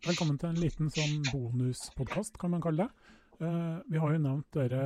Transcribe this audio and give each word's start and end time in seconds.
Velkommen 0.00 0.38
til 0.40 0.48
en 0.48 0.56
liten 0.56 0.88
sånn 0.88 1.18
bonuspodkast, 1.28 2.38
kan 2.40 2.54
man 2.54 2.62
kalle 2.64 2.86
det. 2.86 3.08
Uh, 3.36 3.82
vi 3.84 4.00
har 4.00 4.14
jo 4.14 4.20
nevnt 4.24 4.46
dere 4.56 4.78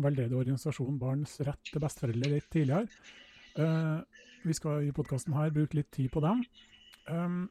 veldedige 0.00 0.38
organisasjonen 0.38 0.96
Barns 0.96 1.34
rett 1.44 1.60
til 1.68 1.82
besteforeldre 1.84 2.30
litt 2.32 2.46
tidligere. 2.48 2.88
Uh, 3.58 4.00
vi 4.40 4.56
skal 4.56 4.86
i 4.88 4.94
podkasten 4.96 5.36
her 5.36 5.52
bruke 5.52 5.76
litt 5.76 5.90
tid 5.92 6.08
på 6.14 6.22
dem. 6.24 6.40
Um, 7.12 7.42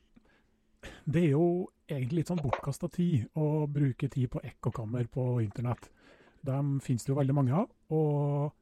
det 1.06 1.28
er 1.28 1.36
jo 1.36 1.70
egentlig 1.86 2.24
litt 2.24 2.34
sånn 2.34 2.42
bortkasta 2.42 2.90
tid 2.98 3.30
å 3.38 3.68
bruke 3.70 4.10
tid 4.10 4.32
på 4.34 4.42
ekkokammer 4.50 5.06
på 5.14 5.30
internett. 5.46 5.92
Dem 6.42 6.80
finnes 6.82 7.06
det 7.06 7.14
jo 7.14 7.20
veldig 7.22 7.38
mange 7.38 7.54
av. 7.54 7.70
og 7.94 8.58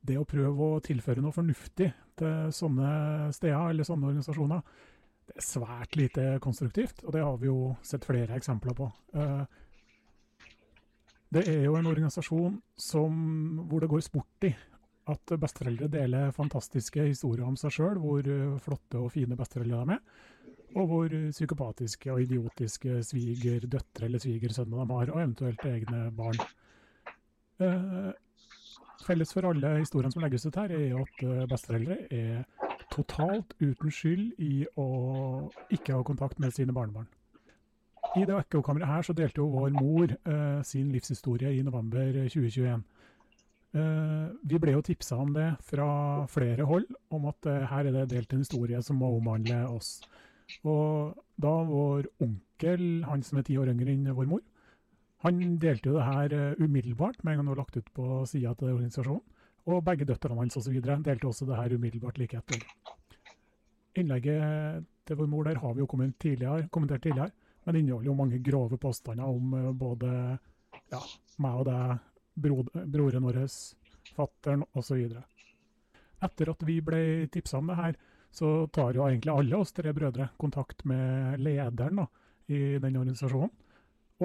det 0.00 0.16
å 0.16 0.24
prøve 0.24 0.74
å 0.74 0.82
tilføre 0.82 1.20
noe 1.20 1.34
fornuftig 1.36 1.90
til 2.18 2.52
sånne 2.56 3.30
steder 3.36 3.74
eller 3.74 3.84
sånne 3.84 4.08
organisasjoner, 4.08 4.62
det 5.30 5.38
er 5.38 5.46
svært 5.46 5.94
lite 5.94 6.26
konstruktivt, 6.42 7.04
og 7.06 7.14
det 7.14 7.22
har 7.22 7.36
vi 7.38 7.46
jo 7.46 7.74
sett 7.86 8.06
flere 8.08 8.34
eksempler 8.34 8.74
på. 8.74 8.88
Uh, 9.14 9.44
det 11.30 11.44
er 11.46 11.62
jo 11.62 11.76
en 11.78 11.86
organisasjon 11.86 12.56
som, 12.74 13.14
hvor 13.70 13.84
det 13.84 13.90
går 13.92 14.02
sport 14.02 14.48
i 14.48 14.50
at 15.10 15.32
besteforeldre 15.42 15.88
deler 15.90 16.34
fantastiske 16.34 17.04
historier 17.06 17.46
om 17.46 17.56
seg 17.58 17.74
sjøl, 17.74 18.00
hvor 18.02 18.26
eh, 18.26 18.58
flotte 18.62 18.98
og 18.98 19.12
fine 19.14 19.38
besteforeldre 19.38 19.84
de 19.86 19.94
er, 19.96 20.02
og 20.78 20.90
hvor 20.90 21.14
psykopatiske 21.30 22.10
og 22.12 22.24
idiotiske 22.26 23.00
svigerdøtre 23.06 24.06
eller 24.06 24.22
svigersønner 24.22 24.82
de 24.82 24.98
har, 24.98 25.14
og 25.14 25.22
eventuelt 25.22 25.64
egne 25.70 26.02
barn. 26.18 26.42
Eh, 27.62 28.10
felles 29.06 29.34
for 29.34 29.50
alle 29.50 29.76
historiene 29.80 30.14
som 30.14 30.26
legges 30.26 30.46
ut 30.46 30.60
her, 30.60 30.74
er 30.74 30.98
at 31.00 31.24
eh, 31.26 31.46
besteforeldre 31.50 31.98
er 32.10 32.69
totalt 32.90 33.54
uten 33.60 33.94
skyld 33.94 34.38
i 34.42 34.66
å 34.78 34.86
ikke 35.72 35.96
ha 35.96 36.04
kontakt 36.06 36.40
med 36.42 36.54
sine 36.56 36.74
barnebarn. 36.76 37.08
I 38.18 38.24
det 38.26 38.34
ekkokammeret 38.34 38.90
her 38.90 39.04
så 39.06 39.14
delte 39.14 39.42
jo 39.42 39.50
vår 39.52 39.74
mor 39.76 40.10
eh, 40.10 40.62
sin 40.66 40.90
livshistorie 40.90 41.52
i 41.54 41.62
november 41.62 42.08
2021. 42.32 42.82
Eh, 43.70 44.26
vi 44.50 44.58
ble 44.58 44.74
jo 44.74 44.82
tipsa 44.82 45.20
om 45.22 45.30
det 45.36 45.52
fra 45.62 45.90
flere 46.30 46.66
hold, 46.66 46.88
om 47.14 47.28
at 47.30 47.46
eh, 47.46 47.66
her 47.70 47.86
er 47.86 47.94
det 48.00 48.08
delt 48.10 48.32
en 48.34 48.42
historie 48.42 48.80
som 48.82 48.98
må 48.98 49.12
omhandle 49.20 49.62
oss. 49.70 50.00
Og 50.66 51.14
da 51.38 51.52
vår 51.68 52.08
onkel, 52.24 53.04
han 53.06 53.22
som 53.22 53.38
er 53.38 53.46
ti 53.46 53.58
år 53.60 53.70
yngre 53.70 53.94
enn 53.94 54.10
vår 54.16 54.30
mor, 54.32 54.42
han 55.22 55.38
delte 55.60 55.90
jo 55.90 55.98
det 55.98 56.06
her 56.06 56.32
uh, 56.32 56.62
umiddelbart 56.64 57.18
med 57.22 57.34
en 57.34 57.40
gang 57.40 57.48
det 57.50 57.52
var 57.52 57.60
lagt 57.60 57.76
ut 57.76 57.90
på 57.92 58.22
sida 58.26 58.54
til 58.56 58.72
organisasjonen. 58.72 59.20
Og 59.70 59.84
begge 59.86 60.06
døtrene 60.08 60.40
hans 60.40 60.56
osv. 60.58 60.80
delte 60.82 61.28
også 61.28 61.46
det 61.46 61.58
her 61.58 61.74
umiddelbart 61.76 62.18
like 62.18 62.38
etter. 62.38 62.64
Innlegget 64.00 64.86
til 65.06 65.18
vår 65.18 65.28
mor 65.30 65.46
der 65.46 65.58
har 65.58 65.74
vi 65.74 65.82
jo 65.82 65.86
kommentert 65.86 66.20
tidligere. 66.26 66.68
Kommentert 66.68 67.02
tidligere. 67.02 67.30
Men 67.64 67.74
det 67.74 67.80
inneholder 67.80 68.06
jo 68.08 68.14
mange 68.16 68.38
grove 68.42 68.78
påstander 68.80 69.24
om 69.24 69.54
eh, 69.54 69.72
både 69.76 70.12
ja, 70.90 71.00
meg 71.44 71.60
og 71.60 71.66
deg, 71.68 71.98
bro, 72.34 72.62
broren 72.72 73.26
vår, 73.26 73.42
fattern 74.16 74.64
osv. 74.74 75.04
Etter 76.20 76.52
at 76.52 76.64
vi 76.66 76.80
ble 76.84 77.02
tipsa 77.32 77.60
om 77.60 77.70
det 77.70 77.78
her, 77.78 77.98
så 78.30 78.66
tar 78.72 78.94
jo 78.94 79.06
egentlig 79.06 79.32
alle 79.32 79.58
oss 79.58 79.74
tre 79.74 79.92
brødre 79.94 80.30
kontakt 80.38 80.84
med 80.88 81.40
lederen 81.42 82.02
da, 82.02 82.06
i 82.50 82.78
den 82.82 82.98
organisasjonen. 83.00 83.52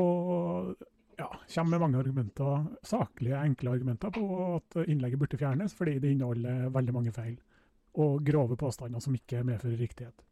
Og 0.02 0.76
ja, 1.17 1.30
kommer 1.55 1.75
med 1.75 1.83
mange 1.83 1.99
argumenter, 2.02 2.66
saklige, 2.83 3.39
enkle 3.39 3.75
argumenter 3.75 4.13
på 4.16 4.25
at 4.55 4.77
innlegget 4.85 5.21
burde 5.21 5.39
fjernes, 5.39 5.75
fordi 5.77 5.97
det 6.03 6.13
inneholder 6.16 6.69
veldig 6.75 6.95
mange 6.95 7.13
feil. 7.16 7.35
Og 8.02 8.23
grove 8.27 8.58
påstander 8.59 9.03
som 9.03 9.16
ikke 9.16 9.43
medfører 9.47 9.80
riktighet. 9.80 10.25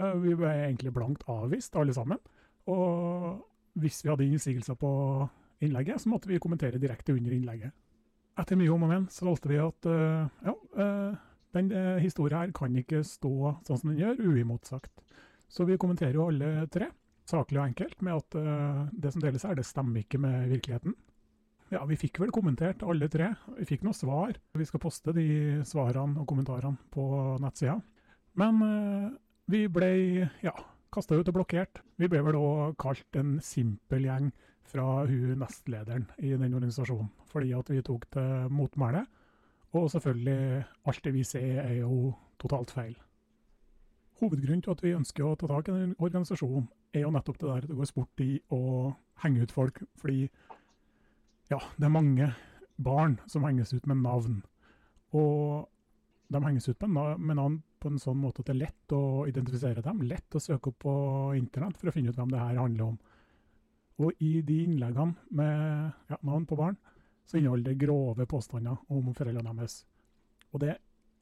Eh, 0.00 0.14
vi 0.22 0.34
ble 0.38 0.52
egentlig 0.64 0.94
blankt 0.96 1.26
avvist, 1.30 1.76
alle 1.76 1.94
sammen. 1.96 2.20
Og 2.72 3.42
hvis 3.80 4.02
vi 4.04 4.12
hadde 4.12 4.28
innsigelser 4.28 4.78
på 4.78 4.92
innlegget, 5.62 6.00
så 6.02 6.12
måtte 6.12 6.30
vi 6.30 6.40
kommentere 6.42 6.80
direkte 6.80 7.14
under 7.14 7.34
innlegget. 7.34 7.76
Etter 8.40 8.56
mye 8.56 8.72
om 8.72 8.86
og 8.86 8.90
men 8.90 9.06
så 9.12 9.26
valgte 9.28 9.50
vi 9.50 9.60
at 9.60 9.88
uh, 9.92 10.24
ja, 10.46 10.54
uh, 10.80 11.16
den 11.52 11.68
uh, 11.74 11.98
historien 12.00 12.38
her 12.40 12.54
kan 12.56 12.76
ikke 12.80 13.02
stå 13.04 13.58
sånn 13.66 13.80
som 13.80 13.92
den 13.92 14.00
gjør, 14.00 14.22
uimotsagt. 14.24 14.92
Så 15.52 15.66
vi 15.68 15.76
kommenterer 15.76 16.16
jo 16.16 16.30
alle 16.30 16.64
tre, 16.72 16.88
saklig 17.32 17.58
og 17.58 17.70
enkelt, 17.70 17.96
med 18.04 18.20
at 18.20 18.36
det 18.92 19.12
som 19.14 19.24
deles 19.24 19.48
her, 19.48 19.56
det 19.58 19.64
stemmer 19.66 20.04
ikke 20.04 20.20
med 20.20 20.52
virkeligheten. 20.52 20.94
Ja, 21.72 21.80
vi 21.88 21.96
fikk 21.96 22.20
vel 22.20 22.32
kommentert 22.34 22.84
alle 22.84 23.08
tre. 23.08 23.30
Vi 23.56 23.64
fikk 23.70 23.86
noen 23.86 23.96
svar. 23.96 24.36
Vi 24.60 24.66
skal 24.68 24.82
poste 24.82 25.14
de 25.16 25.24
svarene 25.64 26.20
og 26.20 26.28
kommentarene 26.28 26.76
på 26.92 27.06
nettsida. 27.40 27.78
Men 28.36 28.60
vi 29.48 29.64
ble, 29.72 29.92
ja, 30.44 30.52
kasta 30.92 31.16
ut 31.16 31.30
og 31.32 31.38
blokkert. 31.38 31.80
Vi 31.96 32.10
ble 32.12 32.20
vel 32.26 32.36
òg 32.36 32.76
kalt 32.80 33.16
en 33.16 33.38
simpel 33.44 34.04
gjeng 34.04 34.28
fra 34.68 35.06
hun 35.08 35.40
nestlederen 35.40 36.04
i 36.20 36.34
den 36.36 36.52
organisasjonen, 36.52 37.08
fordi 37.32 37.54
at 37.56 37.72
vi 37.72 37.80
tok 37.84 38.04
til 38.12 38.52
motmæle. 38.52 39.06
Og 39.72 39.88
selvfølgelig, 39.94 40.66
alt 40.84 41.04
det 41.04 41.14
vi 41.16 41.24
ser 41.24 41.64
er 41.64 41.78
jo 41.80 42.12
totalt 42.40 42.70
feil. 42.76 42.94
Hovedgrunnen 44.20 44.60
til 44.62 44.76
at 44.76 44.84
vi 44.84 44.92
ønsker 44.94 45.24
å 45.24 45.34
ta 45.40 45.48
tak 45.48 45.72
i 45.72 45.78
den 45.80 45.96
organisasjonen, 45.96 46.68
er 46.92 47.06
jo 47.06 47.12
nettopp 47.14 47.40
det 47.40 47.48
der 47.48 47.68
det 47.68 47.76
går 47.78 47.88
sport 47.88 48.22
i 48.24 48.30
å 48.52 48.62
henge 49.24 49.44
ut 49.44 49.54
folk. 49.54 49.82
Fordi 50.00 50.26
ja, 51.50 51.60
det 51.76 51.86
er 51.86 51.92
mange 51.92 52.32
barn 52.82 53.18
som 53.30 53.44
henges 53.46 53.72
ut 53.74 53.86
med 53.88 54.02
navn. 54.02 54.40
Og 55.16 55.68
de 56.32 56.42
henges 56.44 56.68
ut 56.68 56.86
med 56.88 57.36
navn 57.36 57.60
på 57.82 57.90
en 57.90 58.00
sånn 58.00 58.20
måte 58.20 58.42
at 58.42 58.50
det 58.50 58.54
er 58.54 58.62
lett 58.62 58.94
å 58.94 59.24
identifisere 59.28 59.82
dem, 59.84 60.04
lett 60.06 60.36
å 60.36 60.40
søke 60.42 60.70
opp 60.70 60.78
på 60.84 60.94
internett 61.36 61.76
for 61.80 61.90
å 61.90 61.94
finne 61.94 62.12
ut 62.12 62.18
hvem 62.18 62.30
det 62.32 62.40
her 62.40 62.60
handler 62.60 62.92
om. 62.92 63.00
Og 64.02 64.22
i 64.24 64.38
de 64.46 64.62
innleggene 64.64 65.34
med 65.34 65.90
ja, 66.08 66.18
navn 66.22 66.46
på 66.48 66.58
barn, 66.58 66.78
så 67.26 67.38
inneholder 67.38 67.72
det 67.72 67.82
grove 67.82 68.26
påstander 68.28 68.80
om 68.92 69.12
foreldrene 69.16 69.54
deres. 69.58 69.82
Og 70.52 70.62
det 70.62 70.76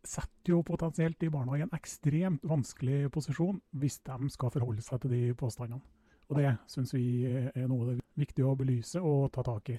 setter 0.06 0.54
jo 0.54 0.62
potensielt 0.66 1.18
de 1.20 1.30
barna 1.32 1.58
i 1.58 1.64
en 1.64 1.74
ekstremt 1.76 2.44
vanskelig 2.48 3.10
posisjon 3.12 3.60
hvis 3.80 4.00
de 4.06 4.30
skal 4.32 4.52
forholde 4.54 4.84
seg 4.84 5.02
til 5.02 5.14
de 5.14 5.22
påstandene. 5.38 5.82
Og 6.30 6.38
det 6.38 6.54
syns 6.70 6.94
vi 6.94 7.26
er 7.26 7.66
noe 7.66 7.88
det 7.88 7.96
er 7.98 8.04
viktig 8.22 8.44
å 8.46 8.56
belyse 8.58 9.02
og 9.02 9.32
ta 9.34 9.44
tak 9.46 9.72
i. 9.74 9.78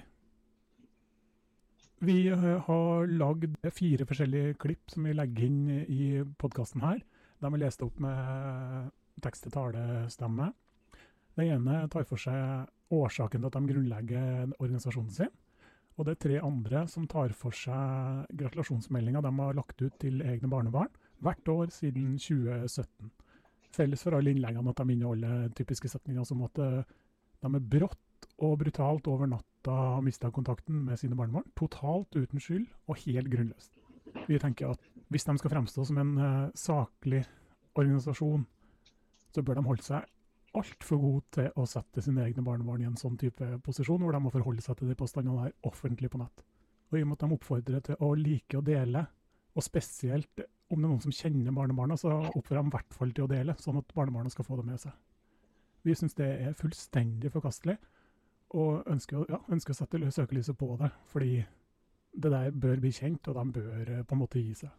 Vi 2.02 2.16
eh, 2.28 2.48
har 2.66 3.12
lagd 3.14 3.54
fire 3.70 4.06
forskjellige 4.08 4.56
klipp 4.60 4.90
som 4.90 5.06
vi 5.06 5.14
legger 5.14 5.46
inn 5.46 5.60
i 5.86 6.02
podkasten 6.38 6.82
her. 6.82 6.98
De 7.42 7.48
er 7.48 7.62
lest 7.62 7.82
opp 7.84 8.00
med 8.02 8.90
tekst 9.22 9.46
til 9.46 9.54
talestemme. 9.54 10.50
Den 11.38 11.54
ene 11.56 11.86
tar 11.92 12.04
for 12.08 12.20
seg 12.20 12.68
årsaken 12.92 13.40
til 13.40 13.48
at 13.48 13.56
de 13.56 13.70
grunnlegger 13.70 14.56
organisasjonen 14.58 15.14
sin. 15.14 15.32
Og 15.98 16.06
det 16.06 16.14
er 16.14 16.22
tre 16.24 16.38
andre 16.40 16.86
som 16.88 17.06
tar 17.10 17.34
for 17.36 17.54
seg 17.56 18.30
gratulasjonsmeldinga 18.38 19.22
de 19.24 19.32
har 19.38 19.58
lagt 19.58 19.82
ut 19.82 19.98
til 20.00 20.22
egne 20.24 20.50
barnebarn 20.50 20.92
hvert 21.22 21.48
år 21.52 21.70
siden 21.74 22.16
2017. 22.18 23.12
Felles 23.72 24.02
for 24.04 24.16
alle 24.16 24.32
innleggene 24.32 24.72
at 24.72 24.80
de 24.80 24.94
inneholder 24.94 25.52
typiske 25.56 25.88
setninger 25.92 26.26
som 26.28 26.42
at 26.48 26.58
eh, 26.60 26.82
de 27.42 27.48
er 27.48 27.68
brått 27.74 28.28
og 28.42 28.58
brutalt 28.60 29.08
over 29.08 29.30
natta 29.30 29.52
natta 29.62 30.00
mista 30.00 30.30
kontakten 30.30 30.84
med 30.84 30.98
sine 30.98 31.14
barnebarn. 31.14 31.44
Totalt 31.56 32.16
uten 32.16 32.40
skyld 32.40 32.66
og 32.88 32.96
helt 33.06 33.30
grunnløst. 33.30 33.78
Vi 34.28 34.38
tenker 34.38 34.70
at 34.70 34.80
hvis 35.08 35.24
de 35.24 35.38
skal 35.38 35.50
fremstå 35.50 35.84
som 35.84 35.98
en 35.98 36.18
uh, 36.18 36.50
saklig 36.54 37.24
organisasjon, 37.74 38.46
så 39.34 39.42
bør 39.42 39.54
de 39.54 39.62
holde 39.62 39.82
seg 39.82 40.04
altfor 40.58 41.00
gode 41.00 41.24
til 41.36 41.48
å 41.56 41.66
sette 41.68 42.02
sine 42.04 42.24
egne 42.26 42.44
barnebarn 42.44 42.82
i 42.84 42.88
en 42.88 42.98
sånn 43.00 43.16
type 43.20 43.46
posisjon, 43.64 44.02
hvor 44.02 44.12
de 44.14 44.20
må 44.22 44.32
forholde 44.34 44.64
seg 44.64 44.78
til 44.78 44.90
de 44.90 44.96
påstandene 44.98 45.46
der 45.46 45.68
offentlig 45.68 46.10
på 46.12 46.20
nett. 46.20 46.44
Og 46.92 46.98
i 46.98 47.04
og 47.04 47.08
med 47.08 47.16
at 47.16 47.24
de 47.24 47.36
oppfordrer 47.38 47.84
til 47.86 48.04
å 48.04 48.10
like 48.18 48.58
å 48.58 48.64
dele, 48.64 49.06
og 49.52 49.64
spesielt 49.64 50.44
om 50.72 50.80
det 50.80 50.86
er 50.86 50.90
noen 50.90 51.02
som 51.04 51.14
kjenner 51.14 51.56
barnebarna, 51.56 51.96
så 52.00 52.12
oppfordrer 52.32 52.62
de 52.62 52.72
i 52.72 52.76
hvert 52.76 52.94
fall 52.96 53.16
til 53.16 53.26
å 53.26 53.32
dele, 53.32 53.56
sånn 53.60 53.80
at 53.80 53.96
barnebarna 53.96 54.32
skal 54.32 54.46
få 54.48 54.60
det 54.60 54.68
med 54.68 54.80
seg. 54.80 54.94
Vi 55.82 55.96
syns 55.98 56.14
det 56.16 56.28
er 56.46 56.56
fullstendig 56.56 57.32
forkastelig, 57.34 57.76
og 58.52 58.88
ønsker, 58.92 59.24
ja, 59.32 59.40
ønsker 59.52 59.74
å 59.74 59.78
sette 59.78 60.12
søkelyset 60.12 60.56
på 60.58 60.76
det. 60.80 60.90
Fordi 61.08 61.32
det 62.12 62.32
der 62.32 62.52
bør 62.52 62.80
bli 62.82 62.92
kjent, 62.92 63.28
og 63.28 63.38
de 63.38 63.60
bør 63.60 63.92
eh, 63.96 64.04
på 64.04 64.16
en 64.16 64.20
måte 64.20 64.42
gi 64.42 64.54
seg. 64.62 64.72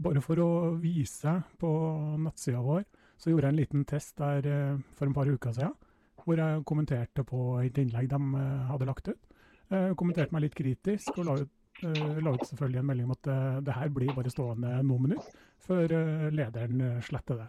Bare 0.00 0.22
for 0.24 0.40
å 0.42 0.50
vise 0.80 1.36
på 1.60 1.70
nettsida 2.24 2.62
vår, 2.64 2.84
så 3.20 3.30
gjorde 3.30 3.48
jeg 3.48 3.54
en 3.54 3.60
liten 3.60 3.86
test 3.88 4.16
der 4.20 4.46
eh, 4.48 4.82
for 4.96 5.08
en 5.08 5.16
par 5.16 5.28
uker 5.28 5.52
siden. 5.56 5.76
Hvor 6.20 6.40
jeg 6.40 6.64
kommenterte 6.68 7.24
på 7.24 7.60
et 7.60 7.78
innlegg 7.80 8.08
de 8.12 8.20
eh, 8.40 8.66
hadde 8.70 8.88
lagt 8.88 9.10
ut. 9.10 9.38
Jeg 9.70 9.96
kommenterte 10.00 10.34
meg 10.34 10.46
litt 10.46 10.56
kritisk, 10.58 11.12
og 11.20 11.28
la 11.28 11.34
ut, 11.38 11.82
la 11.84 12.32
ut 12.34 12.42
selvfølgelig 12.42 12.80
en 12.80 12.88
melding 12.88 13.06
om 13.06 13.12
at 13.14 13.28
det 13.62 13.76
her 13.76 13.92
blir 13.94 14.10
bare 14.16 14.32
stående 14.32 14.72
noen 14.82 15.04
minutter 15.04 15.44
før 15.62 15.92
lederen 16.34 16.82
sletter 17.06 17.38
det. 17.38 17.46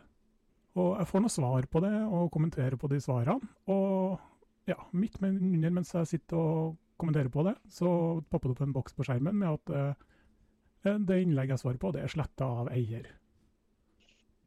Og 0.78 0.92
jeg 1.00 1.10
får 1.10 1.24
noe 1.24 1.34
svar 1.34 1.66
på 1.66 1.82
det, 1.82 1.92
og 2.06 2.30
kommenterer 2.36 2.78
på 2.78 2.92
de 2.92 3.00
svarene. 3.02 3.50
Og 3.74 4.70
ja, 4.70 4.78
midt 4.94 5.18
under 5.18 5.74
mens 5.74 5.96
jeg 5.98 6.12
sitter 6.12 6.38
og 6.38 6.78
kommenterer 7.02 7.34
på 7.34 7.48
det, 7.50 7.56
så 7.74 7.90
popper 8.30 8.52
det 8.52 8.60
opp 8.60 8.64
en 8.68 8.78
boks 8.78 8.94
på 8.94 9.08
skjermen 9.10 9.42
med 9.42 9.58
at 9.58 11.02
det 11.10 11.24
innlegget 11.24 11.58
jeg 11.58 11.64
svarer 11.66 11.82
på, 11.82 11.96
det 11.98 12.06
er 12.06 12.14
sletta 12.14 12.54
av 12.62 12.70
eier. 12.70 13.10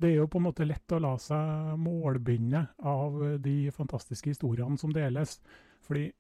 Det 0.05 0.11
er 0.13 0.21
jo 0.21 0.29
på 0.29 0.41
en 0.41 0.47
måte 0.51 0.67
lett 0.69 0.93
å 0.93 1.01
la 1.01 1.15
seg 1.21 1.79
målbinde 1.81 2.61
av 2.85 3.17
de 3.41 3.57
fantastiske 3.73 4.35
historiene 4.35 4.77
som 4.81 4.93
deles. 4.93 5.39
Fordi 5.87 6.11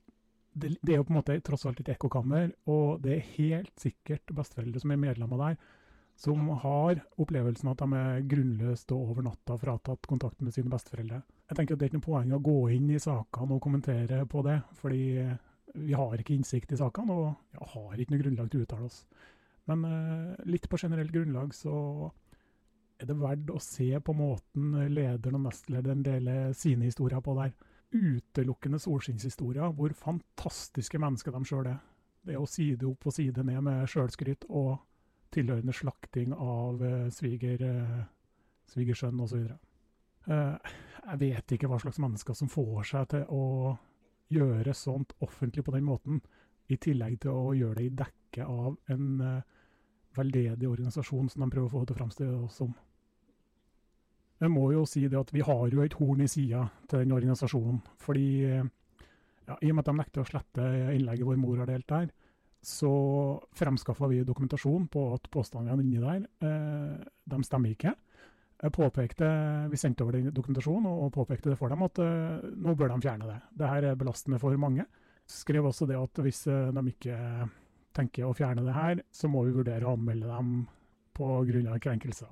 det, 0.55 0.77
det, 0.81 0.95
er 0.95 1.01
jo 1.01 1.07
på 1.07 1.13
en 1.13 1.19
måte 1.19 1.37
tross 1.45 1.67
alt 1.69 1.83
et 1.83 1.91
ekkokammer, 1.93 2.53
og 2.71 3.03
det 3.05 3.17
er 3.17 3.33
helt 3.37 3.73
sikkert 3.81 4.33
besteforeldre 4.33 4.81
som 4.81 4.95
er 4.95 5.03
medlemmer 5.03 5.41
der, 5.43 5.59
som 6.17 6.47
har 6.63 7.01
opplevelsen 7.21 7.73
at 7.73 7.83
de 7.83 7.99
er 7.99 8.27
grunnløst 8.31 8.93
og 8.95 9.11
over 9.11 9.27
natta 9.27 9.57
fratatt 9.59 10.07
kontakt 10.09 10.41
med 10.47 10.55
sine 10.55 10.71
besteforeldre. 10.71 11.21
Jeg 11.51 11.59
tenker 11.59 11.75
at 11.75 11.83
Det 11.83 11.89
er 11.89 11.93
ikke 11.93 12.01
noe 12.01 12.09
poeng 12.09 12.37
å 12.37 12.45
gå 12.45 12.59
inn 12.77 12.89
i 12.95 13.03
sakene 13.03 13.59
og 13.59 13.65
kommentere 13.67 14.23
på 14.31 14.45
det, 14.47 14.61
fordi 14.79 15.05
vi 15.75 15.97
har 15.99 16.15
ikke 16.17 16.37
innsikt 16.39 16.73
i 16.73 16.79
sakene 16.79 17.19
og 17.19 17.57
ja, 17.57 17.67
har 17.75 17.99
ikke 17.99 18.15
noe 18.15 18.23
grunnlag 18.23 18.51
til 18.53 18.63
å 18.63 18.69
uttale 18.69 18.87
oss. 18.87 19.01
Men 19.71 19.85
eh, 19.89 20.45
litt 20.47 20.69
på 20.71 20.79
generelt 20.79 21.13
grunnlag 21.13 21.55
så 21.57 21.75
er 23.00 23.08
det 23.11 23.17
verdt 23.19 23.50
å 23.50 23.61
se 23.62 23.88
på 24.00 24.14
måten 24.17 24.75
lederen 24.93 25.38
og 25.38 25.49
nestlederen 25.49 26.05
deler 26.06 26.52
sine 26.56 26.88
historier 26.88 27.23
på 27.25 27.35
der 27.38 27.55
utelukkende 27.94 28.81
solskinnshistorier 28.82 29.75
hvor 29.76 29.94
fantastiske 29.99 30.99
mennesker 30.99 31.35
de 31.35 31.46
sjøl 31.46 31.70
er. 31.70 31.81
Det 32.25 32.38
å 32.38 32.49
side 32.49 32.87
opp 32.88 33.06
og 33.06 33.14
side 33.14 33.44
ned 33.46 33.61
med 33.67 33.85
sjølskryt 33.91 34.46
og 34.49 34.79
tilhørende 35.35 35.75
slakting 35.75 36.32
av 36.35 36.82
uh, 36.82 37.11
sviger, 37.12 37.61
uh, 37.61 38.05
svigersønn 38.70 39.20
osv. 39.20 39.50
Uh, 40.31 40.56
jeg 41.05 41.20
vet 41.20 41.55
ikke 41.55 41.69
hva 41.69 41.81
slags 41.82 42.00
mennesker 42.02 42.38
som 42.38 42.50
får 42.50 42.88
seg 42.94 43.11
til 43.12 43.26
å 43.35 43.75
gjøre 44.32 44.75
sånt 44.75 45.12
offentlig 45.23 45.67
på 45.67 45.75
den 45.75 45.87
måten, 45.87 46.23
i 46.73 46.79
tillegg 46.81 47.19
til 47.20 47.37
å 47.37 47.52
gjøre 47.52 47.82
det 47.82 47.91
i 47.91 47.96
dekke 47.99 48.46
av 48.49 48.79
en 48.88 49.43
veldedig 50.17 50.69
organisasjon 50.69 51.31
som 51.33 51.45
de 51.45 51.51
prøver 51.53 51.69
å 51.69 51.73
få 51.73 51.85
til 51.89 51.97
å 51.97 52.45
oss 52.45 52.61
som. 52.63 52.75
Jeg 54.43 54.51
må 54.51 54.67
jo 54.75 54.83
si 54.89 55.07
det 55.09 55.19
at 55.19 55.31
vi 55.33 55.45
har 55.47 55.69
jo 55.73 55.83
et 55.85 55.95
horn 55.97 56.25
i 56.25 56.29
sida 56.29 56.67
til 56.91 57.05
den 57.05 57.15
organisasjonen. 57.17 57.81
Fordi 58.03 58.29
ja, 58.51 59.57
I 59.61 59.71
og 59.71 59.77
med 59.77 59.85
at 59.85 59.91
de 59.91 59.97
nekter 59.99 60.23
å 60.25 60.29
slette 60.29 60.69
innlegget 60.95 61.29
vår 61.29 61.41
mor 61.41 61.61
har 61.63 61.71
delt 61.71 61.87
der, 61.89 62.09
så 62.65 62.91
fremskaffa 63.57 64.09
vi 64.09 64.23
dokumentasjon 64.25 64.89
på 64.93 65.05
at 65.15 65.29
påstandene 65.33 65.85
inni 65.85 66.01
der 66.01 66.25
eh, 66.25 67.05
de 67.31 67.41
stemmer 67.45 67.75
ikke. 67.75 67.95
Påpekte, 68.73 69.27
Vi 69.69 69.77
sendte 69.77 70.07
over 70.07 70.17
den 70.17 70.33
dokumentasjonen 70.33 70.87
og 70.89 71.11
påpekte 71.13 71.51
det 71.51 71.59
for 71.61 71.69
dem 71.69 71.83
at 71.85 72.01
eh, 72.01 72.47
nå 72.57 72.73
bør 72.79 72.95
de 72.95 73.03
fjerne 73.05 73.29
det. 73.29 73.41
Dette 73.61 73.91
er 73.91 73.99
belastende 74.01 74.41
for 74.41 74.57
mange. 74.57 74.87
Skrev 75.29 75.69
også 75.69 75.89
det 75.91 75.99
at 76.01 76.23
hvis 76.25 76.47
eh, 76.49 76.73
de 76.73 76.95
ikke 76.95 77.19
tenker 77.94 78.29
å 78.29 78.35
fjerne 78.37 78.64
det 78.67 78.76
her, 78.76 79.02
så 79.14 79.31
må 79.31 79.44
vi 79.46 79.55
vurdere 79.56 79.87
å 79.87 79.94
anmelde 79.96 80.31
dem 80.31 80.55
pga. 81.14 81.79
krenkelser. 81.79 82.31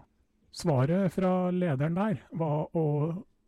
Svaret 0.53 1.13
fra 1.15 1.51
lederen 1.51 1.97
der 1.97 2.19
var 2.37 2.69
å 2.77 2.85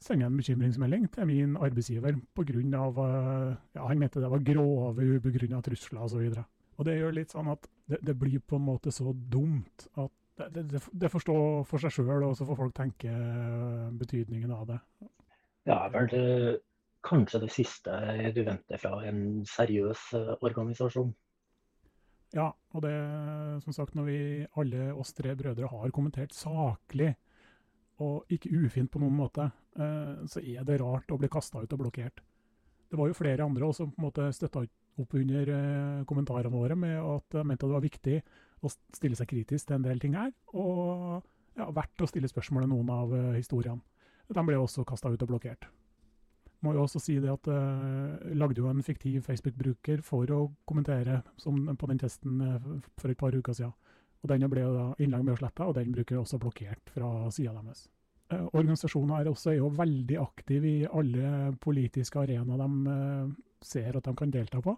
sende 0.00 0.28
en 0.28 0.36
bekymringsmelding 0.36 1.08
til 1.12 1.28
min 1.28 1.56
arbeidsgiver 1.56 2.16
pga. 2.36 2.56
Eh, 2.56 3.54
ja, 3.76 3.86
han 3.86 3.98
mente 3.98 4.20
det 4.20 4.30
var 4.30 4.44
grove, 4.44 5.04
ubegrunna 5.04 5.62
trusler 5.62 6.04
osv. 6.04 6.26
Og, 6.28 6.44
og 6.78 6.88
det 6.88 6.98
gjør 6.98 7.16
litt 7.18 7.34
sånn 7.34 7.50
at 7.52 7.68
det, 7.86 8.00
det, 8.02 8.14
blir 8.16 8.40
på 8.40 8.56
en 8.56 8.68
måte 8.68 8.92
så 8.92 9.12
dumt 9.12 9.88
at 9.94 10.12
det, 10.50 10.64
det, 10.70 10.80
det 10.90 11.10
får 11.12 11.22
stå 11.22 11.36
for 11.68 11.82
seg 11.82 11.92
sjøl, 11.94 12.24
og 12.26 12.38
så 12.38 12.46
får 12.46 12.58
folk 12.58 12.76
tenke 12.76 13.10
eh, 13.10 13.90
betydningen 14.00 14.54
av 14.54 14.70
det. 14.72 14.78
Ja, 15.68 15.84
vel 15.92 16.08
kanskje 17.04 17.42
det 17.44 17.52
siste 17.52 17.92
du 18.34 18.40
venter 18.46 18.80
fra 18.80 18.98
en 19.08 19.44
seriøs 19.48 20.08
eh, 20.16 20.32
organisasjon. 20.40 21.12
Ja, 22.34 22.48
og 22.74 22.82
det 22.82 22.94
som 23.62 23.74
sagt, 23.76 23.94
når 23.94 24.06
vi 24.08 24.18
alle 24.58 24.88
oss 24.98 25.14
tre 25.14 25.36
brødre 25.38 25.68
har 25.70 25.92
kommentert 25.94 26.34
saklig, 26.34 27.12
og 28.02 28.32
ikke 28.34 28.50
ufint 28.64 28.90
på 28.90 28.98
noen 28.98 29.14
måte, 29.14 29.46
eh, 29.78 30.24
så 30.26 30.42
er 30.42 30.66
det 30.66 30.80
rart 30.82 31.12
å 31.14 31.18
bli 31.20 31.30
kasta 31.30 31.62
ut 31.62 31.76
og 31.76 31.84
blokkert. 31.84 32.24
Det 32.90 32.98
var 32.98 33.10
jo 33.10 33.16
flere 33.16 33.46
andre 33.46 33.68
også 33.68 33.84
som 33.84 33.92
på 33.94 34.02
en 34.02 34.06
måte 34.08 34.26
støtta 34.34 34.64
opp 34.64 35.14
under 35.14 35.52
eh, 35.54 36.02
kommentarene 36.10 36.50
våre 36.50 36.74
med 36.78 36.98
at 36.98 37.38
de 37.38 37.46
mente 37.46 37.66
det 37.66 37.76
var 37.76 37.86
viktig 37.86 38.18
å 38.66 38.72
stille 38.72 39.18
seg 39.18 39.30
kritisk 39.30 39.68
til 39.68 39.78
en 39.78 39.86
del 39.86 40.02
ting 40.02 40.18
her, 40.18 40.34
og 40.58 41.22
ja, 41.54 41.70
verdt 41.70 42.02
å 42.02 42.10
stille 42.10 42.30
spørsmål 42.30 42.66
til 42.66 42.74
noen 42.74 42.92
av 42.96 43.14
eh, 43.14 43.32
historiene. 43.38 43.82
De 44.26 44.46
ble 44.48 44.58
også 44.58 44.86
kasta 44.88 45.12
ut 45.12 45.22
og 45.22 45.30
blokkert 45.30 45.70
må 46.64 46.74
jo 46.74 46.84
også 46.84 47.00
si 47.02 47.16
det 47.22 47.30
at 47.32 47.48
uh, 47.50 48.32
lagde 48.36 48.60
jo 48.60 48.70
en 48.70 48.82
fiktiv 48.84 49.24
Facebook-bruker 49.26 50.02
for 50.04 50.30
å 50.32 50.40
kommentere 50.68 51.20
som, 51.40 51.58
på 51.76 51.90
den 51.90 52.00
testen 52.00 52.40
uh, 52.40 52.70
for 53.00 53.12
et 53.12 53.20
par 53.20 53.36
uker 53.36 53.56
siden. 53.56 53.74
Og 54.24 54.30
Den 54.30 54.46
ble 54.48 54.64
da 54.64 54.86
innlegg 55.04 55.26
med 55.26 55.34
å 55.34 55.40
slette, 55.42 55.66
og 55.66 55.76
den 55.76 55.92
bruker 55.92 56.20
også 56.20 56.40
blokkert 56.40 56.94
fra 56.94 57.10
sida 57.34 57.52
deres. 57.58 57.86
Uh, 58.32 58.46
organisasjonen 58.56 59.12
her 59.18 59.30
også 59.30 59.52
er 59.52 59.60
jo 59.60 59.68
veldig 59.76 60.18
aktiv 60.22 60.64
i 60.64 60.78
alle 60.88 61.52
politiske 61.60 62.22
arenaer 62.22 62.64
de 62.64 62.96
uh, 62.96 63.36
ser 63.64 64.00
at 64.00 64.08
de 64.08 64.16
kan 64.16 64.32
delta 64.32 64.62
på. 64.64 64.74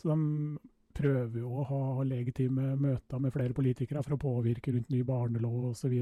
Så 0.00 0.10
de 0.10 0.58
prøver 1.00 1.38
jo 1.38 1.54
å 1.60 1.66
ha 1.68 1.82
legitime 2.04 2.74
møter 2.80 3.22
med 3.22 3.32
flere 3.34 3.54
politikere 3.54 4.02
for 4.02 4.16
å 4.16 4.22
påvirke 4.22 4.74
rundt 4.74 4.90
ny 4.90 5.04
barnelov 5.06 5.70
osv. 5.70 5.94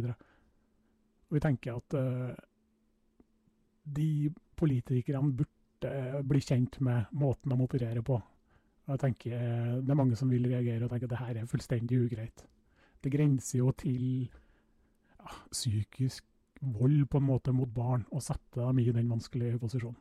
Vi 1.28 1.40
tenker 1.44 1.76
at 1.76 1.96
de 3.94 4.30
politikerne 4.58 5.32
burde 5.38 6.22
bli 6.26 6.40
kjent 6.42 6.80
med 6.84 7.14
måten 7.18 7.54
de 7.54 7.64
opererer 7.64 8.04
på. 8.04 8.18
Og 8.88 8.94
jeg 8.94 9.02
tenker 9.04 9.36
Det 9.84 9.92
er 9.92 10.00
mange 10.00 10.16
som 10.16 10.30
vil 10.32 10.48
reagere 10.48 10.84
og 10.84 10.90
tenke 10.90 11.06
at 11.06 11.12
det 11.12 11.20
her 11.20 11.36
er 11.36 11.50
fullstendig 11.50 12.00
ugreit. 12.06 12.44
Det 13.04 13.12
grenser 13.12 13.60
jo 13.60 13.70
til 13.78 14.26
ja, 14.26 15.34
psykisk 15.52 16.24
vold 16.60 17.04
på 17.10 17.20
en 17.20 17.28
måte 17.28 17.52
mot 17.54 17.70
barn, 17.70 18.04
og 18.10 18.22
sette 18.24 18.58
dem 18.58 18.78
i 18.82 18.90
den 18.90 19.10
vanskelige 19.10 19.60
posisjonen. 19.62 19.98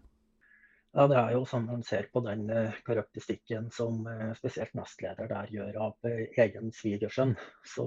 Ja, 0.95 1.06
Det 1.07 1.18
er 1.19 1.33
jo 1.36 1.44
sånn 1.45 1.68
man 1.68 1.83
ser 1.86 2.07
på 2.10 2.24
den 2.25 2.48
uh, 2.50 2.74
karakteristikken 2.88 3.68
som 3.75 4.07
spesielt 4.39 4.74
nestleder 4.74 5.27
der 5.30 5.51
gjør 5.53 5.77
av 5.89 6.07
egen 6.10 6.71
svigersønn. 6.74 7.36
Så, 7.62 7.86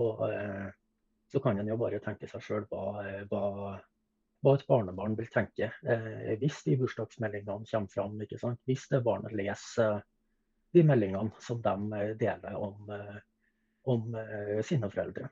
så, 1.32 1.40
kan 1.42 1.58
en 1.58 1.72
jo 1.72 1.78
bare 1.80 1.98
tenke 2.04 2.28
seg 2.30 2.44
sjøl 2.44 2.68
hva, 2.70 3.02
hva 3.32 3.42
hva 4.44 4.54
et 4.56 4.66
barnebarn 4.68 5.16
vil 5.18 5.28
tenke 5.32 5.68
eh, 5.68 6.30
hvis 6.40 6.62
de 6.66 6.76
bursdagsmeldingene 6.80 7.68
kommer 7.68 7.92
fram. 7.92 8.16
ikke 8.24 8.38
sant? 8.40 8.60
Hvis 8.68 8.86
det 8.92 9.02
barnet 9.04 9.34
leser 9.36 9.98
eh, 9.98 10.06
de 10.76 10.84
meldingene 10.86 11.42
som 11.44 11.60
de 11.64 11.74
eh, 11.98 12.14
deler 12.20 12.56
om, 12.56 12.94
eh, 12.94 13.18
om 13.90 14.16
sine 14.66 14.88
foreldre. 14.92 15.28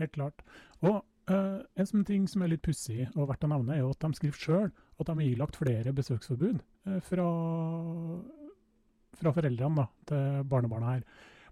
Helt 0.00 0.12
klart. 0.16 0.44
Og 0.80 1.00
uh, 1.30 1.60
En 1.76 1.88
sånn 1.88 2.06
ting 2.08 2.24
som 2.28 2.42
er 2.42 2.54
litt 2.54 2.64
pussig 2.64 3.04
og 3.12 3.28
verdt 3.28 3.44
å 3.44 3.50
nevne, 3.52 3.76
er 3.76 3.84
at 3.84 4.00
de 4.00 4.16
skriver 4.16 4.40
sjøl 4.40 4.70
at 4.70 5.06
de 5.06 5.12
har 5.12 5.26
ilagt 5.26 5.58
flere 5.60 5.92
besøksforbud 5.94 6.62
uh, 6.88 6.96
fra, 7.04 7.26
fra, 9.20 9.34
foreldrene 9.36 9.82
da, 9.82 9.86
til 10.08 10.48
barnebarna 10.50 10.94
her. 10.94 11.04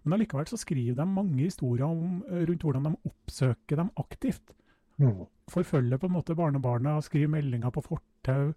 Men 0.03 0.17
allikevel 0.17 0.49
så 0.49 0.59
skriver 0.61 0.97
de 0.97 1.07
mange 1.13 1.43
historier 1.43 1.85
om, 1.87 2.23
rundt 2.25 2.65
hvordan 2.65 2.89
de 2.89 3.11
oppsøker 3.11 3.83
dem 3.83 3.93
aktivt. 4.01 4.57
Mm. 4.99 5.27
Forfølge 5.51 5.99
på 5.99 6.09
en 6.09 6.17
måte 6.17 6.37
barnebarna, 6.39 6.99
skrive 7.05 7.31
meldinger 7.33 7.73
på 7.75 7.85
fortau, 7.87 8.51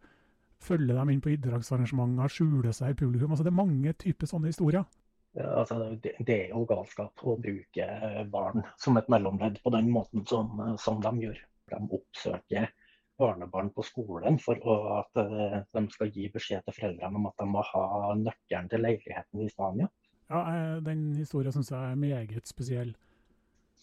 følge 0.62 0.96
dem 0.98 1.14
inn 1.14 1.22
på 1.24 1.34
idrettsarrangementer, 1.36 2.34
skjule 2.34 2.74
seg 2.76 2.94
i 2.94 2.98
publikum. 2.98 3.32
Altså, 3.32 3.46
det 3.46 3.54
er 3.54 3.62
mange 3.62 3.94
typer 4.02 4.30
sånne 4.30 4.52
historier. 4.52 4.86
Ja, 5.38 5.48
altså, 5.62 5.78
det, 6.04 6.18
det, 6.20 6.36
er 6.36 6.52
jo 6.52 6.66
galskap 6.68 7.24
å 7.24 7.38
bruke 7.40 7.88
barn 8.34 8.66
som 8.82 9.00
et 9.00 9.10
mellomledd 9.12 9.62
på 9.64 9.72
den 9.74 9.88
måten 9.94 10.26
som, 10.28 10.60
som 10.82 11.00
de 11.04 11.14
gjør. 11.28 11.40
De 11.72 11.80
oppsøker 11.96 12.68
barnebarn 13.22 13.70
på 13.76 13.86
skolen 13.86 14.40
for 14.42 14.58
at 14.98 15.22
uh, 15.22 15.62
de 15.76 15.84
skal 15.94 16.12
gi 16.12 16.28
beskjed 16.34 16.66
til 16.66 16.78
foreldrene 16.78 17.20
om 17.20 17.30
at 17.30 17.38
de 17.40 17.48
må 17.48 17.64
ha 17.70 17.86
nøkkelen 18.18 18.72
til 18.72 18.84
leiligheten 18.84 19.46
i 19.46 19.50
Spania. 19.52 19.88
Ja, 20.32 20.42
eh, 20.48 20.78
Den 20.84 21.12
historien 21.16 21.54
syns 21.54 21.72
jeg 21.72 21.92
er 21.92 21.96
meget 22.00 22.48
spesiell. 22.48 22.94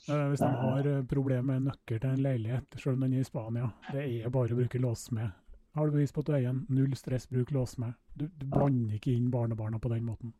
Uh, 0.09 0.29
hvis 0.31 0.41
de 0.41 0.49
har 0.49 0.87
uh, 0.89 1.05
problemer 1.05 1.45
med 1.45 1.69
nøkkel 1.69 2.01
til 2.01 2.11
en 2.11 2.23
leilighet, 2.25 2.79
selv 2.81 2.97
om 2.97 3.05
den 3.05 3.19
er 3.19 3.25
i 3.25 3.29
Spania, 3.29 3.69
det 3.93 4.05
er 4.25 4.33
bare 4.33 4.55
å 4.55 4.59
bruke 4.59 4.81
låssmed. 4.81 5.35
Har 5.77 5.87
du 5.87 5.95
bevis 5.95 6.13
på 6.13 6.25
at 6.25 6.29
du 6.29 6.35
eier 6.35 6.51
en? 6.51 6.65
Null 6.73 6.97
stress, 6.97 7.29
bruk 7.31 7.53
låssmed. 7.55 7.93
Du, 8.17 8.25
du 8.27 8.47
blander 8.49 8.97
ikke 8.97 9.13
inn 9.13 9.29
barnebarna 9.31 9.79
på 9.79 9.91
den 9.93 10.07
måten. 10.09 10.33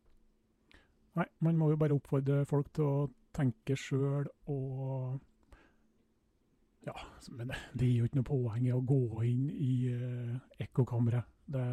Nei, 1.19 1.25
man 1.45 1.57
må 1.59 1.69
jo 1.71 1.79
bare 1.79 1.95
oppfordre 1.95 2.41
folk 2.49 2.71
til 2.75 2.85
å 2.85 3.07
tenke 3.35 3.77
sjøl 3.77 4.27
og 4.49 5.19
Ja, 6.87 6.95
men 7.35 7.51
det, 7.51 7.85
gir 7.85 7.99
jo 7.99 8.07
ikke 8.07 8.21
noe 8.21 8.27
poeng 8.29 8.65
i 8.65 8.73
å 8.73 8.81
gå 8.81 9.03
inn 9.27 9.49
i 9.51 9.73
uh, 9.93 10.35
ekkokammeret. 10.63 11.27
Det, 11.45 11.65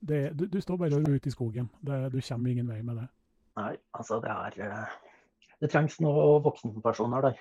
det, 0.00 0.20
du, 0.36 0.46
du, 0.50 0.60
står 0.60 0.80
bare 0.82 1.00
ute 1.00 1.30
i 1.30 1.34
skogen. 1.34 1.70
Det, 1.80 2.04
du 2.12 2.18
kommer 2.20 2.52
ingen 2.52 2.68
vei 2.68 2.82
med 2.84 3.00
det. 3.00 3.08
Nei, 3.56 3.72
altså 3.96 4.18
det 4.24 4.34
er 4.34 4.58
det 5.62 5.70
trengs 5.72 5.98
noen 6.02 6.42
voksenpersoner 6.44 7.28
der. 7.28 7.38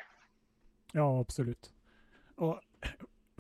Ja, 0.94 1.08
absolutt. 1.08 1.72
Og 2.42 2.60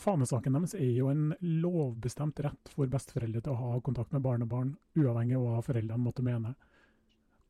fanesaken 0.01 0.57
deres 0.57 0.73
er 0.77 0.89
jo 0.89 1.11
en 1.11 1.31
lovbestemt 1.41 2.41
rett 2.41 2.73
for 2.73 2.89
besteforeldre 2.89 3.43
til 3.45 3.53
å 3.53 3.59
ha 3.61 3.79
kontakt 3.85 4.15
med 4.15 4.25
barnebarn, 4.25 4.75
uavhengig 4.97 5.38
av 5.38 5.47
hva 5.47 5.63
foreldrene 5.65 6.01
måtte 6.01 6.25
mene. 6.25 6.55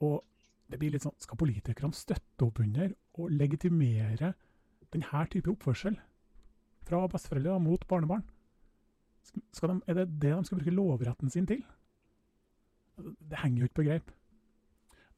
Og 0.03 0.19
det 0.71 0.79
blir 0.79 0.93
litt 0.93 1.03
sånn, 1.03 1.17
Skal 1.19 1.39
politikerne 1.39 1.95
støtte 1.95 2.47
opp 2.47 2.59
under 2.63 2.93
og 3.19 3.31
legitimere 3.31 4.33
denne 4.91 5.25
type 5.31 5.51
oppførsel? 5.51 5.99
fra 6.91 7.07
besteforeldre 7.07 7.59
mot 7.63 7.87
barnebarn. 7.87 8.23
De, 9.31 9.81
er 9.87 9.99
det 9.99 10.07
det 10.21 10.33
de 10.33 10.45
skal 10.45 10.59
bruke 10.59 10.73
lovretten 10.75 11.29
sin 11.31 11.47
til? 11.47 11.61
Det 12.97 13.39
henger 13.43 13.63
jo 13.63 13.69
ikke 13.69 13.79
på 13.81 13.87
greip. 13.87 14.11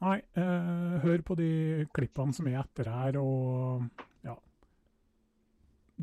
Nei, 0.03 0.17
eh, 0.35 0.95
hør 1.03 1.21
på 1.23 1.35
de 1.39 1.51
klippene 1.95 2.35
som 2.35 2.47
er 2.51 2.59
etter 2.59 2.89
her, 2.91 3.19
og 3.21 3.85
ja 4.25 4.35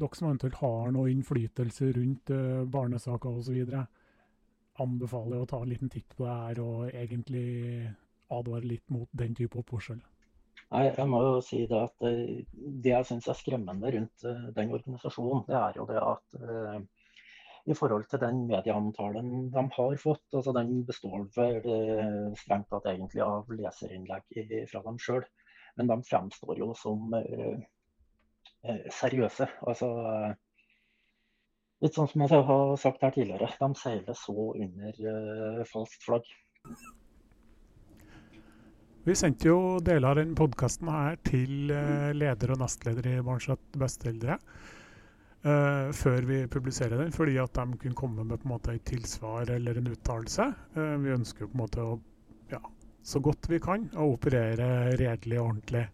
Dere 0.00 0.16
som 0.16 0.30
eventuelt 0.30 0.60
har 0.62 0.92
noe 0.94 1.10
innflytelse 1.12 1.90
rundt 1.98 2.32
eh, 2.32 2.62
barnesaker 2.64 3.40
osv., 3.42 3.74
anbefaler 4.80 5.42
å 5.42 5.48
ta 5.50 5.58
en 5.60 5.68
liten 5.68 5.90
titt 5.92 6.14
på 6.16 6.24
det 6.24 6.36
her 6.44 6.60
og 6.64 6.94
egentlig 6.94 7.90
advare 8.32 8.70
litt 8.70 8.86
mot 8.94 9.10
den 9.12 9.34
type 9.36 9.58
oppførsel. 9.60 9.98
Nei, 10.70 10.84
jeg 10.86 11.06
må 11.10 11.20
jo 11.24 11.36
si 11.42 11.64
Det 11.66 11.78
at 11.82 12.06
eh, 12.06 12.42
det 12.54 12.92
jeg 12.92 13.08
syns 13.08 13.28
er 13.30 13.38
skremmende 13.38 13.90
rundt 13.96 14.26
eh, 14.28 14.48
den 14.56 14.74
organisasjonen, 14.76 15.44
det 15.48 15.58
er 15.58 15.78
jo 15.80 15.86
det 15.88 16.00
at 16.00 16.38
uh, 16.40 16.76
i 17.70 17.76
forhold 17.76 18.06
til 18.10 18.20
den 18.22 18.44
medieomtalen 18.50 19.50
de 19.54 19.64
har 19.76 19.96
fått, 20.02 20.26
altså 20.34 20.54
den 20.56 20.82
består 20.88 21.26
vel 21.36 21.58
uh, 21.66 22.36
strengt 22.38 22.70
tatt 22.72 22.88
egentlig 22.90 23.22
av 23.24 23.50
leserinnlegg 23.54 24.40
fra 24.70 24.82
dem 24.86 24.98
sjøl, 25.02 25.24
men 25.78 25.90
de 25.90 25.98
fremstår 26.08 26.60
jo 26.60 26.70
som 26.78 27.14
uh, 27.14 27.58
seriøse. 28.92 29.48
Altså, 29.70 29.90
litt 31.80 31.96
sånn 31.96 32.10
som 32.10 32.24
jeg 32.26 32.48
har 32.50 32.72
sagt 32.80 33.04
her 33.06 33.14
tidligere, 33.14 33.52
de 33.60 33.70
seiler 33.80 34.18
så 34.18 34.50
under 34.50 35.62
falskt 35.70 36.04
flagg. 36.04 36.26
Vi 39.06 39.14
sendte 39.16 39.48
jo 39.48 39.78
deler 39.80 40.10
av 40.10 40.18
denne 40.20 40.36
podkasten 40.36 40.90
til 41.24 41.72
leder 42.20 42.52
og 42.52 42.60
nestleder 42.60 43.08
i 43.14 43.22
Barnsatt 43.24 43.80
besteeldre 43.80 44.36
uh, 45.46 45.90
før 45.96 46.26
vi 46.28 46.40
publiserer 46.50 47.00
den, 47.00 47.12
fordi 47.14 47.36
at 47.42 47.54
de 47.56 47.78
kunne 47.80 47.98
komme 47.98 48.24
med 48.24 48.40
på 48.40 48.48
en 48.48 48.54
måte 48.54 48.74
et 48.74 48.84
tilsvar 48.88 49.50
eller 49.54 49.80
en 49.80 49.90
uttalelse. 49.92 50.50
Uh, 50.76 50.96
vi 51.02 51.14
ønsker 51.14 51.44
jo 51.44 51.50
på 51.52 51.58
en 51.58 51.62
måte 51.62 51.86
å, 51.86 51.96
ja, 52.52 52.60
så 53.02 53.22
godt 53.24 53.48
vi 53.50 53.60
kan, 53.62 53.88
å 53.96 54.10
operere 54.14 54.96
redelig 55.00 55.40
og 55.40 55.46
ordentlig. 55.46 55.86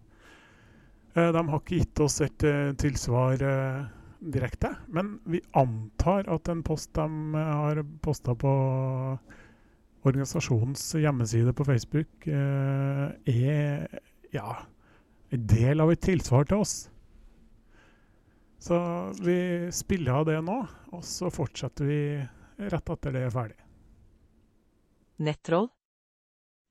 de 1.17 1.43
har 1.49 1.61
ikke 1.62 1.79
gitt 1.79 2.00
oss 2.05 2.21
et 2.21 2.45
tilsvar 2.76 3.41
direkte, 4.21 4.75
men 4.93 5.15
vi 5.25 5.41
antar 5.57 6.26
at 6.29 6.49
en 6.53 6.61
post 6.67 6.91
de 6.99 7.07
har 7.41 7.81
posta 8.05 8.35
på 8.37 8.53
organisasjonens 10.07 10.83
hjemmeside 11.00 11.55
på 11.57 11.65
Facebook 11.65 12.29
er 12.29 13.87
ja, 14.35 14.59
en 15.33 15.47
del 15.49 15.81
av 15.81 15.93
et 15.93 16.05
tilsvar 16.05 16.47
til 16.49 16.62
oss. 16.65 16.76
Så 18.59 18.79
vi 19.21 19.69
spiller 19.73 20.13
av 20.13 20.27
det 20.27 20.41
nå, 20.43 20.59
og 20.93 21.05
så 21.05 21.31
fortsetter 21.31 21.89
vi 21.89 22.01
rett 22.73 22.91
etter 22.91 23.13
det 23.13 23.27
er 23.27 23.35
ferdig. 23.35 23.59
Nettroll 25.17 25.69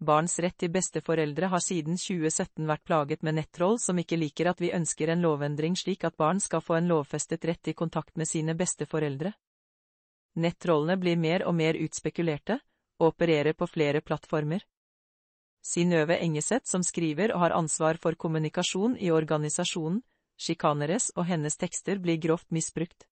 Barns 0.05 0.35
rett 0.43 0.57
til 0.59 0.73
besteforeldre 0.75 1.47
har 1.53 1.61
siden 1.63 1.95
2017 1.95 2.67
vært 2.67 2.83
plaget 2.83 3.21
med 3.23 3.37
nettroll 3.37 3.77
som 3.79 3.97
ikke 3.97 4.19
liker 4.19 4.49
at 4.51 4.59
vi 4.59 4.73
ønsker 4.75 5.09
en 5.09 5.23
lovendring 5.23 5.77
slik 5.79 6.03
at 6.03 6.17
barn 6.19 6.41
skal 6.43 6.61
få 6.61 6.75
en 6.77 6.89
lovfestet 6.91 7.45
rett 7.47 7.61
til 7.63 7.77
kontakt 7.79 8.17
med 8.19 8.27
sine 8.27 8.57
besteforeldre. 8.59 9.31
Nettrollene 10.35 10.97
blir 10.99 11.15
mer 11.15 11.45
og 11.47 11.55
mer 11.55 11.79
utspekulerte, 11.79 12.59
og 12.99 13.13
opererer 13.13 13.55
på 13.55 13.67
flere 13.67 14.01
plattformer. 14.01 14.65
Synnøve 15.63 16.19
Engeseth, 16.19 16.67
som 16.67 16.83
skriver 16.83 17.31
og 17.33 17.39
har 17.39 17.55
ansvar 17.55 17.97
for 18.01 18.19
kommunikasjon 18.19 18.97
i 18.99 19.11
organisasjonen, 19.11 20.03
sjikaneres 20.37 21.11
og 21.15 21.25
hennes 21.29 21.57
tekster 21.57 21.99
blir 21.99 22.19
grovt 22.21 22.51
misbrukt. 22.51 23.07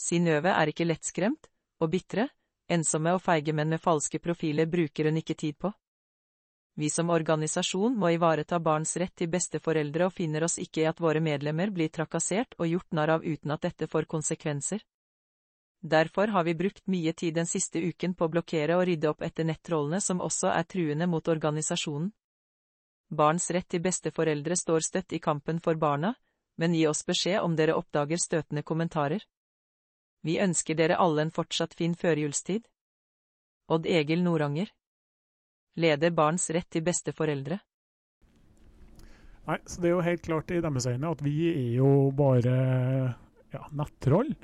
Synnøve 0.00 0.54
er 0.54 0.72
ikke 0.72 0.86
lettskremt, 0.86 1.50
og 1.80 1.90
bitre, 1.92 2.28
ensomme 2.70 3.12
og 3.16 3.22
feige 3.24 3.52
menn 3.56 3.72
med 3.72 3.82
falske 3.82 4.20
profiler 4.22 4.68
bruker 4.70 5.10
hun 5.10 5.20
ikke 5.20 5.36
tid 5.36 5.58
på. 5.58 5.72
Vi 6.80 6.88
som 6.88 7.10
organisasjon 7.10 7.96
må 7.98 8.12
ivareta 8.14 8.60
barns 8.62 8.94
rett 8.96 9.12
til 9.18 9.28
besteforeldre 9.28 10.06
og 10.06 10.14
finner 10.16 10.46
oss 10.46 10.56
ikke 10.62 10.84
i 10.84 10.88
at 10.88 11.00
våre 11.02 11.20
medlemmer 11.20 11.72
blir 11.74 11.90
trakassert 11.92 12.54
og 12.58 12.70
gjort 12.70 12.96
narr 12.96 13.16
av 13.16 13.26
uten 13.26 13.52
at 13.52 13.66
dette 13.66 13.88
får 13.90 14.08
konsekvenser. 14.08 14.80
Derfor 15.80 16.28
har 16.28 16.44
vi 16.44 16.54
brukt 16.54 16.86
mye 16.86 17.12
tid 17.12 17.34
den 17.34 17.48
siste 17.48 17.80
uken 17.80 18.14
på 18.14 18.26
å 18.26 18.32
blokkere 18.32 18.76
og 18.76 18.86
rydde 18.88 19.10
opp 19.10 19.22
etter 19.24 19.48
nettrollene 19.48 20.00
som 20.00 20.20
også 20.20 20.52
er 20.52 20.68
truende 20.68 21.08
mot 21.08 21.28
organisasjonen. 21.28 22.12
Barns 23.10 23.50
rett 23.50 23.68
til 23.68 23.82
besteforeldre 23.82 24.56
står 24.56 24.86
støtt 24.86 25.12
i 25.12 25.18
kampen 25.22 25.58
for 25.60 25.74
barna, 25.74 26.14
men 26.56 26.74
gi 26.74 26.86
oss 26.86 27.02
beskjed 27.06 27.42
om 27.42 27.56
dere 27.58 27.74
oppdager 27.74 28.20
støtende 28.22 28.62
kommentarer. 28.62 29.24
Vi 30.22 30.38
ønsker 30.38 30.76
dere 30.78 30.98
alle 31.00 31.26
en 31.26 31.34
fortsatt 31.34 31.74
fin 31.74 31.96
førjulstid. 31.98 32.68
Odd 33.70 33.86
Egil 33.86 34.22
Noranger 34.22 34.70
Leder 35.80 36.10
Barns 36.10 36.50
rett 36.52 36.68
til 36.70 36.84
besteforeldre. 36.84 37.58
Nei, 39.48 39.58
så 39.66 39.80
Det 39.80 39.88
er 39.88 39.94
jo 39.94 40.06
helt 40.06 40.22
klart 40.22 40.50
i 40.50 40.60
deres 40.60 40.86
øyne 40.86 41.10
at 41.10 41.22
vi 41.24 41.36
er 41.50 41.76
jo 41.78 42.10
bare 42.14 42.56
ja, 43.52 43.62
nettroll. 43.72 44.34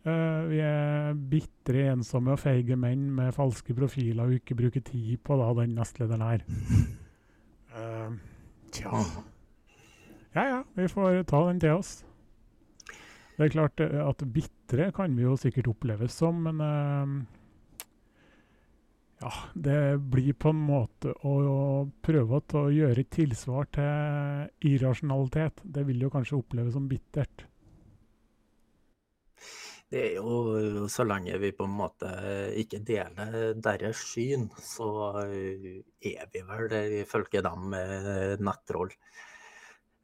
Uh, 0.00 0.48
vi 0.48 0.60
er 0.64 1.12
bitre, 1.14 1.90
ensomme 1.92 2.32
og 2.32 2.40
feige 2.40 2.76
menn 2.76 3.10
med 3.12 3.34
falske 3.36 3.76
profiler 3.76 4.24
og 4.24 4.40
ikke 4.40 4.56
bruker 4.56 4.80
tid 4.80 5.20
på 5.24 5.36
da, 5.36 5.52
den 5.60 5.76
nestlederen 5.76 6.24
her. 6.24 6.44
Uh, 7.80 8.12
tja 8.74 9.02
Ja 10.34 10.46
ja, 10.46 10.60
vi 10.76 10.86
får 10.88 11.22
ta 11.30 11.40
den 11.48 11.60
til 11.62 11.80
oss. 11.80 11.92
Det 13.36 13.46
er 13.48 13.54
klart 13.54 13.80
eh, 13.80 14.00
at 14.04 14.20
bitre 14.34 14.90
kan 14.94 15.14
vi 15.16 15.24
jo 15.24 15.32
sikkert 15.40 15.70
oppleves 15.72 16.12
som, 16.20 16.42
men 16.44 16.60
uh, 16.60 17.14
ja, 19.24 19.32
det 19.54 19.78
blir 20.12 20.36
på 20.36 20.52
en 20.52 20.60
måte 20.68 21.14
å, 21.24 21.32
å 21.40 21.62
prøve 22.04 22.42
å 22.60 22.66
gjøre 22.72 23.02
et 23.02 23.10
tilsvar 23.16 23.66
til 23.74 24.70
irrasjonalitet. 24.70 25.64
Det 25.64 25.86
vil 25.88 26.04
jo 26.04 26.12
kanskje 26.12 26.38
oppleves 26.38 26.76
som 26.76 26.86
bittert. 26.88 27.46
Det 29.90 30.02
er 30.04 30.20
jo 30.20 30.86
så 30.86 31.02
lenge 31.02 31.38
vi 31.42 31.50
på 31.56 31.66
en 31.66 31.72
måte 31.74 32.10
ikke 32.60 32.78
deler 32.86 33.56
deres 33.58 34.04
syn, 34.12 34.46
så 34.62 34.90
er 35.18 36.28
vi 36.30 36.44
vel 36.46 36.76
ifølge 37.00 37.42
dem 37.42 37.74
nettroll. 38.38 38.94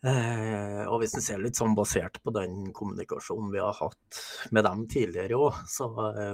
Eh, 0.07 0.83
og 0.87 1.01
hvis 1.01 1.17
en 1.17 1.25
ser 1.25 1.41
litt 1.41 1.57
sånn 1.59 1.75
basert 1.75 2.19
på 2.23 2.31
den 2.35 2.69
kommunikasjonen 2.77 3.49
vi 3.55 3.63
har 3.63 3.75
hatt 3.79 4.19
med 4.55 4.67
dem 4.67 4.85
tidligere 4.93 5.39
òg, 5.41 5.63
så 5.71 5.89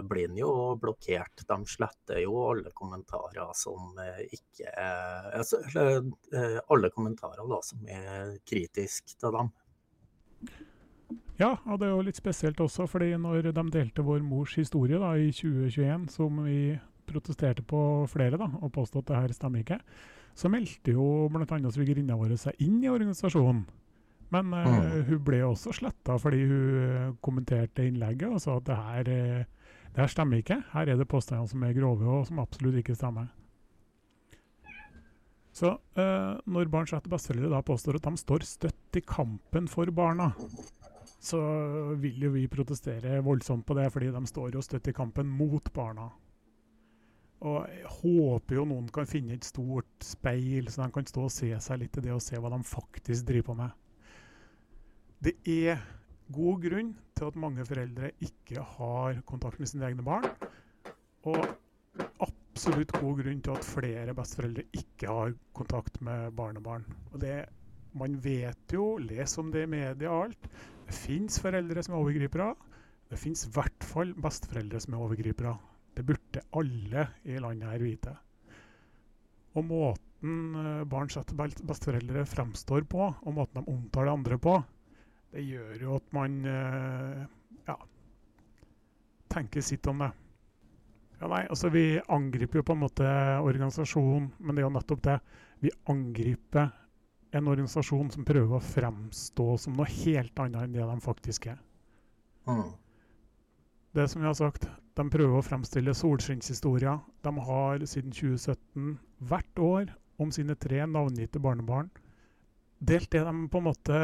blir 0.09 0.29
en 0.29 0.41
jo 0.41 0.53
blokkert. 0.83 1.45
De 1.49 1.59
sletter 1.71 2.21
jo 2.25 2.35
alle 2.51 2.73
kommentarer 2.77 3.55
som 3.57 3.97
ikke 4.29 4.73
er, 4.73 5.39
Alle 6.67 6.93
kommentarer 6.93 7.49
da, 7.49 7.61
som 7.65 7.89
er 7.89 8.37
kritiske 8.49 9.17
til 9.17 9.39
dem. 9.39 9.53
Ja, 11.43 11.57
og 11.67 11.81
det 11.81 11.89
er 11.89 11.97
jo 11.97 12.07
litt 12.07 12.19
spesielt 12.19 12.61
også, 12.63 12.87
fordi 12.87 13.17
når 13.19 13.51
de 13.51 13.65
delte 13.75 14.05
vår 14.07 14.23
mors 14.23 14.55
historie 14.55 15.01
da, 15.01 15.11
i 15.19 15.33
2021, 15.35 16.05
som 16.15 16.39
vi 16.47 16.77
protesterte 17.09 17.65
på 17.67 17.81
flere 18.11 18.39
da, 18.39 18.47
og 18.63 18.71
påstod 18.77 19.03
at 19.03 19.11
det 19.11 19.23
her 19.25 19.35
stemmer 19.35 19.65
ikke, 19.65 19.81
så 20.39 20.51
meldte 20.53 20.95
jo 20.95 21.27
bl.a. 21.33 21.59
svigerinna 21.75 22.17
vår 22.21 22.37
seg 22.41 22.63
inn 22.63 22.79
i 22.85 22.91
organisasjonen. 22.93 23.65
Men 24.33 24.55
uh, 24.55 24.65
mm. 24.65 24.93
hun 25.11 25.25
ble 25.27 25.43
også 25.45 25.75
sletta 25.77 26.15
fordi 26.17 26.39
hun 26.49 26.77
eh, 26.81 27.09
kommenterte 27.21 27.85
innlegget 27.85 28.33
og 28.33 28.41
sa 28.41 28.55
at 28.57 28.65
det 28.65 28.79
her, 28.79 29.11
uh, 29.13 29.73
det 29.93 30.01
her 30.01 30.13
stemmer 30.15 30.41
ikke. 30.41 30.57
Her 30.73 30.89
er 30.89 30.97
det 30.97 31.09
påstander 31.11 31.51
som 31.51 31.67
er 31.67 31.75
grove 31.77 32.07
og 32.09 32.25
som 32.31 32.41
absolutt 32.41 32.79
ikke 32.81 32.97
stemmer. 32.97 33.29
Så 35.53 35.75
uh, 35.75 36.39
når 36.49 36.71
Barns 36.73 36.95
rett 36.95 37.05
til 37.05 37.13
besteforeldre 37.13 37.53
da 37.53 37.61
påstår 37.67 37.99
at 37.99 38.09
de 38.09 38.23
står 38.23 38.47
støtt 38.49 38.97
i 38.97 39.05
kampen 39.05 39.69
for 39.69 39.93
barna, 39.93 40.31
så 41.23 41.38
vil 42.02 42.25
jo 42.26 42.33
vi 42.35 42.49
protestere 42.50 43.21
voldsomt 43.23 43.67
på 43.67 43.76
det, 43.79 43.87
fordi 43.95 44.11
de 44.11 44.23
står 44.26 44.57
jo 44.57 44.64
støtt 44.64 44.91
i 44.91 44.97
kampen 44.97 45.29
mot 45.31 45.69
barna. 45.75 46.09
Og 47.43 47.62
jeg 47.71 47.93
håper 47.99 48.59
jo 48.59 48.67
noen 48.71 48.88
kan 48.95 49.07
finne 49.07 49.35
et 49.35 49.47
stort 49.47 50.07
speil, 50.07 50.71
så 50.71 50.85
de 50.85 50.95
kan 50.95 51.07
stå 51.07 51.26
og 51.26 51.35
se 51.35 51.50
seg 51.62 51.81
litt 51.83 51.99
i 51.99 52.05
det 52.05 52.12
og 52.14 52.23
se 52.23 52.38
hva 52.38 52.50
de 52.55 52.61
faktisk 52.67 53.26
driver 53.31 53.49
på 53.49 53.57
med. 53.59 53.79
Det 55.23 55.35
er 55.47 55.83
god 56.35 56.62
grunn 56.62 56.93
til 57.19 57.31
at 57.31 57.38
mange 57.38 57.67
foreldre 57.67 58.12
ikke 58.23 58.62
har 58.76 59.23
kontakt 59.29 59.62
med 59.62 59.71
sine 59.71 59.87
egne 59.87 60.07
barn. 60.07 60.26
Og 61.31 61.43
absolutt 62.23 62.95
god 62.99 63.23
grunn 63.23 63.43
til 63.43 63.55
at 63.55 63.67
flere 63.67 64.14
besteforeldre 64.19 64.67
ikke 64.79 65.11
har 65.11 65.35
kontakt 65.55 66.00
med 66.02 66.35
barnebarn. 66.38 66.87
Og 67.12 67.23
det, 67.23 67.45
man 67.99 68.19
vet 68.25 68.75
jo, 68.75 68.97
les 69.02 69.38
om 69.38 69.50
det 69.55 69.67
i 69.67 69.73
media 69.79 70.11
og 70.11 70.29
alt, 70.29 70.50
det 70.87 70.97
fins 70.97 71.39
foreldre 71.43 71.83
som 71.85 71.95
er 71.95 72.03
overgripere. 72.03 72.49
Det 73.12 73.21
fins 73.21 73.47
i 73.47 73.53
hvert 73.55 73.85
fall 73.87 74.15
besteforeldre 74.17 74.81
som 74.83 74.95
er 74.95 75.05
overgripere. 75.05 75.55
Det 75.93 76.05
burde 76.09 76.45
alle 76.57 77.07
i 77.29 77.37
landet 77.43 77.69
her 77.69 77.85
vite. 77.85 78.15
Og 79.53 79.67
måten 79.69 80.57
barn 80.89 81.11
setter 81.12 81.37
besteforeldre 81.37 82.25
fremstår 82.29 82.87
på, 82.89 83.11
og 83.11 83.37
måten 83.37 83.61
de 83.61 83.75
omtaler 83.75 84.15
andre 84.15 84.39
på, 84.41 84.57
det 85.33 85.45
gjør 85.45 85.85
jo 85.87 85.95
at 85.97 86.11
man 86.12 86.35
eh, 86.49 87.21
ja, 87.69 87.77
tenker 89.33 89.65
sitt 89.65 89.87
om 89.89 90.03
det. 90.05 90.11
Ja, 91.23 91.29
nei, 91.31 91.45
altså 91.47 91.71
Vi 91.73 91.87
angriper 92.11 92.61
jo 92.61 92.67
på 92.67 92.75
en 92.75 92.83
måte 92.83 93.09
organisasjonen, 93.41 94.33
men 94.41 94.57
det 94.57 94.65
er 94.65 94.67
jo 94.67 94.75
nettopp 94.75 95.05
det. 95.07 95.19
Vi 95.62 95.73
angriper 95.89 96.73
en 97.33 97.49
organisasjon 97.49 98.12
som 98.12 98.27
prøver 98.29 98.59
å 98.59 98.65
fremstå 98.65 99.49
som 99.61 99.77
noe 99.79 99.89
helt 99.89 100.39
annet 100.45 100.67
enn 100.67 100.77
det 100.77 100.87
de 100.87 100.97
faktisk 101.05 101.49
er. 101.55 101.59
Mm. 102.49 102.71
Det 103.97 104.07
som 104.09 104.23
vi 104.23 104.31
har 104.31 104.39
sagt, 104.39 104.69
De 104.93 105.07
prøver 105.09 105.39
å 105.39 105.45
fremstille 105.47 105.95
solskinnshistorier. 105.97 106.99
De 107.25 107.31
har 107.47 107.85
siden 107.89 108.12
2017 108.12 108.99
hvert 109.25 109.61
år 109.65 109.95
om 110.21 110.29
sine 110.29 110.53
tre 110.61 110.83
navngitte 110.85 111.41
barnebarn 111.41 111.89
delt 112.83 113.11
det 113.15 113.23
de 113.23 113.33
på 113.51 113.61
en 113.61 113.69
måte 113.69 113.99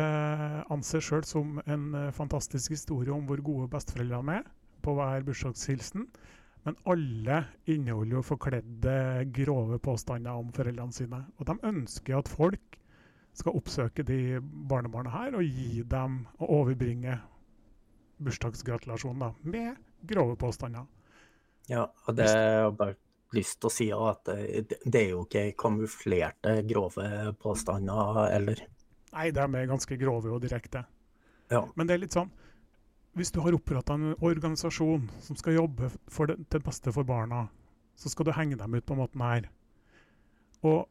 anser 0.71 1.03
sjøl 1.03 1.25
som 1.27 1.59
en 1.67 1.87
eh, 1.99 2.15
fantastisk 2.15 2.77
historie 2.77 3.15
om 3.15 3.27
hvor 3.27 3.43
gode 3.45 3.71
besteforeldrene 3.73 4.41
er 4.41 4.51
på 4.85 4.95
hver 4.95 5.25
bursdagshilsen. 5.27 6.07
Men 6.67 6.77
alle 6.91 7.41
inneholder 7.71 8.19
jo 8.19 8.27
forkledde, 8.27 8.95
grove 9.35 9.79
påstander 9.83 10.39
om 10.39 10.53
foreldrene 10.55 10.95
sine. 10.95 11.23
Og 11.39 11.49
de 11.49 11.57
ønsker 11.71 12.19
at 12.19 12.31
folk 12.31 12.79
skal 13.39 13.59
oppsøke 13.59 14.05
de 14.07 14.39
barnebarna 14.43 15.13
her 15.15 15.37
og 15.39 15.45
gi 15.47 15.83
dem 15.87 16.25
og 16.39 16.55
overbringe 16.61 17.19
bursdagsgratulasjonen 18.19 19.37
med 19.47 19.77
grove 20.09 20.35
påstander. 20.39 20.89
Ja, 21.69 21.85
og 22.07 22.17
det 22.17 22.27
jeg 22.27 22.73
bare 22.79 22.97
lyst 23.37 23.59
til 23.61 23.69
å 23.69 23.73
si 23.73 23.87
at 23.93 24.29
det, 24.29 24.81
det 24.85 25.01
er 25.03 25.11
jo 25.13 25.25
ikke 25.27 25.45
kamuflerte, 25.61 26.59
grove 26.69 27.35
påstander 27.43 28.25
eller 28.33 28.65
Nei, 29.09 29.31
de 29.33 29.41
er 29.41 29.71
ganske 29.71 29.97
grove 29.97 30.29
og 30.35 30.43
direkte. 30.45 30.83
Ja. 31.49 31.63
Men 31.77 31.89
det 31.89 31.95
er 31.95 32.03
litt 32.03 32.13
sånn 32.13 32.29
Hvis 33.17 33.31
du 33.33 33.39
har 33.41 33.55
oppretta 33.57 33.95
en 33.97 34.11
organisasjon 34.21 35.07
som 35.25 35.39
skal 35.39 35.57
jobbe 35.57 35.89
for 36.13 36.29
det, 36.29 36.37
til 36.53 36.61
beste 36.65 36.93
for 36.95 37.09
barna, 37.09 37.47
så 37.99 38.13
skal 38.13 38.29
du 38.29 38.35
henge 38.37 38.59
dem 38.61 38.77
ut 38.77 38.87
på 38.87 38.97
måten 38.99 39.25
her. 39.25 39.49
Og 40.63 40.85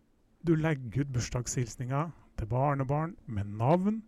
du 0.44 0.56
legger 0.58 1.06
ut 1.06 1.14
bursdagshilsninger 1.14 2.10
til 2.38 2.50
barnebarn 2.52 3.16
med 3.26 3.52
navn 3.60 4.02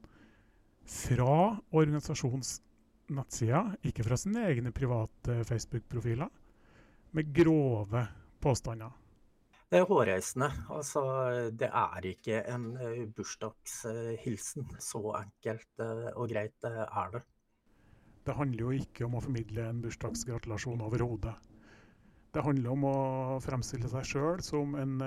fra 0.90 1.58
organisasjons 1.76 2.60
nettsider, 3.14 3.76
ikke 3.86 4.06
fra 4.06 4.18
sine 4.20 4.46
egne 4.50 4.72
private 4.76 5.42
Facebook-profiler, 5.48 6.30
med 7.18 7.32
grove 7.34 8.06
påstander. 8.42 8.94
Det 9.70 9.78
er 9.78 9.86
hårreisende. 9.86 10.50
Altså, 10.74 11.02
det 11.54 11.70
er 11.70 12.06
ikke 12.10 12.40
en 12.50 12.72
eh, 12.82 13.04
bursdagshilsen. 13.14 14.66
Så 14.82 15.02
enkelt 15.20 15.84
eh, 15.86 16.08
og 16.16 16.32
greit 16.32 16.66
eh, 16.66 16.80
er 16.88 17.12
det. 17.14 17.22
Det 18.26 18.34
handler 18.38 18.64
jo 18.64 18.72
ikke 18.82 19.06
om 19.06 19.18
å 19.18 19.22
formidle 19.22 19.68
en 19.70 19.84
bursdagsgratulasjon 19.84 20.82
overhodet. 20.86 21.36
Det 22.34 22.46
handler 22.46 22.74
om 22.74 22.88
å 22.90 22.98
fremstille 23.42 23.90
seg 23.90 24.10
sjøl 24.10 24.42
som 24.46 24.74
en 24.78 24.98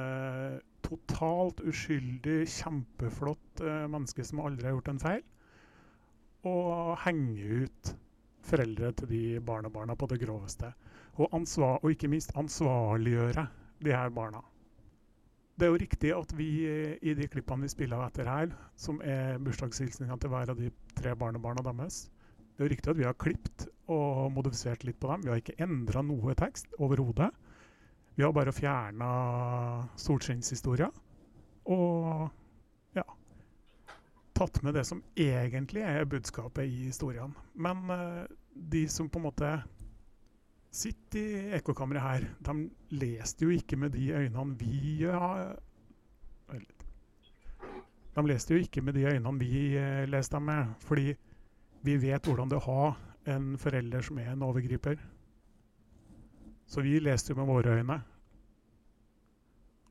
totalt 0.87 1.63
uskyldig, 1.69 2.43
kjempeflott 2.51 3.63
eh, 3.65 3.85
menneske 3.91 4.25
som 4.27 4.43
aldri 4.45 4.69
har 4.69 4.77
gjort 4.77 4.93
en 4.93 5.03
feil. 5.03 5.25
Og 6.49 6.97
henge 7.05 7.65
ut 7.65 7.93
foreldre 8.43 8.91
til 8.99 9.11
de 9.11 9.23
barnebarna 9.47 9.95
på 9.99 10.09
det 10.11 10.21
groveste. 10.25 10.73
Og, 11.19 11.29
ansvar, 11.37 11.79
og 11.83 11.93
ikke 11.93 12.11
minst 12.11 12.33
ansvarliggjøre 12.39 13.47
de 13.85 13.95
her 13.95 14.11
barna. 14.15 14.41
Det 15.59 15.69
er 15.69 15.75
jo 15.75 15.83
riktig 15.83 16.11
at 16.17 16.33
vi 16.39 16.49
eh, 16.67 16.97
i 17.03 17.15
de 17.15 17.29
klippene 17.31 17.69
vi 17.69 17.75
spiller 17.75 18.01
av 18.01 18.09
etter 18.09 18.31
her, 18.31 18.57
som 18.81 18.99
er 19.05 19.39
bursdagshilsninga 19.45 20.17
til 20.19 20.33
hver 20.33 20.55
av 20.55 20.59
de 20.59 20.73
tre 20.99 21.13
barnebarna 21.19 21.63
deres, 21.69 22.07
det 22.53 22.61
er 22.61 22.69
jo 22.69 22.73
riktig 22.75 22.91
at 22.93 22.99
vi 22.99 23.07
har 23.09 23.17
klippet 23.17 23.65
og 23.91 24.33
modifisert 24.37 24.85
litt 24.85 24.99
på 25.01 25.09
dem. 25.09 25.23
Vi 25.25 25.31
har 25.33 25.41
ikke 25.41 25.57
endra 25.65 26.03
noe 26.05 26.35
tekst 26.37 26.69
overhodet. 26.79 27.31
Vi 28.15 28.25
har 28.25 28.33
bare 28.37 28.53
fjerna 28.53 29.09
solskinnshistoria. 29.97 30.91
Og 31.73 32.29
ja 32.97 33.05
tatt 34.43 34.63
med 34.63 34.75
det 34.75 34.85
som 34.89 35.03
egentlig 35.19 35.85
er 35.87 36.09
budskapet 36.09 36.67
i 36.67 36.89
historien. 36.89 37.35
Men 37.55 37.91
eh, 37.91 38.25
de 38.55 38.87
som 38.89 39.11
på 39.11 39.21
en 39.21 39.29
måte 39.29 39.53
sitter 40.73 41.21
i 41.21 41.57
ekkokammeret 41.59 42.03
her, 42.03 42.29
de 42.41 42.55
leste 42.97 43.47
jo 43.47 43.53
ikke 43.55 43.77
med 43.77 43.93
de 43.95 44.09
øynene 44.17 44.57
vi 44.59 45.05
De 48.13 48.25
leste 48.29 48.55
jo 48.55 48.61
ikke 48.61 48.83
med 48.85 48.97
de 48.97 49.07
øynene 49.09 49.39
vi 49.41 49.77
eh, 49.77 50.09
leste 50.09 50.37
dem 50.37 50.49
med, 50.49 50.75
fordi 50.81 51.15
vi 51.83 51.97
vet 51.97 52.27
hvordan 52.27 52.51
det 52.51 52.59
er 52.59 52.69
å 52.69 52.73
ha 52.73 52.93
en 53.37 53.57
forelder 53.59 54.03
som 54.03 54.19
er 54.19 54.33
en 54.33 54.43
overgriper. 54.43 54.99
Så 56.73 56.85
vi 56.85 56.97
leste 57.05 57.33
jo 57.33 57.39
med 57.41 57.51
våre 57.51 57.77
øyne. 57.79 57.99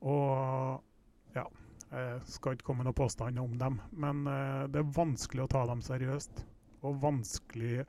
Og 0.02 1.36
ja, 1.36 1.44
jeg 1.92 2.22
skal 2.34 2.56
ikke 2.56 2.66
komme 2.66 2.82
med 2.82 2.90
noen 2.90 2.98
påstander 2.98 3.44
om 3.44 3.54
dem, 3.60 3.78
men 3.94 4.24
eh, 4.26 4.64
det 4.72 4.82
er 4.82 4.94
vanskelig 4.96 5.44
å 5.44 5.50
ta 5.52 5.62
dem 5.70 5.84
seriøst. 5.86 6.42
Og 6.82 6.98
vanskelig 7.04 7.84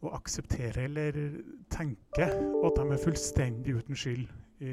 å 0.00 0.14
akseptere 0.16 0.86
eller 0.88 1.18
tenke 1.68 2.30
at 2.30 2.78
de 2.78 2.86
er 2.86 3.02
fullstendig 3.02 3.76
uten 3.82 3.98
skyld 3.98 4.30
i 4.64 4.72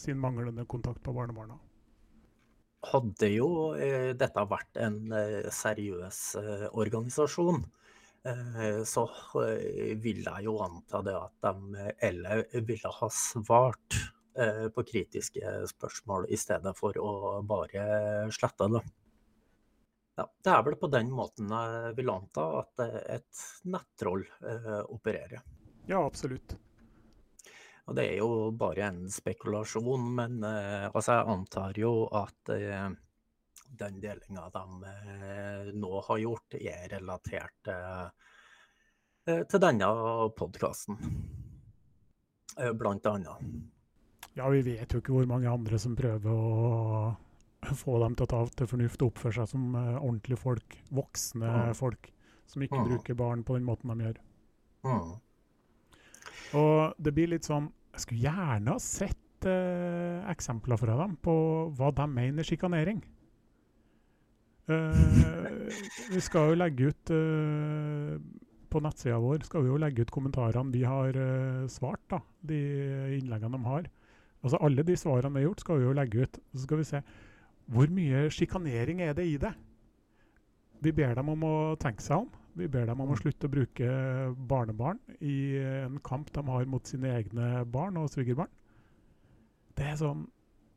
sin 0.00 0.18
manglende 0.18 0.64
kontakt 0.64 1.02
på 1.02 1.12
barnebarna. 1.12 1.58
Hadde 2.90 3.28
jo 3.34 3.48
eh, 3.76 4.12
dette 4.16 4.44
vært 4.48 4.78
en 4.80 5.12
eh, 5.12 5.50
seriøs 5.52 6.20
eh, 6.40 6.66
organisasjon, 6.72 7.66
så 8.84 9.02
eh, 9.40 9.94
vil 9.96 10.24
jeg 10.26 10.44
jo 10.44 10.58
anta 10.60 11.00
det 11.06 11.16
at 11.16 11.46
de 11.46 11.84
eller 12.10 12.42
ville 12.68 12.92
ha 12.92 13.08
svart 13.14 13.96
eh, 14.36 14.66
på 14.74 14.84
kritiske 14.84 15.54
spørsmål 15.72 16.26
i 16.28 16.38
stedet 16.40 16.74
for 16.76 16.96
å 17.00 17.12
bare 17.46 18.28
slette 18.34 18.68
det. 18.76 18.82
Ja, 20.20 20.26
det 20.44 20.52
er 20.52 20.64
vel 20.66 20.76
på 20.76 20.90
den 20.92 21.12
måten 21.16 21.48
jeg 21.48 21.94
vil 21.96 22.12
anta 22.12 22.48
at 22.60 22.84
eh, 22.84 22.98
et 23.16 23.44
nettroll 23.72 24.26
eh, 24.44 24.82
opererer. 24.92 25.40
Ja, 25.88 26.02
absolutt. 26.04 26.58
Og 27.88 27.96
det 27.96 28.04
er 28.06 28.18
jo 28.20 28.50
bare 28.54 28.90
en 28.90 29.06
spekulasjon, 29.10 30.10
men 30.18 30.42
eh, 30.46 30.90
altså 30.92 31.16
jeg 31.16 31.32
antar 31.32 31.80
jo 31.80 31.94
at 32.20 32.52
eh, 32.54 32.90
den 33.78 34.00
delinga 34.02 34.48
de 34.54 34.90
eh, 34.90 35.70
nå 35.78 36.00
har 36.08 36.18
gjort, 36.18 36.54
er 36.58 36.88
relatert 36.94 37.70
eh, 37.70 38.08
eh, 39.26 39.42
til 39.48 39.62
denne 39.62 39.90
podkasten, 40.36 40.98
blant 42.76 43.06
annet. 43.06 43.44
Ja, 44.36 44.48
vi 44.52 44.60
vet 44.66 44.92
jo 44.92 45.00
ikke 45.00 45.14
hvor 45.14 45.26
mange 45.30 45.50
andre 45.50 45.78
som 45.80 45.94
prøver 45.98 46.30
å 46.30 47.74
få 47.76 47.98
dem 48.02 48.16
til 48.16 48.26
å 48.26 48.30
ta 48.30 48.40
til 48.58 48.68
fornuft 48.70 49.02
og 49.04 49.12
oppføre 49.12 49.38
seg 49.40 49.48
som 49.52 49.74
ordentlige 49.76 50.40
folk. 50.40 50.76
Voksne 50.90 51.50
Mm. 51.50 51.74
folk 51.78 52.10
som 52.46 52.62
ikke 52.62 52.78
Mm. 52.80 52.88
bruker 52.88 53.14
barn 53.14 53.44
på 53.44 53.54
den 53.54 53.64
måten 53.64 53.90
de 53.96 54.04
gjør. 54.04 54.18
Mm. 54.84 55.20
Og 56.54 56.94
det 56.98 57.14
blir 57.14 57.28
litt 57.28 57.44
sånn 57.44 57.72
Jeg 57.92 58.00
skulle 58.00 58.22
gjerne 58.22 58.70
ha 58.70 58.78
sett 58.78 59.44
eh, 59.44 60.22
eksempler 60.30 60.78
fra 60.78 60.96
dem 60.96 61.16
på 61.16 61.32
hva 61.76 61.90
de 61.94 62.06
mener 62.06 62.42
sjikanering. 62.46 63.02
Eh, 64.70 65.70
vi 66.12 66.20
skal 66.22 66.52
jo 66.52 66.58
legge 66.58 66.90
ut 66.92 67.10
uh, 67.10 68.18
På 68.70 68.82
nettsida 68.84 69.16
vår 69.18 69.42
skal 69.48 69.64
vi 69.64 69.72
jo 69.72 69.78
legge 69.82 70.04
ut 70.04 70.12
kommentarene 70.14 70.70
vi 70.70 70.84
har 70.86 71.16
uh, 71.16 71.66
svart, 71.70 72.02
da. 72.10 72.20
De 72.46 72.58
innleggene 73.18 73.56
de 73.56 73.66
har. 73.66 73.88
Altså 74.40 74.60
Alle 74.62 74.84
de 74.86 74.96
svarene 74.96 75.34
vi 75.34 75.42
har 75.42 75.48
gjort, 75.48 75.64
skal 75.64 75.80
vi 75.80 75.88
jo 75.88 75.96
legge 75.96 76.26
ut. 76.26 76.38
Så 76.54 76.64
skal 76.66 76.80
vi 76.80 76.88
se 76.92 77.02
hvor 77.70 77.90
mye 77.94 78.24
sjikanering 78.34 79.02
er 79.04 79.14
det 79.14 79.26
i 79.30 79.36
det. 79.38 79.52
Vi 80.82 80.92
ber 80.96 81.14
dem 81.14 81.28
om 81.30 81.44
å 81.46 81.56
tenke 81.78 82.02
seg 82.02 82.24
om. 82.24 82.30
Vi 82.58 82.66
ber 82.66 82.88
dem 82.88 83.02
om 83.02 83.12
å 83.12 83.18
slutte 83.18 83.46
å 83.46 83.52
bruke 83.52 83.90
barnebarn 84.50 84.98
i 85.22 85.54
en 85.60 86.00
kamp 86.02 86.32
de 86.34 86.42
har 86.48 86.66
mot 86.66 86.86
sine 86.86 87.12
egne 87.14 87.62
barn 87.70 88.00
og 88.00 88.10
svigerbarn. 88.10 88.50
Det 89.78 89.86
er 89.92 89.98
sånn 90.00 90.26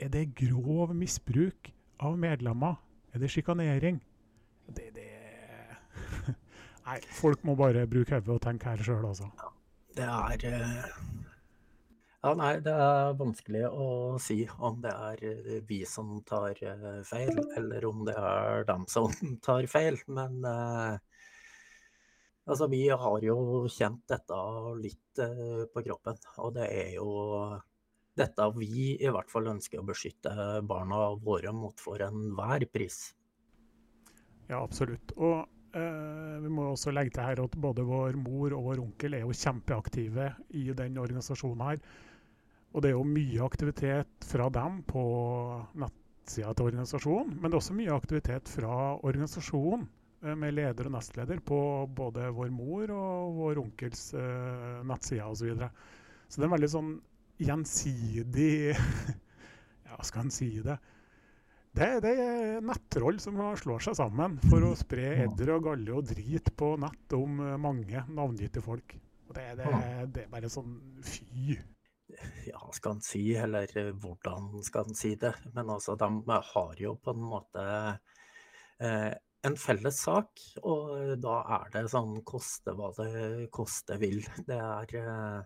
Er 0.01 0.09
det 0.11 0.33
grov 0.35 0.91
misbruk 0.97 1.69
av 2.03 2.17
medlemmer? 2.19 2.82
Er 3.13 3.21
det 3.21 3.29
sjikanering? 3.29 3.99
Det, 4.73 4.87
det 4.95 5.09
Nei, 6.87 6.99
folk 7.13 7.43
må 7.45 7.53
bare 7.59 7.85
bruke 7.85 8.17
hodet 8.17 8.33
og 8.33 8.41
tenke 8.41 8.71
her 8.71 8.81
sjøl, 8.81 9.05
altså. 9.05 9.27
Det 9.93 10.07
er 10.09 10.45
eh, 10.49 10.87
Ja, 12.23 12.31
nei, 12.39 12.53
det 12.65 12.73
er 12.73 13.13
vanskelig 13.19 13.67
å 13.69 13.87
si 14.23 14.39
om 14.57 14.79
det 14.81 14.93
er 14.95 15.21
eh, 15.29 15.59
vi 15.69 15.83
som 15.85 16.15
tar 16.25 16.57
eh, 16.57 17.03
feil, 17.05 17.37
eller 17.59 17.85
om 17.85 18.01
det 18.07 18.15
er 18.17 18.65
dem 18.71 18.87
som 18.89 19.13
tar 19.45 19.67
feil. 19.69 19.99
Men 20.07 20.41
altså, 22.47 22.65
vi 22.71 22.87
har 22.89 23.27
jo 23.27 23.67
kjent 23.69 24.01
dette 24.09 24.41
litt 24.81 25.21
på 25.69 25.85
kroppen. 25.85 26.17
Og 26.41 26.55
det 26.57 26.65
er 26.73 26.95
jo 26.97 27.11
dette 28.17 28.47
vi 28.57 28.93
i 28.95 29.09
hvert 29.09 29.31
fall 29.31 29.49
ønsker 29.55 29.81
å 29.81 29.87
beskytte 29.87 30.33
barna 30.69 31.09
våre 31.17 31.53
mot 31.55 31.79
for 31.81 32.03
enhver 32.05 32.67
pris. 32.69 33.07
Ja, 34.49 34.59
absolutt. 34.59 35.15
Og 35.17 35.47
Eh, 35.73 36.33
vi 36.43 36.49
må 36.53 36.67
også 36.69 36.91
legge 36.93 37.15
til 37.15 37.25
her 37.25 37.39
at 37.41 37.55
både 37.57 37.85
vår 37.87 38.17
mor 38.21 38.53
og 38.53 38.67
vår 38.67 38.81
onkel 38.83 39.15
er 39.17 39.23
jo 39.23 39.33
kjempeaktive 39.33 40.27
i 40.53 40.67
den 40.77 40.99
organisasjonen 41.01 41.63
her. 41.65 41.79
Og 42.73 42.83
det 42.83 42.91
er 42.91 42.93
jo 42.93 43.07
mye 43.07 43.41
aktivitet 43.45 44.27
fra 44.29 44.51
dem 44.53 44.81
på 44.85 45.03
nettsida 45.81 46.53
til 46.53 46.69
organisasjonen, 46.69 47.33
men 47.39 47.49
det 47.49 47.57
er 47.57 47.61
også 47.61 47.77
mye 47.77 47.95
aktivitet 47.95 48.53
fra 48.53 48.75
organisasjonen 49.01 49.87
eh, 50.21 50.35
med 50.37 50.53
leder 50.59 50.91
og 50.91 50.95
nestleder 50.99 51.41
på 51.41 51.59
både 51.97 52.29
vår 52.37 52.53
mor 52.53 52.93
og 52.93 53.41
vår 53.41 53.63
onkels 53.65 54.11
eh, 54.13 54.79
nettsider 54.85 55.25
osv. 55.25 55.41
Så, 55.41 55.49
videre. 55.49 55.71
så 56.27 56.37
det 56.37 56.45
er 56.45 56.51
en 56.51 56.57
veldig 56.59 56.73
sånn 56.75 56.93
gjensidig 57.41 58.73
Ja, 59.87 59.99
skal 60.05 60.27
en 60.27 60.33
si 60.33 60.49
det? 60.65 60.77
Det, 61.73 61.87
det 62.05 62.11
er 62.21 62.65
nettroll 62.65 63.17
som 63.21 63.39
slår 63.57 63.81
seg 63.81 63.97
sammen 63.97 64.35
for 64.45 64.61
å 64.65 64.75
spre 64.77 65.07
edder 65.23 65.55
og 65.55 65.67
galle 65.71 65.95
og 65.97 66.05
drit 66.11 66.51
på 66.57 66.75
nett 66.81 67.15
om 67.17 67.39
eh, 67.41 67.55
mange 67.61 68.03
navngitte 68.13 68.61
folk. 68.61 68.93
Det, 69.33 69.45
det, 69.57 69.71
det 70.13 70.25
er 70.27 70.29
bare 70.29 70.51
sånn 70.53 70.75
fy. 71.01 71.55
Ja, 72.45 72.61
skal 72.77 72.99
en 72.99 73.01
si, 73.01 73.23
eller 73.41 73.69
eh, 73.79 73.89
hvordan 73.89 74.51
skal 74.65 74.91
en 74.91 74.97
si 74.97 75.15
det. 75.17 75.33
Men 75.55 75.71
altså, 75.73 75.97
de 75.97 76.39
har 76.53 76.81
jo 76.81 76.93
på 77.01 77.15
en 77.15 77.25
måte 77.31 77.65
eh, 78.77 79.09
en 79.43 79.57
felles 79.59 79.97
sak, 80.05 80.45
og 80.61 81.15
da 81.23 81.39
er 81.57 81.73
det 81.73 81.87
sånn 81.91 82.19
koste 82.27 82.75
hva 82.77 82.93
det 82.99 83.49
koste 83.55 83.97
vil. 84.01 84.21
Det 84.45 84.59
er 84.59 84.95
eh, 85.01 85.39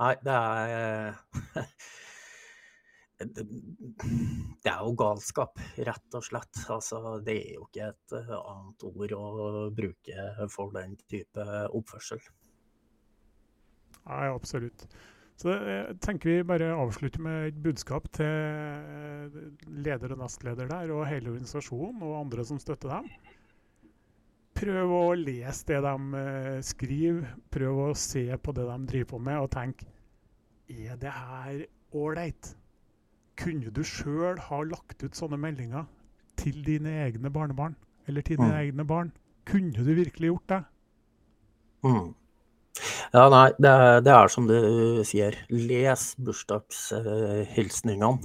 Nei, 0.00 0.14
det 0.24 0.32
er 0.32 1.18
det 3.20 4.70
er 4.70 4.80
jo 4.80 4.94
galskap, 4.96 5.60
rett 5.76 6.16
og 6.16 6.24
slett. 6.24 6.62
Altså, 6.72 7.18
det 7.24 7.36
er 7.36 7.54
jo 7.58 7.66
ikke 7.68 7.90
et 7.92 8.14
eh, 8.16 8.34
annet 8.38 8.86
ord 8.88 9.14
å 9.16 9.66
bruke 9.76 10.26
for 10.52 10.72
den 10.76 10.96
type 11.10 11.44
oppførsel. 11.76 12.22
Nei, 14.06 14.26
absolutt. 14.30 14.86
Så 15.40 15.52
jeg 15.52 15.96
tenker 16.04 16.32
vi 16.32 16.48
bare 16.48 16.72
avslutter 16.76 17.22
med 17.24 17.50
et 17.50 17.60
budskap 17.64 18.08
til 18.16 18.28
eh, 18.28 19.36
leder 19.84 20.16
og 20.16 20.20
nestleder 20.24 20.68
der, 20.68 20.92
og 20.92 21.08
hele 21.08 21.32
organisasjonen 21.32 22.02
og 22.04 22.18
andre 22.24 22.44
som 22.48 22.60
støtter 22.60 22.92
dem. 22.96 23.08
Prøv 24.60 24.90
å 24.92 25.14
lese 25.16 25.64
det 25.70 25.78
de 25.86 25.94
eh, 26.20 26.58
skriver, 26.64 27.30
prøv 27.52 27.78
å 27.86 27.90
se 27.96 28.26
på 28.36 28.52
det 28.52 28.66
de 28.68 28.76
driver 28.90 29.08
på 29.14 29.20
med, 29.24 29.38
og 29.40 29.48
tenk 29.54 29.86
er 30.68 30.98
det 31.00 31.12
her 31.14 31.62
ålreit? 31.96 32.56
Kunne 33.40 33.72
du 33.72 33.80
sjøl 33.86 34.36
ha 34.50 34.58
lagt 34.68 35.00
ut 35.00 35.16
sånne 35.16 35.38
meldinger 35.40 35.88
til 36.40 36.60
dine 36.66 36.92
egne 37.06 37.32
barnebarn? 37.32 37.74
Eller 38.04 38.22
til 38.26 38.36
dine 38.36 38.52
mm. 38.52 38.60
egne 38.60 38.84
barn? 38.84 39.12
Kunne 39.48 39.72
du 39.72 39.94
virkelig 39.96 40.28
gjort 40.34 40.48
det? 40.52 40.60
Mm. 41.88 42.12
Ja, 43.14 43.24
nei, 43.32 43.48
det 43.56 43.70
er, 43.70 44.00
det 44.04 44.12
er, 44.12 44.28
som 44.30 44.44
du 44.46 44.56
sier. 45.08 45.34
Les 45.48 46.02
bursdagshilsningene. 46.20 48.18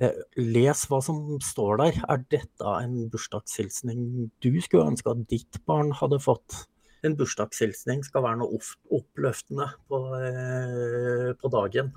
Eh, 0.00 0.22
les 0.40 0.84
hva 0.88 1.00
som 1.04 1.18
står 1.42 1.80
der. 1.82 1.98
Er 2.08 2.22
dette 2.32 2.76
en 2.78 3.08
bursdagshilsning 3.12 4.30
du 4.42 4.52
skulle 4.64 4.88
ønske 4.92 5.12
at 5.12 5.26
ditt 5.30 5.60
barn 5.68 5.92
hadde 5.98 6.20
fått? 6.22 6.64
En 7.04 7.16
bursdagshilsning 7.18 8.04
skal 8.06 8.24
være 8.24 8.40
noe 8.40 8.60
oppløftende 8.94 9.68
på, 9.90 10.00
eh, 10.22 11.32
på 11.38 11.52
dagen. 11.52 11.92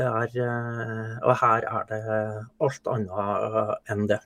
Er, 0.00 0.30
eh, 0.30 1.16
og 1.26 1.34
her 1.42 1.66
er 1.66 1.86
det 1.90 2.02
alt 2.62 2.86
annet 2.86 3.90
enn 3.90 4.06
det. 4.06 4.20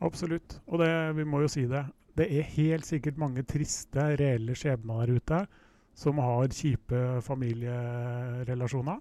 Absolutt. 0.00 0.60
Og 0.66 0.80
det, 0.80 0.90
vi 1.16 1.24
må 1.24 1.42
jo 1.44 1.48
si 1.48 1.66
det. 1.70 1.84
Det 2.16 2.26
er 2.26 2.54
helt 2.56 2.84
sikkert 2.84 3.20
mange 3.20 3.44
triste, 3.46 4.16
reelle 4.18 4.56
skjebner 4.58 5.06
der 5.06 5.20
ute 5.20 5.46
som 5.94 6.18
har 6.18 6.48
kjipe 6.48 7.20
familierelasjoner. 7.22 8.98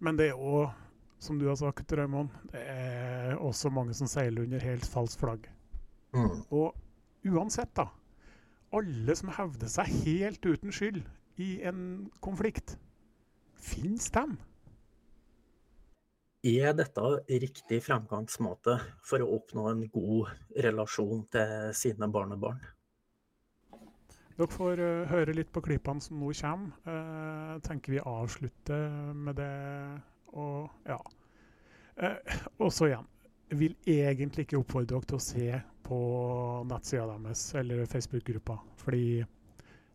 Men 0.00 0.16
det 0.16 0.30
er 0.30 0.40
òg, 0.40 0.70
som 1.20 1.38
du 1.38 1.46
har 1.50 1.58
sagt, 1.60 1.92
Raymond, 1.92 2.32
det 2.52 2.60
er 2.72 3.36
også 3.36 3.72
mange 3.72 3.94
som 3.96 4.08
seiler 4.08 4.46
under 4.46 4.62
helt 4.64 4.86
falskt 4.88 5.20
flagg. 5.20 5.48
Mm. 6.16 6.44
Og 6.50 7.28
uansett, 7.28 7.72
da. 7.76 7.90
Alle 8.74 9.16
som 9.18 9.32
hevder 9.36 9.70
seg 9.70 9.90
helt 10.06 10.46
uten 10.46 10.72
skyld 10.72 11.02
i 11.42 11.50
en 11.66 11.82
konflikt, 12.24 12.78
Fins 13.60 14.08
de? 14.14 14.22
Er 16.48 16.72
dette 16.72 17.08
riktig 17.28 17.82
fremgangsmåte 17.84 18.78
for 19.04 19.20
å 19.20 19.34
oppnå 19.36 19.66
en 19.68 19.82
god 19.92 20.30
relasjon 20.64 21.26
til 21.34 21.74
sine 21.76 22.08
barnebarn? 22.08 22.62
Dere 24.40 24.48
får 24.56 24.80
uh, 24.80 25.10
høre 25.10 25.34
litt 25.36 25.50
på 25.52 25.60
klippene 25.60 26.00
som 26.00 26.16
nå 26.16 26.30
kommer. 26.38 26.70
Uh, 26.88 27.58
tenker 27.60 27.92
vi 27.92 27.98
avslutter 28.00 28.86
med 29.12 29.36
det. 29.36 29.48
Og 30.32 30.70
ja. 30.88 30.96
Uh, 32.00 32.38
og 32.64 32.72
så 32.72 32.88
igjen. 32.88 33.10
Jeg 33.50 33.58
vil 33.60 33.76
egentlig 33.98 34.46
ikke 34.46 34.62
oppfordre 34.62 34.94
dere 34.94 35.10
til 35.10 35.18
å 35.18 35.26
se 35.26 35.60
på 35.84 36.00
nettsida 36.70 37.04
deres 37.10 37.44
eller 37.60 37.84
Facebook-gruppa. 37.92 38.56
Fordi 38.80 39.04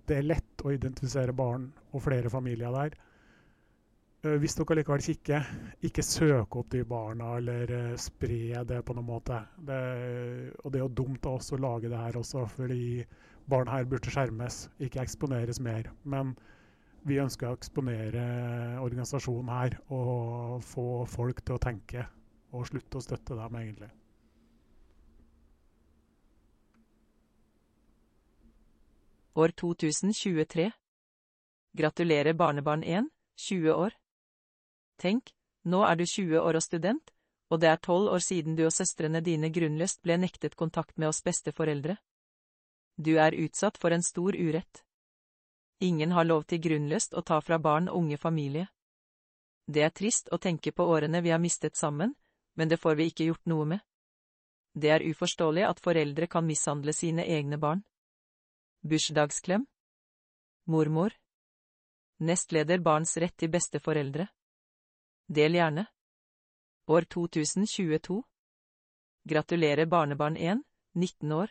det 0.05 0.19
er 0.19 0.29
lett 0.29 0.61
å 0.61 0.75
identifisere 0.75 1.33
barn 1.33 1.71
og 1.89 2.05
flere 2.05 2.29
familier 2.29 2.77
der. 2.77 3.01
Uh, 4.27 4.35
hvis 4.43 4.61
dere 4.61 4.77
likevel 4.83 5.09
kikker, 5.09 5.53
ikke 5.89 6.05
søk 6.05 6.61
opp 6.61 6.69
de 6.77 6.85
barna 6.85 7.33
eller 7.39 7.95
spre 7.97 8.61
det 8.61 8.83
på 8.85 8.93
noen 8.93 9.09
måte. 9.09 9.41
Det, 9.57 9.85
og 10.61 10.69
det 10.69 10.83
er 10.83 10.85
jo 10.85 10.97
dumt 11.01 11.25
av 11.25 11.39
oss 11.41 11.55
å 11.57 11.65
lage 11.65 11.89
det 11.89 12.09
her 12.11 12.21
også, 12.21 12.45
fordi 12.59 12.99
barn 13.49 13.69
her 13.69 13.85
burde 13.89 14.11
skjermes, 14.11 14.65
ikke 14.79 15.01
eksponeres 15.03 15.59
mer. 15.59 15.91
Men 16.03 16.33
vi 17.05 17.19
ønsker 17.21 17.51
å 17.51 17.57
eksponere 17.57 18.23
organisasjonen 18.81 19.51
her 19.53 19.77
og 19.93 20.63
få 20.65 21.05
folk 21.09 21.43
til 21.45 21.57
å 21.57 21.61
tenke 21.61 22.07
og 22.55 22.65
slutte 22.69 22.97
å 22.97 23.03
støtte 23.03 23.37
dem, 23.37 23.57
egentlig. 23.59 23.91
År 29.35 29.51
2023. 29.59 30.69
Gratulerer 31.75 32.33
barnebarn 32.39 32.85
1, 32.87 33.09
20 33.49 33.73
år. 33.75 33.97
Tenk, 34.97 35.33
nå 35.67 35.81
er 35.83 35.99
du 35.99 36.05
20 36.07 36.39
år 36.39 36.55
og 36.55 36.63
student, 36.63 37.11
og 37.51 37.59
det 37.59 37.67
er 37.67 37.81
tolv 37.83 38.13
år 38.15 38.23
siden 38.23 38.55
du 38.55 38.63
og 38.63 38.71
søstrene 38.71 39.19
dine 39.21 39.51
grunnløst 39.51 39.99
ble 40.07 40.15
nektet 40.23 40.55
kontakt 40.55 40.95
med 40.97 41.11
oss 41.11 41.19
besteforeldre. 41.25 41.97
Du 42.95 43.17
er 43.19 43.35
utsatt 43.35 43.77
for 43.77 43.91
en 43.91 44.03
stor 44.03 44.35
urett. 44.35 44.83
Ingen 45.79 46.11
har 46.11 46.23
lov 46.23 46.45
til 46.47 46.61
grunnløst 46.63 47.13
å 47.13 47.21
ta 47.21 47.41
fra 47.41 47.59
barn 47.59 47.89
unge 47.89 48.17
familie. 48.17 48.67
Det 49.67 49.83
er 49.83 49.91
trist 49.91 50.29
å 50.31 50.37
tenke 50.37 50.71
på 50.71 50.85
årene 50.85 51.21
vi 51.21 51.33
har 51.33 51.41
mistet 51.41 51.75
sammen, 51.75 52.15
men 52.53 52.69
det 52.69 52.77
får 52.77 52.95
vi 52.95 53.09
ikke 53.11 53.27
gjort 53.27 53.45
noe 53.45 53.65
med. 53.65 53.81
Det 54.75 54.91
er 54.91 55.03
uforståelig 55.03 55.65
at 55.67 55.79
foreldre 55.79 56.27
kan 56.27 56.45
mishandle 56.45 56.93
sine 56.93 57.25
egne 57.25 57.57
barn. 57.57 57.83
Bursdagsklem 58.83 59.65
Mormor 60.65 61.15
Nestleder 62.19 62.79
Barns 62.79 63.17
rett 63.17 63.35
til 63.37 63.51
besteforeldre 63.51 64.27
Del 65.27 65.57
gjerne. 65.57 65.87
År 66.87 67.07
2022. 67.09 68.21
Gratulerer 69.25 69.85
barnebarn 69.89 70.37
1, 70.37 70.61
19 70.93 71.31
år. 71.31 71.49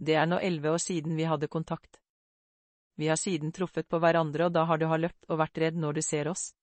Det 0.00 0.16
er 0.16 0.24
nå 0.24 0.38
11 0.40 0.72
år 0.72 0.80
siden 0.80 1.16
vi 1.16 1.28
hadde 1.28 1.48
kontakt. 1.52 2.00
Vi 2.96 3.08
har 3.08 3.20
siden 3.20 3.52
truffet 3.52 3.88
på 3.88 4.00
hverandre 4.00 4.46
og 4.48 4.54
da 4.56 4.64
har 4.64 4.80
du 4.80 4.86
har 4.88 5.00
løpt 5.00 5.28
og 5.28 5.40
vært 5.42 5.60
redd 5.60 5.76
når 5.76 5.98
du 5.98 6.02
ser 6.04 6.30
oss. 6.30 6.54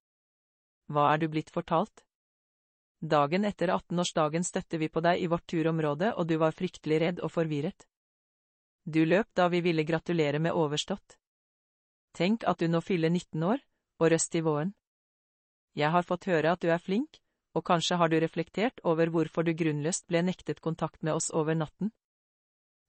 Hva 0.89 1.11
er 1.13 1.21
du 1.21 1.27
blitt 1.29 1.53
fortalt? 1.53 2.01
Dagen 2.97 3.45
etter 3.45 3.69
18-årsdagen 3.69 4.45
støtte 4.45 4.79
vi 4.81 4.89
på 4.89 5.03
deg 5.05 5.21
i 5.21 5.29
vårt 5.29 5.45
turområde 5.45 6.15
og 6.17 6.25
du 6.25 6.37
var 6.41 6.55
fryktelig 6.57 6.99
redd 7.03 7.21
og 7.21 7.31
forvirret. 7.35 7.85
Du 8.89 9.03
løp 9.05 9.29
da 9.37 9.47
vi 9.53 9.61
ville 9.61 9.85
gratulere 9.85 10.39
med 10.41 10.57
overstått. 10.57 11.19
Tenk 12.17 12.47
at 12.49 12.57
du 12.57 12.71
nå 12.71 12.81
fyller 12.81 13.13
19 13.13 13.43
år, 13.43 13.61
og 14.01 14.11
røst 14.13 14.35
i 14.35 14.41
våren. 14.41 14.73
Jeg 15.77 15.93
har 15.93 16.07
fått 16.07 16.25
høre 16.25 16.55
at 16.55 16.63
du 16.63 16.71
er 16.73 16.81
flink, 16.81 17.19
og 17.53 17.65
kanskje 17.67 17.99
har 18.01 18.09
du 18.09 18.17
reflektert 18.17 18.81
over 18.83 19.11
hvorfor 19.13 19.45
du 19.45 19.53
grunnløst 19.53 20.07
ble 20.09 20.23
nektet 20.25 20.61
kontakt 20.61 21.03
med 21.03 21.13
oss 21.19 21.29
over 21.29 21.53
natten? 21.53 21.91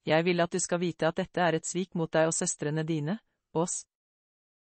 Jeg 0.06 0.24
vil 0.24 0.40
at 0.40 0.52
du 0.52 0.58
skal 0.60 0.80
vite 0.80 1.08
at 1.08 1.16
dette 1.16 1.40
er 1.40 1.58
et 1.58 1.66
svik 1.66 1.94
mot 1.94 2.10
deg 2.12 2.30
og 2.30 2.34
søstrene 2.36 2.84
dine, 2.86 3.18
oss. 3.52 3.84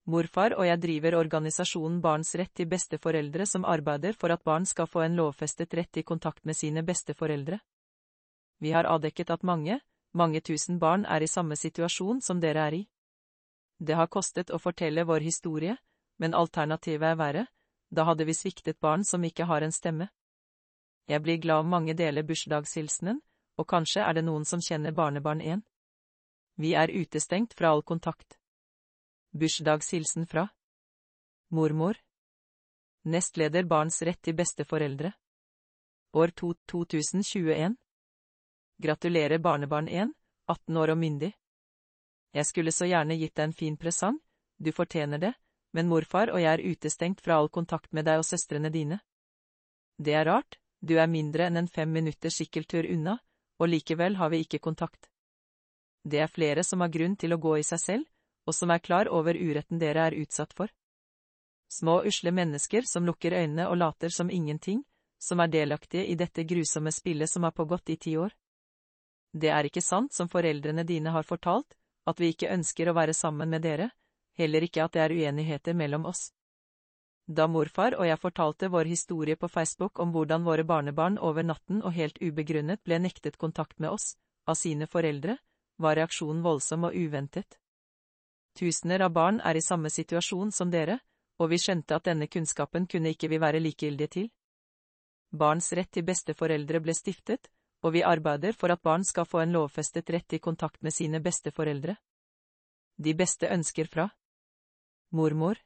Morfar 0.04 0.52
og 0.58 0.66
jeg 0.68 0.80
driver 0.82 1.16
organisasjonen 1.16 2.02
Barns 2.04 2.34
rett 2.37 2.52
til 2.52 2.68
besteforeldre 2.68 3.46
som 3.48 3.64
arbeider 3.64 4.12
for 4.12 4.34
at 4.34 4.44
barn 4.44 4.66
skal 4.68 4.87
få 4.87 5.00
en 5.06 5.16
lovfestet 5.16 5.72
rett 5.74 5.92
til 5.92 6.04
kontakt 6.04 6.44
med 6.44 6.56
sine 6.56 6.82
besteforeldre. 6.84 7.58
Vi 8.60 8.72
har 8.76 8.84
avdekket 8.84 9.30
at 9.30 9.42
mange, 9.42 9.80
mange 10.12 10.40
tusen 10.40 10.78
barn 10.78 11.06
er 11.06 11.24
i 11.24 11.30
samme 11.30 11.56
situasjon 11.56 12.20
som 12.20 12.40
dere 12.40 12.66
er 12.68 12.74
i. 12.74 12.82
Det 13.80 13.96
har 13.96 14.12
kostet 14.12 14.52
å 14.52 14.60
fortelle 14.60 15.06
vår 15.08 15.24
historie, 15.24 15.78
men 16.18 16.34
alternativet 16.34 17.08
er 17.10 17.18
verre, 17.18 17.46
da 17.90 18.04
hadde 18.04 18.26
vi 18.28 18.34
sviktet 18.37 18.80
barn 18.80 19.04
som 19.04 19.24
ikke 19.24 19.48
har 19.48 19.64
en 19.64 19.72
stemme. 19.72 20.08
Jeg 21.08 21.22
blir 21.22 21.40
glad 21.40 21.64
om 21.64 21.72
mange 21.72 21.94
deler 21.94 22.22
bursdagshilsenen, 22.22 23.20
og 23.56 23.68
kanskje 23.70 24.02
er 24.02 24.16
det 24.16 24.24
noen 24.26 24.44
som 24.48 24.62
kjenner 24.62 24.94
barnebarn 24.94 25.40
1. 25.40 25.62
Vi 26.56 26.74
er 26.74 26.90
utestengt 26.90 27.54
fra 27.54 27.70
all 27.74 27.82
kontakt. 27.82 28.38
Bursdagshilsen 29.34 30.26
fra 30.26 30.48
Mormor. 31.48 31.98
Nestleder 33.04 33.64
Barns 33.64 34.02
rett 34.02 34.22
til 34.22 34.34
besteforeldre. 34.34 35.12
År 36.14 36.30
2021. 36.38 37.76
Gratulerer 38.82 39.38
barnebarn 39.38 39.88
1, 39.88 40.14
18 40.46 40.76
år 40.76 40.94
og 40.94 40.98
myndig. 40.98 41.32
Jeg 42.34 42.46
skulle 42.46 42.72
så 42.72 42.86
gjerne 42.90 43.18
gitt 43.18 43.36
deg 43.36 43.50
en 43.50 43.52
fin 43.54 43.76
presang, 43.78 44.16
du 44.58 44.72
fortjener 44.72 45.18
det, 45.18 45.32
men 45.74 45.86
morfar 45.90 46.32
og 46.32 46.40
jeg 46.42 46.50
er 46.50 46.64
utestengt 46.64 47.22
fra 47.22 47.38
all 47.38 47.50
kontakt 47.50 47.92
med 47.92 48.06
deg 48.06 48.22
og 48.22 48.26
søstrene 48.26 48.70
dine. 48.74 48.98
Det 49.98 50.14
er 50.14 50.26
rart, 50.26 50.58
du 50.80 50.96
er 50.98 51.10
mindre 51.10 51.46
enn 51.46 51.60
en 51.60 51.70
fem 51.70 51.90
minutters 51.90 52.40
sykkeltur 52.40 52.86
unna, 52.90 53.18
og 53.58 53.68
likevel 53.68 54.16
har 54.16 54.30
vi 54.30 54.42
ikke 54.44 54.62
kontakt. 54.62 55.10
Det 56.04 56.20
er 56.20 56.32
flere 56.32 56.64
som 56.64 56.80
har 56.84 56.92
grunn 56.92 57.16
til 57.16 57.32
å 57.32 57.40
gå 57.40 57.56
i 57.58 57.66
seg 57.66 57.80
selv, 57.80 58.08
og 58.46 58.54
som 58.54 58.70
er 58.70 58.82
klar 58.84 59.08
over 59.08 59.36
uretten 59.36 59.80
dere 59.80 60.08
er 60.08 60.18
utsatt 60.20 60.52
for. 60.52 60.68
Små 61.72 62.02
usle 62.06 62.30
mennesker 62.30 62.84
som 62.86 63.06
lukker 63.08 63.32
øynene 63.32 63.68
og 63.70 63.78
later 63.80 64.12
som 64.12 64.30
ingenting, 64.30 64.84
som 65.18 65.40
er 65.40 65.48
delaktige 65.48 66.04
i 66.06 66.14
dette 66.14 66.44
grusomme 66.44 66.92
spillet 66.92 67.30
som 67.30 67.42
har 67.42 67.56
pågått 67.56 67.90
i 67.90 67.96
ti 67.96 68.16
år. 68.20 68.34
Det 69.32 69.50
er 69.50 69.66
ikke 69.66 69.82
sant 69.82 70.12
som 70.14 70.28
foreldrene 70.28 70.84
dine 70.84 71.10
har 71.10 71.24
fortalt, 71.26 71.74
at 72.06 72.20
vi 72.20 72.30
ikke 72.34 72.52
ønsker 72.52 72.90
å 72.90 72.94
være 72.94 73.14
sammen 73.16 73.48
med 73.50 73.64
dere, 73.64 73.88
heller 74.38 74.66
ikke 74.66 74.84
at 74.84 74.92
det 74.92 75.02
er 75.02 75.14
uenigheter 75.16 75.74
mellom 75.74 76.04
oss. 76.06 76.28
Da 77.26 77.46
morfar 77.48 77.94
og 77.96 78.04
jeg 78.04 78.20
fortalte 78.20 78.68
vår 78.68 78.84
historie 78.84 79.37
på 79.37 79.48
Facebook 79.48 79.98
om 79.98 80.10
hvordan 80.12 80.44
våre 80.44 80.64
barnebarn 80.64 81.16
over 81.18 81.42
natten 81.42 81.80
og 81.80 81.96
helt 81.96 82.20
ubegrunnet 82.20 82.82
ble 82.84 82.98
nektet 83.00 83.38
kontakt 83.40 83.78
med 83.80 83.90
oss, 83.90 84.16
av 84.46 84.58
sine 84.60 84.87
foreldre, 84.87 85.38
var 85.80 85.96
reaksjonen 85.96 86.42
voldsom 86.44 86.84
og 86.84 86.94
uventet. 86.94 87.56
Tusener 88.54 89.00
av 89.00 89.14
barn 89.16 89.40
er 89.40 89.56
i 89.56 89.64
samme 89.64 89.90
situasjon 89.90 90.52
som 90.52 90.70
dere, 90.70 90.98
og 91.40 91.48
vi 91.50 91.58
skjønte 91.58 91.96
at 91.96 92.04
denne 92.04 92.28
kunnskapen 92.28 92.87
kunne 92.87 93.14
ikke 93.16 93.32
vi 93.32 93.40
være 93.40 93.62
likegyldige 93.62 94.12
til. 94.12 94.30
Barns 95.32 95.72
rett 95.72 95.90
til 95.90 96.04
besteforeldre 96.04 96.78
ble 96.84 96.94
stiftet, 96.94 97.48
og 97.82 97.96
vi 97.96 98.04
arbeider 98.04 98.52
for 98.52 98.70
at 98.70 98.84
barn 98.84 99.02
skal 99.04 99.26
få 99.26 99.40
en 99.42 99.56
lovfestet 99.56 100.12
rett 100.12 100.28
til 100.28 100.44
kontakt 100.44 100.82
med 100.82 100.92
sine 100.92 101.20
besteforeldre. 101.24 101.96
De 102.96 103.14
beste 103.16 103.48
ønsker 103.50 103.88
fra 103.90 104.10
Mormor 105.10 105.58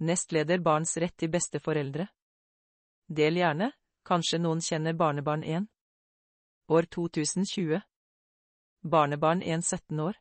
Nestleder 0.00 0.58
Barns 0.58 0.96
rett 0.96 1.16
til 1.18 1.30
besteforeldre. 1.30 2.04
Del 3.10 3.40
gjerne, 3.40 3.72
kanskje 4.06 4.38
noen 4.38 4.60
kjenner 4.62 4.94
Barnebarn 4.94 5.42
1 5.42 5.64
År 6.70 6.86
2020 6.94 7.80
Barnebarn 8.86 9.42
1 9.42 9.64
17 9.66 10.00
år. 10.00 10.20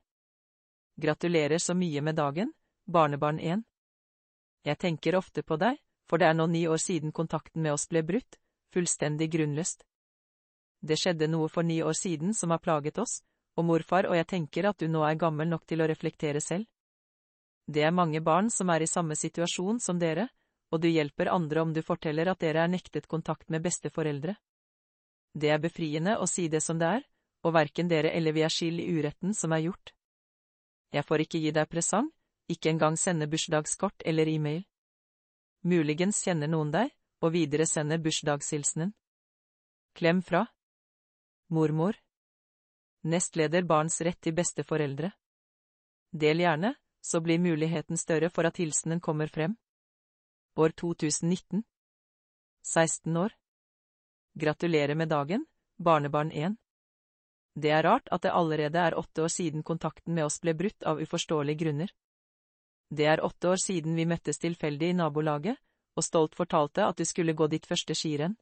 Gratulerer 0.96 1.62
så 1.62 1.76
mye 1.78 2.02
med 2.02 2.18
dagen, 2.18 2.54
Barnebarn 2.86 3.38
1 3.40 3.62
Jeg 4.66 4.78
tenker 4.82 5.16
ofte 5.16 5.44
på 5.44 5.60
deg, 5.62 5.78
for 6.10 6.18
det 6.18 6.26
er 6.26 6.34
nå 6.34 6.48
ni 6.50 6.64
år 6.68 6.82
siden 6.82 7.14
kontakten 7.14 7.62
med 7.62 7.76
oss 7.78 7.86
ble 7.86 8.02
brutt, 8.02 8.40
fullstendig 8.74 9.30
grunnløst. 9.30 9.86
Det 10.82 10.98
skjedde 10.98 11.30
noe 11.30 11.52
for 11.54 11.62
ni 11.62 11.84
år 11.84 11.94
siden 11.94 12.34
som 12.34 12.50
har 12.50 12.64
plaget 12.66 12.98
oss, 12.98 13.22
og 13.54 13.70
morfar 13.70 14.10
og 14.10 14.18
jeg 14.18 14.26
tenker 14.34 14.72
at 14.72 14.82
du 14.82 14.90
nå 14.90 15.06
er 15.06 15.22
gammel 15.22 15.54
nok 15.54 15.70
til 15.70 15.86
å 15.86 15.90
reflektere 15.94 16.42
selv. 16.42 16.66
Det 17.68 17.84
er 17.84 17.92
mange 17.92 18.22
barn 18.24 18.50
som 18.50 18.70
er 18.72 18.84
i 18.84 18.88
samme 18.88 19.16
situasjon 19.16 19.82
som 19.84 20.00
dere, 20.00 20.30
og 20.72 20.82
du 20.82 20.88
hjelper 20.88 21.32
andre 21.32 21.62
om 21.62 21.74
du 21.76 21.82
forteller 21.84 22.32
at 22.32 22.40
dere 22.40 22.64
er 22.64 22.72
nektet 22.72 23.08
kontakt 23.08 23.50
med 23.50 23.64
besteforeldre. 23.64 24.36
Det 25.36 25.52
er 25.52 25.60
befriende 25.62 26.18
å 26.18 26.28
si 26.28 26.48
det 26.48 26.64
som 26.64 26.80
det 26.80 26.88
er, 27.00 27.04
og 27.44 27.54
verken 27.54 27.92
dere 27.92 28.14
eller 28.16 28.34
vi 28.34 28.44
er 28.48 28.54
skyld 28.54 28.80
i 28.82 28.88
uretten 28.98 29.36
som 29.36 29.54
er 29.54 29.68
gjort. 29.68 29.94
Jeg 30.96 31.04
får 31.04 31.24
ikke 31.26 31.42
gi 31.44 31.52
deg 31.52 31.70
presang, 31.70 32.08
ikke 32.48 32.72
engang 32.72 32.96
sende 32.98 33.28
bursdagskort 33.28 34.06
eller 34.08 34.28
e-mail. 34.32 34.64
Muligens 35.68 36.24
kjenner 36.24 36.48
noen 36.48 36.72
deg, 36.72 36.94
og 37.20 37.34
videre 37.36 37.68
sender 37.68 38.00
bursdagshilsenen. 38.00 38.94
Klem 39.98 40.22
fra 40.22 40.46
Mormor. 41.50 41.98
Nestleder 43.04 43.64
Barns 43.68 44.00
rett 44.02 44.20
til 44.22 44.36
besteforeldre. 44.36 45.12
Del 46.12 46.44
gjerne, 46.44 46.74
så 47.08 47.22
blir 47.22 47.40
muligheten 47.40 47.98
større 47.98 48.30
for 48.30 48.48
at 48.50 48.60
hilsenen 48.60 49.00
kommer 49.00 49.32
frem. 49.32 49.56
År 50.60 50.70
2019. 50.70 51.64
16 52.64 53.18
år. 53.18 53.36
Gratulerer 54.34 54.96
med 54.96 55.10
dagen, 55.10 55.46
barnebarn 55.78 56.32
1. 56.32 56.58
Det 57.56 57.72
er 57.72 57.84
rart 57.88 58.12
at 58.12 58.22
det 58.22 58.34
allerede 58.36 58.80
er 58.80 58.98
åtte 59.00 59.24
år 59.24 59.32
siden 59.34 59.64
kontakten 59.64 60.14
med 60.14 60.28
oss 60.28 60.42
ble 60.44 60.54
brutt 60.54 60.84
av 60.84 61.00
uforståelige 61.02 61.64
grunner. 61.64 61.94
Det 62.90 63.08
er 63.08 63.24
åtte 63.24 63.50
år 63.50 63.62
siden 63.64 63.96
vi 63.96 64.06
møttes 64.06 64.38
tilfeldig 64.44 64.92
i 64.92 64.98
nabolaget, 65.00 65.58
og 65.98 66.04
stolt 66.04 66.36
fortalte 66.36 66.86
at 66.86 67.00
du 67.00 67.06
skulle 67.06 67.34
gå 67.34 67.48
ditt 67.48 67.66
første 67.66 67.96
skirenn. 67.96 68.36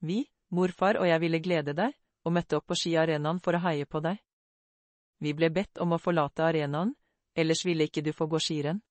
Vi, 0.00 0.28
morfar 0.50 1.00
og 1.00 1.08
jeg 1.08 1.20
ville 1.24 1.40
glede 1.42 1.74
deg, 1.74 1.96
og 2.24 2.36
møtte 2.36 2.60
opp 2.60 2.68
på 2.70 2.78
skiarenaen 2.78 3.40
for 3.42 3.56
å 3.56 3.64
heie 3.64 3.88
på 3.88 4.04
deg. 4.04 4.20
Vi 5.22 5.32
ble 5.34 5.50
bedt 5.50 5.80
om 5.82 5.96
å 5.96 6.02
forlate 6.02 6.44
arenaen, 6.46 6.94
ellers 7.34 7.64
ville 7.66 7.88
ikke 7.88 8.02
du 8.02 8.12
få 8.12 8.26
gå 8.26 8.40
skirenn. 8.40 8.82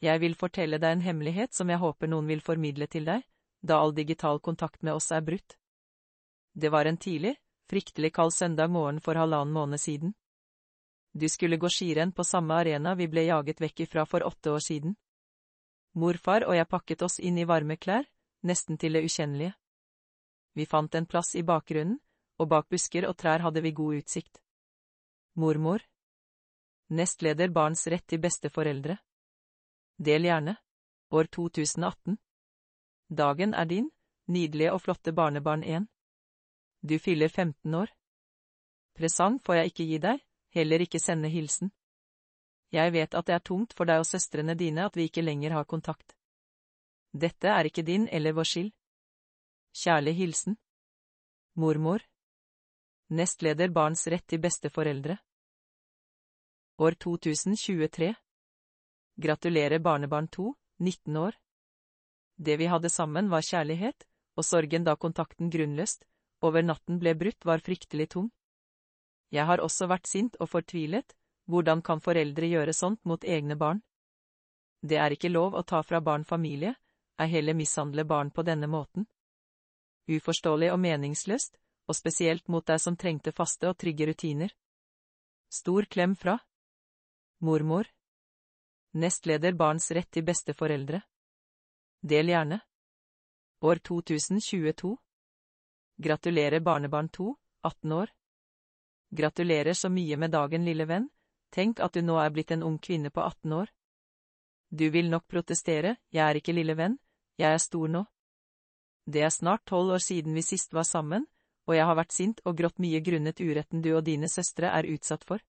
Jeg 0.00 0.20
vil 0.20 0.34
fortelle 0.34 0.78
deg 0.80 0.96
en 0.96 1.04
hemmelighet 1.04 1.52
som 1.54 1.68
jeg 1.68 1.80
håper 1.82 2.08
noen 2.08 2.28
vil 2.30 2.40
formidle 2.40 2.86
til 2.88 3.04
deg, 3.04 3.24
da 3.60 3.80
all 3.80 3.92
digital 3.94 4.40
kontakt 4.40 4.82
med 4.82 4.94
oss 4.94 5.10
er 5.12 5.20
brutt. 5.20 5.56
Det 6.52 6.70
var 6.72 6.86
en 6.86 6.96
tidlig, 6.96 7.36
fryktelig 7.68 8.12
kald 8.12 8.32
søndag 8.32 8.70
morgen 8.70 9.00
for 9.00 9.14
halvannen 9.14 9.52
måned 9.52 9.80
siden. 9.80 10.14
Du 11.12 11.28
skulle 11.28 11.56
gå 11.56 11.68
skirenn 11.68 12.12
på 12.12 12.24
samme 12.24 12.54
arena 12.54 12.94
vi 12.94 13.08
ble 13.10 13.26
jaget 13.26 13.60
vekk 13.60 13.80
ifra 13.86 14.06
for 14.06 14.24
åtte 14.26 14.50
år 14.54 14.62
siden. 14.64 14.96
Morfar 15.92 16.46
og 16.46 16.54
jeg 16.54 16.68
pakket 16.70 17.02
oss 17.02 17.18
inn 17.18 17.38
i 17.38 17.44
varme 17.44 17.76
klær, 17.76 18.06
nesten 18.46 18.78
til 18.78 18.94
det 18.94 19.02
ukjennelige. 19.04 19.54
Vi 20.54 20.66
fant 20.66 20.94
en 20.94 21.06
plass 21.06 21.34
i 21.34 21.42
bakgrunnen, 21.42 21.98
og 22.38 22.48
bak 22.48 22.68
busker 22.70 23.06
og 23.08 23.16
trær 23.18 23.42
hadde 23.44 23.60
vi 23.60 23.72
god 23.72 24.00
utsikt. 24.00 24.40
Mormor. 25.34 25.82
Nestleder 26.90 27.48
Barns 27.54 27.86
rett 27.86 28.02
til 28.10 28.18
besteforeldre. 28.18 28.96
Del 29.94 30.24
gjerne. 30.26 30.56
År 31.14 31.28
2018. 31.30 32.16
Dagen 33.06 33.54
er 33.54 33.68
din, 33.70 33.86
nydelige 34.26 34.72
og 34.74 34.82
flotte 34.82 35.12
barnebarn 35.14 35.62
1. 35.62 35.86
Du 36.82 36.98
fyller 36.98 37.28
15 37.28 37.74
år. 37.74 37.94
Presang 38.98 39.38
får 39.38 39.60
jeg 39.60 39.70
ikke 39.70 39.86
gi 39.86 40.00
deg, 40.02 40.26
heller 40.50 40.82
ikke 40.82 40.98
sende 40.98 41.30
hilsen. 41.30 41.70
Jeg 42.74 42.90
vet 42.92 43.14
at 43.14 43.26
det 43.26 43.38
er 43.38 43.46
tungt 43.46 43.78
for 43.78 43.86
deg 43.86 44.02
og 44.02 44.10
søstrene 44.10 44.58
dine 44.58 44.90
at 44.90 44.98
vi 44.98 45.06
ikke 45.06 45.22
lenger 45.22 45.54
har 45.60 45.70
kontakt. 45.70 46.16
Dette 47.14 47.54
er 47.54 47.70
ikke 47.70 47.86
din 47.86 48.08
eller 48.10 48.34
vår 48.34 48.50
skyld. 48.50 48.74
Kjærlig 49.78 50.18
hilsen. 50.18 50.58
Mormor. 51.54 52.02
Nestleder 53.14 53.70
Barns 53.70 54.08
rett 54.10 54.26
til 54.26 54.42
besteforeldre. 54.42 55.20
År 56.80 56.92
2023. 56.92 58.14
Gratulerer 59.16 59.78
barnebarn 59.78 60.28
2, 60.28 60.54
19 60.78 61.16
år. 61.16 61.34
Det 62.36 62.56
vi 62.56 62.66
hadde 62.66 62.88
sammen 62.88 63.28
var 63.28 63.44
kjærlighet, 63.44 64.06
og 64.36 64.46
sorgen 64.48 64.86
da 64.88 64.94
kontakten 64.96 65.50
grunnløst, 65.52 66.06
over 66.40 66.64
natten 66.64 66.96
ble 67.02 67.12
brutt 67.20 67.44
var 67.44 67.60
fryktelig 67.60 68.08
tung. 68.16 68.30
Jeg 69.28 69.44
har 69.44 69.60
også 69.60 69.90
vært 69.92 70.08
sint 70.08 70.40
og 70.40 70.48
fortvilet, 70.48 71.12
hvordan 71.44 71.84
kan 71.84 72.00
foreldre 72.00 72.48
gjøre 72.48 72.72
sånt 72.72 73.04
mot 73.04 73.28
egne 73.28 73.60
barn? 73.60 73.84
Det 74.80 74.96
er 74.96 75.12
ikke 75.12 75.28
lov 75.36 75.60
å 75.60 75.66
ta 75.68 75.84
fra 75.84 76.00
barn 76.00 76.24
familie, 76.24 76.78
ei 77.20 77.28
heller 77.28 77.60
mishandle 77.60 78.08
barn 78.08 78.32
på 78.32 78.40
denne 78.40 78.72
måten. 78.72 79.04
Uforståelig 80.08 80.72
og 80.72 80.80
meningsløst, 80.80 81.60
og 81.92 81.96
spesielt 82.04 82.48
mot 82.48 82.64
deg 82.64 82.80
som 82.80 82.96
trengte 82.96 83.36
faste 83.36 83.68
og 83.68 83.76
trygge 83.76 84.08
rutiner. 84.08 84.56
Stor 85.52 85.84
klem 85.84 86.16
fra 86.16 86.40
Mormor. 87.42 87.86
Nestleder 88.92 89.52
Barns 89.52 89.90
rett 89.90 90.10
til 90.12 90.26
besteforeldre. 90.28 90.98
Del 92.04 92.28
gjerne. 92.28 92.58
År 93.64 93.78
2022. 93.80 94.90
Gratulerer 95.96 96.60
barnebarn 96.60 97.08
2, 97.08 97.30
18 97.62 97.92
år. 97.96 98.10
Gratulerer 99.08 99.72
så 99.72 99.88
mye 99.88 100.18
med 100.20 100.34
dagen, 100.36 100.66
lille 100.68 100.84
venn, 100.84 101.06
tenk 101.48 101.80
at 101.80 101.96
du 101.96 102.02
nå 102.04 102.18
er 102.20 102.28
blitt 102.28 102.52
en 102.52 102.66
ung 102.66 102.76
kvinne 102.78 103.08
på 103.08 103.24
18 103.24 103.54
år. 103.56 103.72
Du 104.68 104.90
vil 104.90 105.08
nok 105.08 105.24
protestere, 105.24 105.96
jeg 106.12 106.24
er 106.26 106.36
ikke 106.36 106.52
lille 106.52 106.76
venn, 106.76 106.98
jeg 107.40 107.54
er 107.56 107.64
stor 107.64 107.88
nå. 107.88 108.04
Det 109.08 109.24
er 109.24 109.32
snart 109.32 109.64
tolv 109.64 109.96
år 109.96 110.04
siden 110.04 110.36
vi 110.36 110.44
sist 110.44 110.76
var 110.76 110.84
sammen, 110.84 111.24
og 111.64 111.72
jeg 111.74 111.88
har 111.88 111.96
vært 111.96 112.12
sint 112.12 112.44
og 112.44 112.60
grått 112.60 112.84
mye 112.84 113.00
grunnet 113.00 113.40
uretten 113.40 113.80
du 113.80 113.94
og 113.94 114.04
dine 114.04 114.28
søstre 114.28 114.76
er 114.76 114.92
utsatt 114.92 115.24
for. 115.24 115.40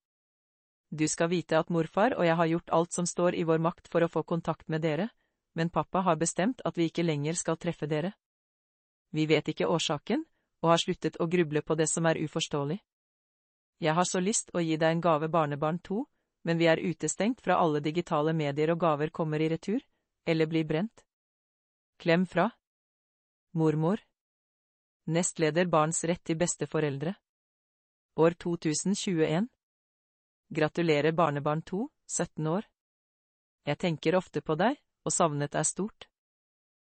Du 0.91 1.07
skal 1.07 1.29
vite 1.31 1.55
at 1.55 1.69
morfar 1.71 2.17
og 2.17 2.25
jeg 2.27 2.35
har 2.35 2.49
gjort 2.51 2.73
alt 2.75 2.93
som 2.93 3.05
står 3.07 3.35
i 3.39 3.45
vår 3.47 3.63
makt 3.63 3.87
for 3.87 4.03
å 4.03 4.11
få 4.11 4.23
kontakt 4.27 4.67
med 4.67 4.83
dere, 4.83 5.07
men 5.55 5.71
pappa 5.71 6.03
har 6.03 6.19
bestemt 6.19 6.61
at 6.67 6.77
vi 6.77 6.89
ikke 6.91 7.05
lenger 7.07 7.39
skal 7.39 7.57
treffe 7.57 7.87
dere. 7.87 8.11
Vi 9.11 9.25
vet 9.25 9.47
ikke 9.47 9.67
årsaken, 9.71 10.25
og 10.61 10.69
har 10.69 10.83
sluttet 10.83 11.19
å 11.19 11.27
gruble 11.31 11.61
på 11.63 11.75
det 11.75 11.87
som 11.87 12.05
er 12.05 12.19
uforståelig. 12.19 12.79
Jeg 13.81 13.95
har 13.97 14.05
så 14.05 14.19
lyst 14.19 14.51
å 14.53 14.59
gi 14.59 14.75
deg 14.77 14.97
en 14.97 15.01
gave 15.01 15.31
barnebarn 15.31 15.79
to, 15.79 16.03
men 16.43 16.59
vi 16.59 16.67
er 16.67 16.83
utestengt 16.83 17.41
fra 17.41 17.57
alle 17.57 17.79
digitale 17.79 18.33
medier 18.33 18.71
og 18.73 18.83
gaver 18.83 19.09
kommer 19.09 19.41
i 19.41 19.49
retur, 19.49 19.81
eller 20.25 20.45
blir 20.45 20.67
brent. 20.67 21.05
Klem 21.97 22.25
fra 22.25 22.49
Mormor 23.53 23.99
Nestleder 25.07 25.65
Barns 25.65 26.03
rett 26.03 26.23
til 26.25 26.37
besteforeldre 26.37 27.15
År 28.17 28.35
2021 28.41 29.49
Gratulerer 30.53 31.11
barnebarn 31.11 31.61
2, 31.61 31.89
17 32.07 32.47
år. 32.47 32.65
Jeg 33.63 33.77
tenker 33.77 34.17
ofte 34.17 34.41
på 34.43 34.57
deg, 34.59 34.75
og 35.07 35.13
savnet 35.15 35.53
er 35.55 35.63
stort. 35.63 36.09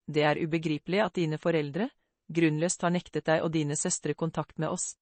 Det 0.09 0.23
er 0.25 0.39
ubegripelig 0.41 1.03
at 1.03 1.13
dine 1.19 1.37
foreldre, 1.37 1.85
grunnløst 2.33 2.81
har 2.81 2.89
nektet 2.95 3.27
deg 3.29 3.43
og 3.45 3.51
dine 3.53 3.77
søstre 3.77 4.15
kontakt 4.17 4.57
med 4.57 4.73
oss. 4.73 4.95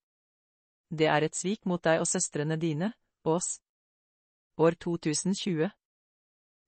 Det 0.91 1.07
er 1.07 1.23
et 1.23 1.37
svik 1.37 1.63
mot 1.63 1.79
deg 1.79 2.03
og 2.03 2.09
søstrene 2.11 2.57
dine, 2.59 2.91
og 3.23 3.37
oss. 3.37 3.61
År 4.59 4.75
2020 4.83 5.71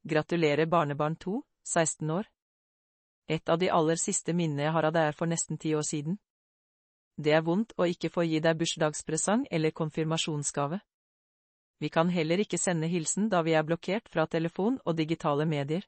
Gratulerer 0.07 0.71
barnebarn 0.71 1.19
2, 1.19 1.35
16 1.67 2.15
år. 2.15 2.31
Et 3.27 3.49
av 3.49 3.59
de 3.59 3.67
aller 3.67 3.99
siste 3.99 4.31
minnene 4.31 4.69
jeg 4.69 4.77
har 4.77 4.87
av 4.87 4.95
deg 4.95 5.11
er 5.11 5.19
for 5.19 5.27
nesten 5.27 5.59
ti 5.59 5.75
år 5.75 5.83
siden. 5.83 6.15
Det 7.19 7.35
er 7.35 7.43
vondt 7.43 7.75
å 7.75 7.91
ikke 7.91 8.07
få 8.07 8.23
gi 8.23 8.39
deg 8.39 8.55
bursdagspresang 8.55 9.49
eller 9.51 9.75
konfirmasjonsgave. 9.75 10.79
Vi 11.77 11.89
kan 11.89 12.09
heller 12.09 12.39
ikke 12.39 12.57
sende 12.57 12.87
hilsen 12.87 13.29
da 13.29 13.41
vi 13.41 13.53
er 13.57 13.65
blokkert 13.67 14.09
fra 14.09 14.25
telefon 14.27 14.79
og 14.85 14.97
digitale 14.97 15.45
medier. 15.45 15.83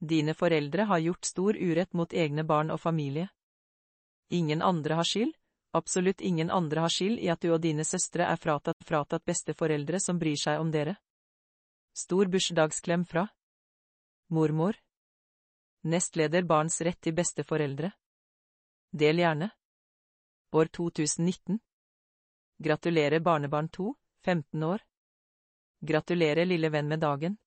Dine 0.00 0.34
foreldre 0.34 0.86
har 0.88 0.98
gjort 1.04 1.24
stor 1.24 1.56
urett 1.56 1.92
mot 1.92 2.12
egne 2.12 2.44
barn 2.44 2.70
og 2.70 2.80
familie. 2.80 3.28
Ingen 4.30 4.62
andre 4.62 4.94
har 4.94 5.04
skyld, 5.04 5.34
absolutt 5.72 6.20
ingen 6.20 6.50
andre 6.50 6.80
har 6.80 6.92
skyld 6.92 7.18
i 7.18 7.28
at 7.28 7.42
du 7.42 7.52
og 7.52 7.60
dine 7.60 7.84
søstre 7.84 8.24
er 8.24 8.40
fratatt 8.40 8.84
fratatt 8.86 9.24
besteforeldre 9.24 10.00
som 10.00 10.18
bryr 10.18 10.38
seg 10.40 10.60
om 10.60 10.70
dere. 10.72 10.96
Stor 11.92 12.30
bursdagsklem 12.30 13.04
fra 13.04 13.26
Mormor 14.30 14.76
Nestleder 15.82 16.44
Barns 16.46 16.80
rett 16.80 17.00
til 17.02 17.16
besteforeldre 17.18 17.90
Del 18.92 19.18
gjerne 19.18 19.50
År 20.54 20.70
2019 20.70 21.58
Gratulerer 22.62 23.20
barnebarn 23.20 23.68
2, 23.68 23.94
15 24.24 24.62
år. 24.62 24.82
Gratulerer 25.80 26.44
lille 26.44 26.70
venn 26.70 26.88
med 26.88 27.00
dagen. 27.00 27.38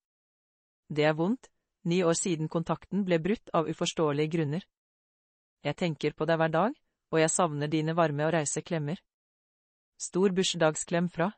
Det 0.89 1.05
er 1.05 1.13
vondt, 1.13 1.49
ni 1.83 2.03
år 2.03 2.17
siden 2.17 2.49
kontakten 2.49 3.03
ble 3.05 3.19
brutt 3.19 3.49
av 3.53 3.69
uforståelige 3.69 4.31
grunner. 4.37 4.63
Jeg 5.63 5.77
tenker 5.79 6.13
på 6.13 6.25
deg 6.25 6.39
hver 6.39 6.51
dag, 6.51 6.73
og 7.13 7.19
jeg 7.19 7.31
savner 7.31 7.69
dine 7.69 7.95
varme 7.95 8.25
og 8.27 8.33
rause 8.33 8.61
klemmer. 8.61 8.97
Stor 9.97 10.33
bursdagsklem 10.33 11.09
fra 11.09 11.31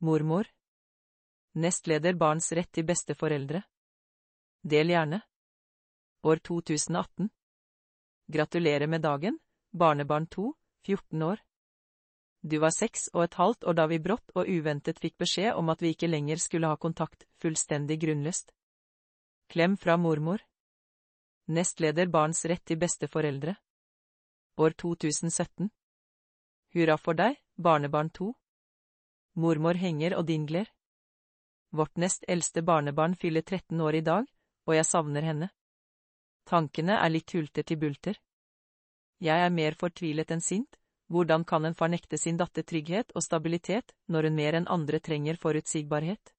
Mormor. 0.00 0.48
Nestleder 1.54 2.16
Barns 2.16 2.52
rett 2.56 2.72
til 2.72 2.86
besteforeldre. 2.88 3.62
Del 4.62 4.94
gjerne. 4.94 5.20
År 6.24 6.40
2018 6.46 7.28
Gratulerer 8.30 8.86
med 8.86 9.02
dagen, 9.02 9.38
barnebarn 9.72 10.26
2, 10.26 10.52
14 10.86 11.22
år. 11.22 11.40
Du 12.42 12.56
var 12.58 12.72
seks 12.72 13.10
og 13.12 13.24
et 13.26 13.36
halvt 13.36 13.66
år 13.68 13.76
da 13.76 13.84
vi 13.90 13.98
brått 14.00 14.32
og 14.32 14.48
uventet 14.48 15.00
fikk 15.00 15.18
beskjed 15.20 15.58
om 15.60 15.68
at 15.68 15.82
vi 15.84 15.92
ikke 15.92 16.08
lenger 16.08 16.40
skulle 16.40 16.70
ha 16.70 16.78
kontakt, 16.80 17.26
fullstendig 17.42 17.98
grunnløst. 18.00 18.54
Klem 19.52 19.76
fra 19.76 19.98
mormor. 20.00 20.40
Nestleder 21.50 22.08
Barns 22.08 22.44
rett 22.48 22.64
til 22.64 22.80
besteforeldre. 22.80 23.56
År 24.56 24.76
2017. 24.78 25.68
Hurra 26.74 26.96
for 26.96 27.18
deg, 27.18 27.36
barnebarn 27.58 28.10
to. 28.14 28.32
Mormor 29.34 29.76
henger 29.76 30.16
og 30.16 30.26
dingler. 30.30 30.70
Vårt 31.70 31.96
nest 31.98 32.24
eldste 32.28 32.62
barnebarn 32.62 33.14
fyller 33.14 33.42
13 33.42 33.80
år 33.80 34.00
i 34.00 34.04
dag, 34.06 34.26
og 34.66 34.74
jeg 34.74 34.86
savner 34.88 35.26
henne. 35.26 35.50
Tankene 36.48 36.96
er 36.98 37.12
litt 37.12 37.30
hulter 37.36 37.66
til 37.66 37.78
bulter. 37.78 38.16
Jeg 39.20 39.44
er 39.44 39.52
mer 39.52 39.76
fortvilet 39.78 40.30
enn 40.32 40.40
sint, 40.40 40.79
hvordan 41.10 41.44
kan 41.44 41.64
en 41.64 41.74
far 41.74 41.88
nekte 41.88 42.18
sin 42.18 42.36
datter 42.38 42.62
trygghet 42.62 43.10
og 43.18 43.22
stabilitet 43.24 43.90
når 44.06 44.28
hun 44.28 44.36
mer 44.38 44.54
enn 44.54 44.68
andre 44.70 45.00
trenger 45.02 45.34
forutsigbarhet? 45.34 46.34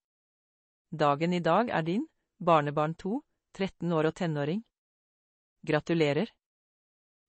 Dagen 0.91 1.33
i 1.33 1.39
dag 1.43 1.69
er 1.69 1.83
din, 1.83 2.05
barnebarn 2.39 2.95
2, 2.95 3.19
13 3.53 3.91
år 3.93 4.07
og 4.11 4.15
tenåring. 4.15 4.63
Gratulerer. 5.67 6.31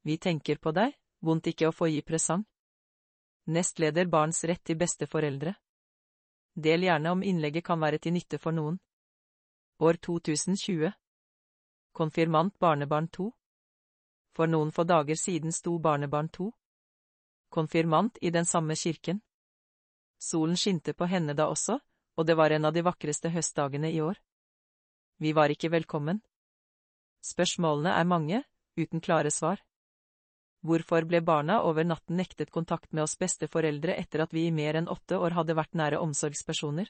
Vi 0.02 0.18
tenker 0.18 0.62
på 0.62 0.70
deg, 0.70 0.94
vondt 1.18 1.50
ikke 1.50 1.68
å 1.68 1.74
få 1.74 1.90
gi 1.90 2.02
presang. 2.06 2.46
Nestleder 3.50 4.06
Barns 4.06 4.44
rett 4.44 4.62
til 4.64 4.78
besteforeldre. 4.78 5.56
Del 6.54 6.86
gjerne 6.86 7.10
om 7.10 7.22
innlegget 7.26 7.66
kan 7.66 7.82
være 7.82 7.98
til 7.98 8.14
nytte 8.14 8.38
for 8.38 8.54
noen. 8.54 8.78
År 9.82 9.98
2020. 9.98 10.92
Konfirmant 11.92 12.54
barnebarn 12.58 13.08
2. 13.08 13.30
For 14.38 14.46
noen 14.46 14.70
få 14.70 14.86
dager 14.86 15.18
siden 15.18 15.52
sto 15.52 15.78
barnebarn 15.78 16.30
2. 16.30 16.52
Konfirmant 17.52 18.16
i 18.20 18.30
den 18.30 18.46
samme 18.48 18.74
kirken. 18.76 19.20
Solen 20.18 20.56
skinte 20.56 20.94
på 20.96 21.04
henne 21.04 21.34
da 21.36 21.50
også, 21.52 21.76
og 22.16 22.26
det 22.26 22.36
var 22.38 22.50
en 22.50 22.64
av 22.64 22.72
de 22.72 22.80
vakreste 22.86 23.28
høstdagene 23.28 23.90
i 23.92 24.00
år. 24.00 24.16
Vi 25.20 25.34
var 25.36 25.52
ikke 25.52 25.68
velkommen. 25.74 26.22
Spørsmålene 27.20 27.92
er 27.92 28.08
mange, 28.08 28.40
uten 28.80 29.04
klare 29.04 29.30
svar. 29.30 29.60
Hvorfor 30.64 31.04
ble 31.04 31.20
barna 31.20 31.60
over 31.68 31.84
natten 31.84 32.16
nektet 32.16 32.50
kontakt 32.50 32.92
med 32.92 33.04
oss 33.04 33.18
besteforeldre 33.20 33.98
etter 34.00 34.24
at 34.24 34.32
vi 34.32 34.46
i 34.46 34.56
mer 34.62 34.80
enn 34.80 34.88
åtte 34.88 35.20
år 35.20 35.36
hadde 35.36 35.58
vært 35.58 35.76
nære 35.76 36.00
omsorgspersoner? 36.00 36.88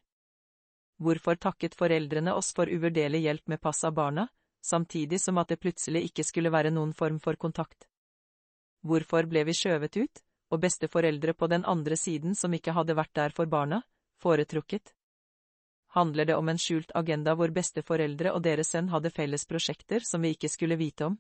Hvorfor 1.03 1.43
takket 1.43 1.75
foreldrene 1.75 2.39
oss 2.39 2.53
for 2.55 2.71
uvurderlig 2.71 3.27
hjelp 3.27 3.49
med 3.51 3.61
pass 3.61 3.83
av 3.83 3.99
barna, 3.99 4.29
samtidig 4.63 5.19
som 5.21 5.43
at 5.43 5.51
det 5.51 5.59
plutselig 5.59 6.07
ikke 6.13 6.25
skulle 6.29 6.55
være 6.55 6.71
noen 6.71 6.93
form 6.95 7.19
for 7.19 7.35
kontakt? 7.35 7.89
Hvorfor 8.87 9.27
ble 9.27 9.43
vi 9.49 9.57
skjøvet 9.57 9.99
ut, 9.99 10.23
og 10.53 10.61
besteforeldre 10.61 11.33
på 11.35 11.49
den 11.49 11.65
andre 11.65 11.97
siden 11.97 12.37
som 12.39 12.53
ikke 12.53 12.77
hadde 12.77 12.97
vært 12.99 13.15
der 13.17 13.33
for 13.33 13.49
barna, 13.49 13.83
foretrukket? 14.21 14.93
handler 15.93 16.25
det 16.25 16.37
om 16.37 16.49
en 16.49 16.59
skjult 16.59 16.93
agenda 16.97 17.35
hvor 17.37 17.53
besteforeldre 17.53 18.33
og 18.33 18.41
deres 18.45 18.71
sønn 18.73 18.89
hadde 18.89 19.11
felles 19.13 19.45
prosjekter 19.49 20.01
som 20.09 20.25
vi 20.25 20.33
ikke 20.33 20.49
skulle 20.49 20.79
vite 20.81 21.05
om. 21.05 21.19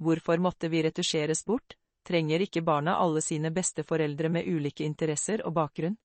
Hvorfor 0.00 0.40
måtte 0.40 0.70
vi 0.72 0.80
retusjeres 0.84 1.44
bort, 1.44 1.76
trenger 2.08 2.40
ikke 2.40 2.64
barna 2.64 2.96
alle 2.96 3.20
sine 3.20 3.50
besteforeldre 3.52 4.30
med 4.32 4.48
ulike 4.48 4.84
interesser 4.84 5.44
og 5.44 5.52
bakgrunn? 5.58 5.96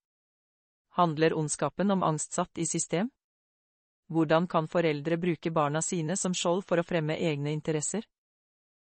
Handler 1.00 1.38
ondskapen 1.38 1.92
om 1.96 2.04
angst 2.04 2.36
satt 2.36 2.60
i 2.60 2.68
system? 2.68 3.10
Hvordan 4.12 4.48
kan 4.52 4.68
foreldre 4.68 5.18
bruke 5.18 5.52
barna 5.52 5.82
sine 5.82 6.18
som 6.20 6.36
skjold 6.36 6.66
for 6.68 6.82
å 6.82 6.84
fremme 6.84 7.16
egne 7.16 7.56
interesser? 7.56 8.04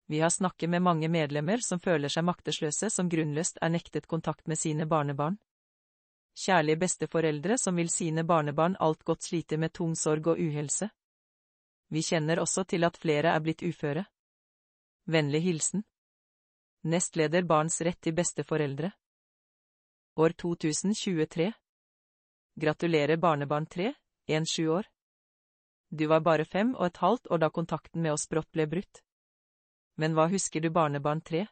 Vi 0.07 0.21
har 0.21 0.31
snakket 0.31 0.71
med 0.71 0.83
mange 0.83 1.09
medlemmer 1.09 1.63
som 1.65 1.81
føler 1.81 2.13
seg 2.13 2.27
maktesløse 2.29 2.91
som 2.91 3.09
grunnløst 3.09 3.59
er 3.63 3.73
nektet 3.73 4.07
kontakt 4.07 4.47
med 4.49 4.61
sine 4.61 4.87
barnebarn 4.87 5.39
kjærlige 6.35 6.77
besteforeldre 6.77 7.59
som 7.59 7.77
vil 7.77 7.91
sine 7.91 8.25
barnebarn 8.25 8.77
alt 8.81 9.05
godt 9.05 9.23
sliter 9.23 9.59
med 9.59 9.73
tung 9.73 9.95
sorg 9.97 10.27
og 10.27 10.39
uhelse. 10.39 10.91
Vi 11.89 12.03
kjenner 12.03 12.41
også 12.43 12.65
til 12.65 12.85
at 12.85 12.99
flere 12.99 13.35
er 13.35 13.41
blitt 13.41 13.63
uføre. 13.63 14.05
Vennlig 15.07 15.43
hilsen. 15.43 15.85
Nestleder 16.85 17.45
Barns 17.45 17.81
rett 17.81 18.01
til 18.03 18.15
besteforeldre. 18.15 18.91
År 20.17 20.35
2023. 20.41 21.53
Gratulerer 22.61 23.17
barnebarn 23.17 23.67
3, 23.67 23.95
1-7 24.29 24.69
år. 24.69 24.91
Du 25.91 26.07
var 26.09 26.21
bare 26.21 26.45
fem 26.45 26.75
og 26.75 26.87
et 26.87 26.97
halvt 26.97 27.31
år 27.31 27.39
da 27.39 27.51
kontakten 27.51 28.03
med 28.03 28.13
oss 28.13 28.29
brått 28.29 28.51
ble 28.53 28.67
brutt. 28.67 29.04
Men 29.97 30.15
hva 30.15 30.27
husker 30.31 30.61
du 30.61 30.71
barnebarn 30.71 31.21
tre? 31.21 31.47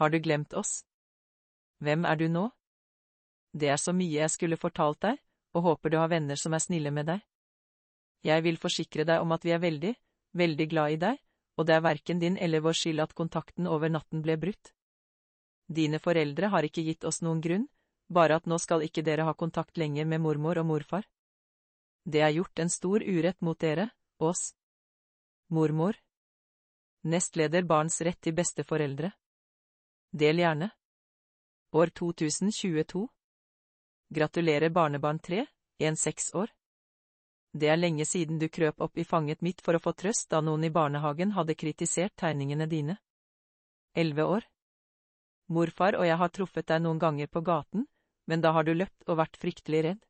Har 0.00 0.10
du 0.10 0.18
glemt 0.18 0.54
oss? 0.54 0.84
Hvem 1.80 2.04
er 2.04 2.16
du 2.16 2.28
nå? 2.28 2.50
Det 3.52 3.70
er 3.72 3.80
så 3.80 3.92
mye 3.96 4.20
jeg 4.20 4.30
skulle 4.30 4.60
fortalt 4.60 5.00
deg, 5.02 5.18
og 5.56 5.64
håper 5.64 5.90
du 5.90 5.98
har 5.98 6.10
venner 6.12 6.38
som 6.38 6.54
er 6.54 6.62
snille 6.62 6.92
med 6.94 7.08
deg. 7.08 7.24
Jeg 8.22 8.44
vil 8.44 8.60
forsikre 8.60 9.06
deg 9.08 9.24
om 9.24 9.32
at 9.32 9.44
vi 9.44 9.54
er 9.56 9.62
veldig, 9.62 9.94
veldig 10.36 10.66
glad 10.68 10.96
i 10.96 11.00
deg, 11.00 11.22
og 11.56 11.66
det 11.66 11.74
er 11.74 11.84
verken 11.84 12.20
din 12.20 12.36
eller 12.36 12.62
vår 12.64 12.76
skyld 12.76 13.02
at 13.04 13.16
kontakten 13.16 13.66
over 13.66 13.88
natten 13.88 14.22
ble 14.22 14.36
brutt. 14.40 14.72
Dine 15.68 16.00
foreldre 16.02 16.50
har 16.52 16.66
ikke 16.66 16.84
gitt 16.84 17.04
oss 17.08 17.22
noen 17.24 17.40
grunn, 17.40 17.66
bare 18.10 18.36
at 18.36 18.46
nå 18.46 18.58
skal 18.58 18.84
ikke 18.84 19.04
dere 19.06 19.24
ha 19.28 19.34
kontakt 19.34 19.78
lenger 19.78 20.04
med 20.04 20.20
mormor 20.20 20.58
og 20.58 20.66
morfar. 20.66 21.06
Det 22.04 22.22
er 22.24 22.34
gjort 22.34 22.58
en 22.58 22.72
stor 22.72 23.04
urett 23.04 23.40
mot 23.40 23.58
dere, 23.60 23.90
oss. 24.18 24.54
Mormor. 25.48 25.96
Nestleder 27.02 27.62
Barns 27.62 28.00
rett 28.04 28.20
til 28.20 28.34
besteforeldre. 28.36 29.08
Del 30.12 30.42
gjerne. 30.42 30.66
År 31.72 31.92
2022 31.96 33.06
Gratulerer 34.12 34.68
barnebarn 34.68 35.18
tre, 35.18 35.46
en 35.78 35.96
seks 35.96 36.34
år. 36.34 36.52
Det 37.56 37.70
er 37.72 37.80
lenge 37.80 38.04
siden 38.04 38.36
du 38.38 38.50
krøp 38.52 38.84
opp 38.84 38.98
i 39.00 39.06
fanget 39.08 39.40
mitt 39.40 39.64
for 39.64 39.78
å 39.78 39.80
få 39.80 39.94
trøst 39.96 40.28
da 40.28 40.42
noen 40.44 40.68
i 40.68 40.70
barnehagen 40.70 41.32
hadde 41.32 41.56
kritisert 41.56 42.18
tegningene 42.20 42.68
dine. 42.68 42.98
Elleve 43.96 44.26
år. 44.36 44.44
Morfar 45.48 45.96
og 45.96 46.04
jeg 46.04 46.20
har 46.20 46.28
truffet 46.36 46.68
deg 46.68 46.82
noen 46.84 47.00
ganger 47.00 47.32
på 47.32 47.40
gaten, 47.40 47.88
men 48.28 48.44
da 48.44 48.52
har 48.52 48.68
du 48.68 48.74
løpt 48.74 49.08
og 49.08 49.22
vært 49.24 49.40
fryktelig 49.40 49.86
redd. 49.88 50.04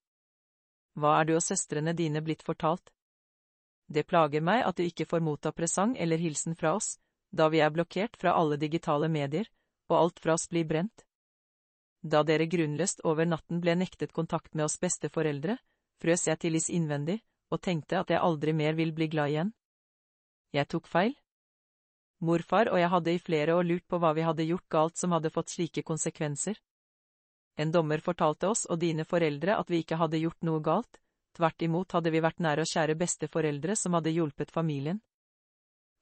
Hva 0.98 1.20
er 1.20 1.30
du 1.30 1.36
og 1.36 1.44
søstrene 1.46 1.94
dine 1.94 2.18
blitt 2.18 2.42
fortalt? 2.42 2.90
Det 3.90 4.06
plager 4.06 4.42
meg 4.46 4.62
at 4.62 4.78
du 4.78 4.84
ikke 4.86 5.08
får 5.10 5.22
motta 5.26 5.50
presang 5.52 5.96
eller 5.98 6.20
hilsen 6.22 6.54
fra 6.54 6.76
oss, 6.78 6.94
da 7.34 7.48
vi 7.50 7.58
er 7.58 7.72
blokkert 7.74 8.14
fra 8.16 8.36
alle 8.38 8.56
digitale 8.56 9.08
medier, 9.10 9.48
og 9.90 9.96
alt 9.98 10.20
fra 10.22 10.36
oss 10.38 10.46
blir 10.50 10.64
brent. 10.64 11.06
Da 12.00 12.22
dere 12.22 12.46
grunnløst 12.46 13.02
over 13.04 13.26
natten 13.26 13.60
ble 13.60 13.74
nektet 13.76 14.14
kontakt 14.14 14.54
med 14.54 14.68
oss 14.68 14.78
besteforeldre, 14.80 15.58
frøs 16.00 16.28
jeg 16.30 16.38
til 16.38 16.56
is 16.56 16.70
innvendig, 16.70 17.18
og 17.50 17.60
tenkte 17.66 17.98
at 17.98 18.14
jeg 18.14 18.22
aldri 18.22 18.54
mer 18.54 18.78
vil 18.78 18.94
bli 18.94 19.10
glad 19.10 19.34
igjen. 19.34 19.52
Jeg 20.54 20.70
tok 20.70 20.86
feil. 20.86 21.18
Morfar 22.22 22.70
og 22.70 22.78
jeg 22.78 22.94
hadde 22.94 23.12
i 23.14 23.18
flere 23.18 23.58
år 23.58 23.66
lurt 23.66 23.86
på 23.90 23.98
hva 23.98 24.14
vi 24.14 24.24
hadde 24.24 24.46
gjort 24.46 24.68
galt 24.70 24.98
som 25.02 25.12
hadde 25.16 25.34
fått 25.34 25.50
slike 25.50 25.82
konsekvenser. 25.82 26.56
En 27.58 27.72
dommer 27.74 28.00
fortalte 28.00 28.48
oss 28.48 28.66
og 28.70 28.78
dine 28.80 29.04
foreldre 29.04 29.58
at 29.58 29.70
vi 29.70 29.82
ikke 29.82 29.98
hadde 30.00 30.20
gjort 30.22 30.46
noe 30.46 30.62
galt, 30.64 31.00
tvert 31.36 31.62
imot 31.62 31.92
hadde 31.92 32.10
vi 32.10 32.22
vært 32.22 32.40
nære 32.40 32.64
og 32.64 32.70
kjære 32.70 32.96
besteforeldre 32.98 33.76
som 33.76 33.96
hadde 33.96 34.12
hjulpet 34.14 34.50
familien. 34.50 35.00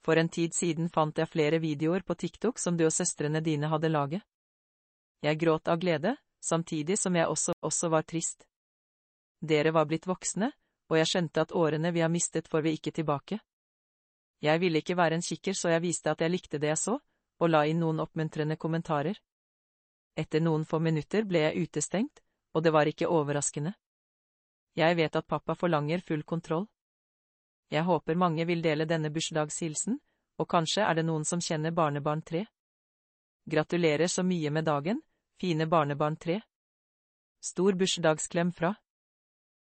For 0.04 0.16
en 0.16 0.28
tid 0.28 0.54
siden 0.54 0.88
fant 0.88 1.18
jeg 1.18 1.28
flere 1.28 1.58
videoer 1.58 2.04
på 2.06 2.14
TikTok 2.14 2.58
som 2.58 2.76
du 2.76 2.86
og 2.86 2.94
søstrene 2.94 3.42
dine 3.44 3.68
hadde 3.68 3.90
laget. 3.90 4.22
Jeg 5.22 5.38
gråt 5.38 5.68
av 5.68 5.80
glede, 5.82 6.14
samtidig 6.40 6.98
som 6.98 7.16
jeg 7.16 7.26
også, 7.26 7.52
også 7.60 7.90
var 7.90 8.06
trist. 8.06 8.46
Dere 9.40 9.72
var 9.74 9.86
blitt 9.86 10.06
voksne, 10.06 10.52
og 10.88 10.96
jeg 10.98 11.10
skjønte 11.10 11.42
at 11.42 11.52
årene 11.52 11.92
vi 11.92 12.00
har 12.00 12.10
mistet 12.10 12.48
får 12.48 12.62
vi 12.64 12.76
ikke 12.78 12.94
tilbake. 12.94 13.40
Jeg 14.40 14.60
ville 14.60 14.78
ikke 14.78 14.96
være 14.96 15.18
en 15.18 15.24
kikker 15.24 15.54
så 15.58 15.72
jeg 15.74 15.82
viste 15.82 16.10
at 16.10 16.20
jeg 16.22 16.30
likte 16.30 16.58
det 16.62 16.70
jeg 16.70 16.78
så, 16.78 16.98
og 17.38 17.50
la 17.50 17.64
inn 17.66 17.82
noen 17.82 18.00
oppmuntrende 18.02 18.56
kommentarer. 18.56 19.18
Etter 20.18 20.42
noen 20.42 20.64
få 20.64 20.78
minutter 20.82 21.26
ble 21.26 21.42
jeg 21.44 21.66
utestengt, 21.66 22.22
og 22.54 22.62
det 22.62 22.72
var 22.74 22.90
ikke 22.90 23.10
overraskende. 23.10 23.74
Jeg 24.76 24.96
vet 24.96 25.16
at 25.16 25.26
pappa 25.26 25.54
forlanger 25.54 26.00
full 26.00 26.22
kontroll. 26.22 26.66
Jeg 27.70 27.84
håper 27.84 28.14
mange 28.16 28.44
vil 28.48 28.62
dele 28.62 28.86
denne 28.88 29.10
bursdagshilsen, 29.12 29.98
og 30.38 30.48
kanskje 30.48 30.84
er 30.86 30.94
det 30.94 31.04
noen 31.04 31.24
som 31.24 31.40
kjenner 31.40 31.74
barnebarn 31.74 32.22
3. 32.22 32.44
Gratulerer 33.48 34.06
så 34.06 34.22
mye 34.22 34.50
med 34.50 34.64
dagen, 34.64 35.02
fine 35.40 35.66
barnebarn 35.66 36.16
3. 36.16 36.40
Stor 37.40 37.72
bursdagsklem 37.72 38.52
fra 38.52 38.74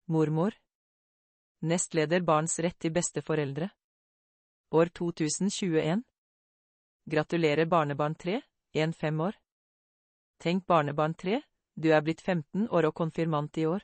Mormor. 0.08 0.56
Nestleder 1.62 2.22
Barns 2.22 2.60
rett 2.60 2.80
til 2.80 2.94
besteforeldre. 2.96 3.70
År 4.72 4.90
2021. 4.96 6.04
Gratulerer 7.10 7.66
barnebarn 7.66 8.16
3, 8.16 8.42
1-5 8.74 9.22
år. 9.22 9.36
Tenk 10.40 10.66
barnebarn 10.66 11.14
3, 11.14 11.42
du 11.76 11.92
er 11.92 12.02
blitt 12.02 12.22
15 12.22 12.70
år 12.70 12.90
og 12.90 12.96
konfirmant 12.96 13.58
i 13.58 13.66
år. 13.66 13.84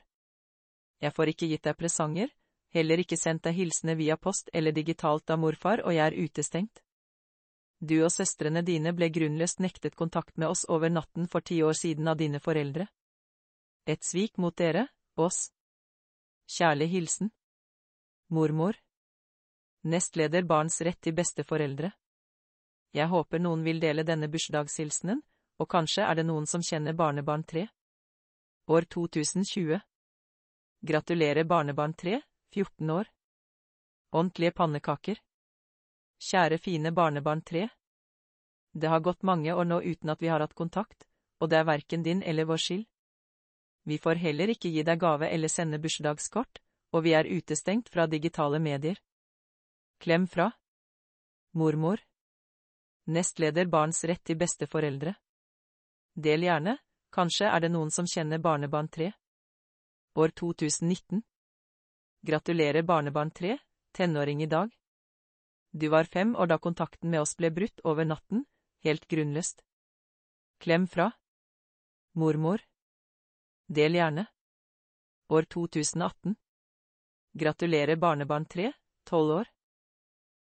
Jeg 1.00 1.12
får 1.12 1.32
ikke 1.32 1.48
gitt 1.50 1.64
deg 1.66 1.76
presanger, 1.76 2.30
heller 2.72 3.02
ikke 3.02 3.18
sendt 3.20 3.44
deg 3.44 3.56
hilsener 3.56 3.96
via 3.98 4.16
post 4.16 4.50
eller 4.52 4.72
digitalt 4.72 5.30
av 5.30 5.40
morfar, 5.40 5.82
og 5.84 5.94
jeg 5.94 6.04
er 6.06 6.16
utestengt. 6.16 6.82
Du 7.78 7.98
og 8.02 8.10
søstrene 8.12 8.62
dine 8.64 8.94
ble 8.96 9.10
grunnløst 9.12 9.60
nektet 9.60 9.96
kontakt 9.96 10.38
med 10.40 10.48
oss 10.48 10.64
over 10.72 10.88
natten 10.88 11.28
for 11.28 11.44
ti 11.44 11.60
år 11.62 11.76
siden 11.76 12.08
av 12.08 12.16
dine 12.16 12.40
foreldre. 12.40 12.86
Et 13.86 14.02
svik 14.02 14.38
mot 14.38 14.56
dere, 14.56 14.88
oss. 15.16 15.52
Kjærlig 16.48 16.88
hilsen. 16.88 17.30
Mormor. 18.28 18.74
Nestleder 19.84 20.42
Barns 20.42 20.80
rett 20.80 21.00
til 21.00 21.14
besteforeldre. 21.14 21.92
Jeg 22.96 23.12
håper 23.12 23.38
noen 23.38 23.62
vil 23.62 23.78
dele 23.80 24.06
denne 24.08 24.28
bursdagshilsenen, 24.32 25.20
og 25.60 25.68
kanskje 25.68 26.06
er 26.08 26.16
det 26.16 26.24
noen 26.26 26.46
som 26.48 26.64
kjenner 26.64 26.96
barnebarn 26.96 27.44
3. 27.44 27.66
År 28.72 28.88
2020. 28.90 29.78
Gratulerer 30.86 31.44
barnebarn 31.44 31.94
3, 31.94 32.20
14 32.54 32.90
år. 32.90 33.08
Ordentlige 34.12 34.52
pannekaker. 34.52 35.18
Kjære 36.22 36.58
fine 36.62 36.92
barnebarn 36.94 37.42
3. 37.42 37.64
Det 38.72 38.92
har 38.92 39.00
gått 39.00 39.26
mange 39.26 39.54
år 39.54 39.66
nå 39.66 39.80
uten 39.82 40.12
at 40.14 40.22
vi 40.22 40.30
har 40.30 40.44
hatt 40.44 40.54
kontakt, 40.54 41.08
og 41.40 41.50
det 41.50 41.58
er 41.58 41.66
verken 41.66 42.06
din 42.06 42.22
eller 42.22 42.46
vår 42.46 42.62
skyld. 42.66 42.86
Vi 43.82 43.98
får 43.98 44.22
heller 44.22 44.54
ikke 44.54 44.70
gi 44.70 44.86
deg 44.86 45.02
gave 45.02 45.26
eller 45.26 45.50
sende 45.50 45.82
bursdagskort, 45.82 46.62
og 46.94 47.02
vi 47.02 47.16
er 47.18 47.26
utestengt 47.34 47.90
fra 47.90 48.06
digitale 48.06 48.62
medier. 48.62 49.02
Klem 49.98 50.30
fra 50.30 50.52
Mormor. 51.50 51.98
Nestleder 53.10 53.66
Barns 53.66 54.04
rett 54.04 54.22
til 54.22 54.38
besteforeldre. 54.38 55.18
Del 56.14 56.46
gjerne, 56.46 56.78
kanskje 57.10 57.50
er 57.50 57.66
det 57.66 57.74
noen 57.74 57.90
som 57.90 58.06
kjenner 58.06 58.38
barnebarn 58.38 58.86
3 58.86 59.14
år 60.16 60.28
2019. 60.28 61.22
Gratulerer 62.20 62.82
barnebarn 62.82 63.30
3, 63.30 63.58
tenåring 63.92 64.42
i 64.42 64.46
dag. 64.46 64.70
Du 65.70 65.88
var 65.88 66.04
fem 66.04 66.36
år 66.36 66.46
da 66.46 66.58
kontakten 66.58 67.10
med 67.10 67.20
oss 67.20 67.36
ble 67.36 67.50
brutt 67.50 67.80
over 67.84 68.04
natten, 68.04 68.44
helt 68.84 69.06
grunnløst. 69.08 69.62
Klem 70.58 70.86
fra 70.88 71.10
Mormor. 72.12 72.64
Del 73.66 73.94
gjerne. 73.94 74.26
År 75.28 75.42
2018. 75.42 76.36
Gratulerer 77.32 77.96
barnebarn 77.96 78.46
3, 78.46 78.72
tolv 79.04 79.30
år. 79.40 79.52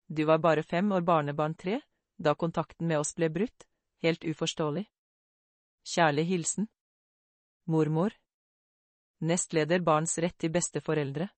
Du 0.07 0.25
var 0.25 0.39
bare 0.39 0.63
fem 0.63 0.93
år 0.93 1.01
barnebarn 1.01 1.55
3, 1.55 1.81
da 2.17 2.35
kontakten 2.35 2.87
med 2.87 2.99
oss 2.99 3.15
ble 3.15 3.29
brutt, 3.29 3.67
helt 4.03 4.25
uforståelig. 4.25 4.87
Kjærlig 5.85 6.25
hilsen 6.25 6.69
Mormor. 7.67 8.13
Nestleder 9.25 9.81
Barns 9.81 10.19
rett 10.21 10.37
til 10.37 10.53
besteforeldre. 10.53 11.31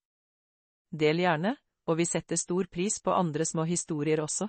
Del 0.90 1.20
gjerne, 1.22 1.52
og 1.86 2.00
vi 2.00 2.06
setter 2.08 2.38
stor 2.40 2.66
pris 2.66 2.98
på 2.98 3.12
andre 3.14 3.44
små 3.46 3.62
historier 3.68 4.18
også. 4.24 4.48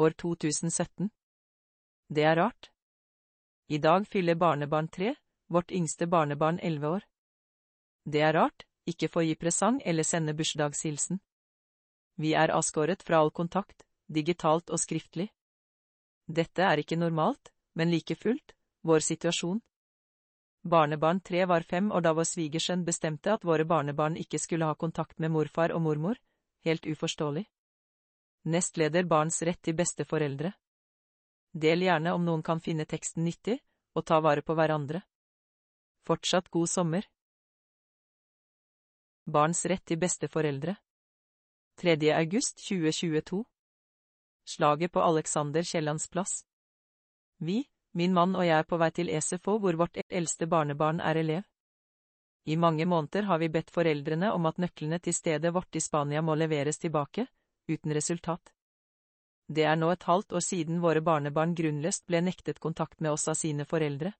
År 0.00 0.14
2017. 0.16 1.10
Det 2.08 2.24
er 2.24 2.38
rart. 2.40 2.70
I 3.68 3.78
dag 3.78 4.06
fyller 4.08 4.38
barnebarn 4.40 4.88
tre, 4.88 5.14
vårt 5.52 5.72
yngste 5.76 6.08
barnebarn 6.08 6.60
elleve 6.62 6.94
år. 6.96 7.04
Det 8.08 8.22
er 8.24 8.32
rart, 8.32 8.64
ikke 8.88 9.10
få 9.12 9.26
gi 9.28 9.34
presang 9.36 9.82
eller 9.84 10.02
sende 10.02 10.32
bursdagshilsen. 10.32 11.20
Vi 12.16 12.32
er 12.32 12.54
avskåret 12.56 13.04
fra 13.04 13.20
all 13.20 13.30
kontakt, 13.30 13.84
digitalt 14.08 14.72
og 14.72 14.80
skriftlig. 14.80 15.28
Dette 16.26 16.64
er 16.64 16.80
ikke 16.80 16.96
normalt, 16.96 17.52
men 17.74 17.92
like 17.92 18.16
fullt, 18.16 18.56
vår 18.88 19.04
situasjon. 19.04 19.60
Barnebarn 20.62 21.20
tre 21.20 21.44
var 21.44 21.62
fem 21.62 21.90
år 21.92 22.04
da 22.06 22.12
vår 22.14 22.28
svigersønn 22.28 22.84
bestemte 22.86 23.32
at 23.34 23.44
våre 23.44 23.64
barnebarn 23.66 24.16
ikke 24.16 24.38
skulle 24.38 24.68
ha 24.68 24.74
kontakt 24.78 25.18
med 25.18 25.32
morfar 25.34 25.74
og 25.74 25.82
mormor, 25.82 26.20
helt 26.64 26.86
uforståelig. 26.86 27.44
Nestleder 28.44 29.04
Barns 29.06 29.42
rett 29.42 29.62
til 29.62 29.74
besteforeldre. 29.74 30.52
Del 31.52 31.82
gjerne 31.82 32.14
om 32.14 32.24
noen 32.24 32.42
kan 32.42 32.62
finne 32.62 32.86
teksten 32.86 33.24
nyttig, 33.24 33.58
og 33.94 34.06
ta 34.06 34.20
vare 34.20 34.42
på 34.42 34.54
hverandre. 34.54 35.02
Fortsatt 36.06 36.48
god 36.50 36.70
sommer. 36.70 37.06
Barns 39.26 39.66
rett 39.66 39.84
til 39.86 39.98
besteforeldre. 39.98 40.76
3. 41.78 41.96
august 42.14 42.62
2022 42.68 43.44
Slaget 44.44 44.92
på 44.92 45.00
Alexander 45.00 45.62
Kiellands 45.62 46.08
plass. 46.08 46.44
Vi, 47.38 47.62
Min 47.92 48.14
mann 48.16 48.36
og 48.36 48.46
jeg 48.46 48.56
er 48.56 48.68
på 48.68 48.78
vei 48.80 48.88
til 48.96 49.10
SFO 49.20 49.58
hvor 49.60 49.76
vårt 49.76 50.00
eldste 50.08 50.46
barnebarn 50.48 51.00
er 51.00 51.20
elev. 51.20 51.42
I 52.44 52.56
mange 52.56 52.86
måneder 52.86 53.28
har 53.28 53.38
vi 53.38 53.48
bedt 53.48 53.70
foreldrene 53.70 54.32
om 54.32 54.46
at 54.46 54.58
nøklene 54.58 54.98
til 54.98 55.14
stedet 55.14 55.52
vårt 55.54 55.76
i 55.76 55.80
Spania 55.80 56.22
må 56.22 56.34
leveres 56.34 56.78
tilbake, 56.78 57.26
uten 57.68 57.94
resultat. 57.94 58.52
Det 59.46 59.64
er 59.68 59.76
nå 59.76 59.90
et 59.92 60.02
halvt 60.08 60.32
år 60.32 60.44
siden 60.46 60.80
våre 60.82 61.02
barnebarn 61.04 61.54
grunnløst 61.54 62.06
ble 62.06 62.22
nektet 62.24 62.58
kontakt 62.58 63.00
med 63.00 63.12
oss 63.12 63.28
av 63.28 63.36
sine 63.38 63.64
foreldre. 63.68 64.12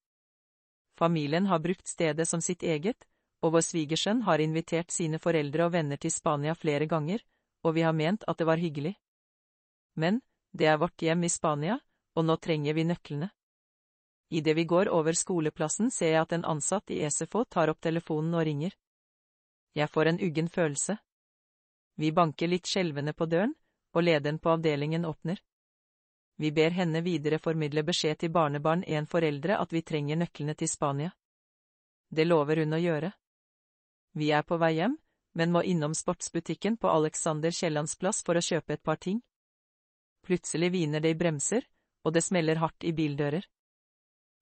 Familien 0.99 1.47
har 1.47 1.59
brukt 1.59 1.89
stedet 1.89 2.29
som 2.29 2.41
sitt 2.41 2.62
eget, 2.62 3.09
og 3.43 3.57
vår 3.57 3.64
svigersønn 3.66 4.23
har 4.29 4.39
invitert 4.39 4.93
sine 4.93 5.18
foreldre 5.18 5.66
og 5.66 5.73
venner 5.73 5.97
til 5.97 6.12
Spania 6.12 6.55
flere 6.55 6.87
ganger, 6.87 7.25
og 7.64 7.75
vi 7.75 7.83
har 7.83 7.97
ment 7.97 8.25
at 8.29 8.39
det 8.39 8.47
var 8.47 8.61
hyggelig. 8.61 8.95
Men, 9.97 10.20
det 10.53 10.68
er 10.68 10.79
vårt 10.79 11.03
hjem 11.03 11.25
i 11.25 11.33
Spania, 11.33 11.81
og 12.14 12.29
nå 12.29 12.37
trenger 12.37 12.77
vi 12.77 12.85
nøklene. 12.85 13.33
Idet 14.33 14.57
vi 14.57 14.64
går 14.64 14.89
over 14.89 15.12
skoleplassen 15.12 15.91
ser 15.93 16.14
jeg 16.14 16.24
at 16.24 16.30
en 16.33 16.45
ansatt 16.49 16.91
i 16.91 17.03
SFO 17.05 17.45
tar 17.45 17.68
opp 17.68 17.83
telefonen 17.85 18.33
og 18.39 18.47
ringer. 18.49 18.72
Jeg 19.76 19.93
får 19.93 20.09
en 20.09 20.20
uggen 20.24 20.49
følelse. 20.49 20.97
Vi 22.01 22.12
banker 22.16 22.49
litt 22.49 22.70
skjelvende 22.70 23.12
på 23.12 23.28
døren, 23.28 23.53
og 23.93 24.07
lederen 24.09 24.39
på 24.41 24.55
avdelingen 24.55 25.05
åpner. 25.05 25.37
Vi 26.41 26.49
ber 26.51 26.72
henne 26.72 27.05
videre 27.05 27.43
formidle 27.45 27.85
beskjed 27.85 28.22
til 28.24 28.33
barnebarn 28.33 28.87
en 28.89 29.07
foreldre 29.07 29.61
at 29.61 29.72
vi 29.72 29.85
trenger 29.85 30.16
nøklene 30.16 30.57
til 30.57 30.68
Spania. 30.68 31.12
Det 32.09 32.24
lover 32.24 32.64
hun 32.64 32.72
å 32.72 32.80
gjøre. 32.80 33.12
Vi 34.16 34.33
er 34.33 34.49
på 34.49 34.57
vei 34.57 34.74
hjem, 34.80 34.97
men 35.37 35.53
må 35.53 35.61
innom 35.62 35.93
sportsbutikken 35.93 36.80
på 36.80 36.89
Alexander 36.89 37.53
Kiellands 37.53 37.99
plass 38.01 38.24
for 38.24 38.41
å 38.41 38.45
kjøpe 38.45 38.80
et 38.80 38.83
par 38.83 38.97
ting. 38.97 39.20
Plutselig 40.24 40.72
hviner 40.72 41.05
det 41.05 41.12
i 41.12 41.20
bremser, 41.20 41.68
og 42.05 42.16
det 42.16 42.24
smeller 42.24 42.64
hardt 42.64 42.85
i 42.85 42.97
bildører. 42.97 43.45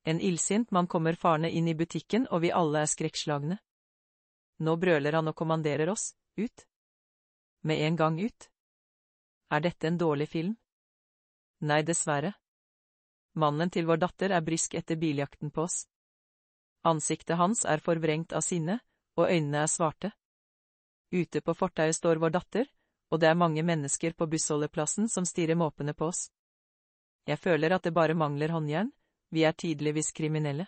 En 0.04 0.20
illsint 0.20 0.70
mann 0.70 0.86
kommer 0.86 1.14
farende 1.14 1.50
inn 1.50 1.68
i 1.68 1.74
butikken 1.74 2.26
og 2.30 2.40
vi 2.44 2.52
alle 2.52 2.84
er 2.84 2.90
skrekkslagne. 2.90 3.58
Nå 4.60 4.76
brøler 4.76 5.16
han 5.16 5.28
og 5.28 5.36
kommanderer 5.36 5.88
oss, 5.92 6.14
ut. 6.36 6.66
Med 7.60 7.80
en 7.86 7.96
gang 7.96 8.20
ut. 8.20 8.50
Er 9.50 9.60
dette 9.60 9.88
en 9.88 9.98
dårlig 9.98 10.28
film? 10.28 10.56
Nei, 11.60 11.82
dessverre. 11.82 12.32
Mannen 13.36 13.70
til 13.70 13.86
vår 13.86 14.00
datter 14.00 14.32
er 14.32 14.44
brysk 14.44 14.74
etter 14.74 14.96
biljakten 14.96 15.50
på 15.50 15.66
oss. 15.66 15.84
Ansiktet 16.82 17.36
hans 17.36 17.66
er 17.68 17.82
forvrengt 17.84 18.32
av 18.32 18.44
sinne, 18.44 18.78
og 19.16 19.28
øynene 19.28 19.64
er 19.64 19.68
svarte. 19.68 20.12
Ute 21.12 21.42
på 21.44 21.54
fortauet 21.54 21.96
står 21.96 22.20
vår 22.22 22.32
datter, 22.36 22.70
og 23.10 23.20
det 23.20 23.28
er 23.28 23.38
mange 23.38 23.62
mennesker 23.66 24.14
på 24.14 24.28
bussholdeplassen 24.30 25.08
som 25.08 25.26
stirrer 25.26 25.58
måpende 25.58 25.94
på 25.94 26.08
oss. 26.08 26.30
Jeg 27.26 27.38
føler 27.38 27.74
at 27.74 27.84
det 27.84 27.92
bare 27.92 28.14
mangler 28.14 28.54
håndjern, 28.54 28.92
vi 29.30 29.44
er 29.44 29.52
tydeligvis 29.52 30.12
kriminelle. 30.12 30.66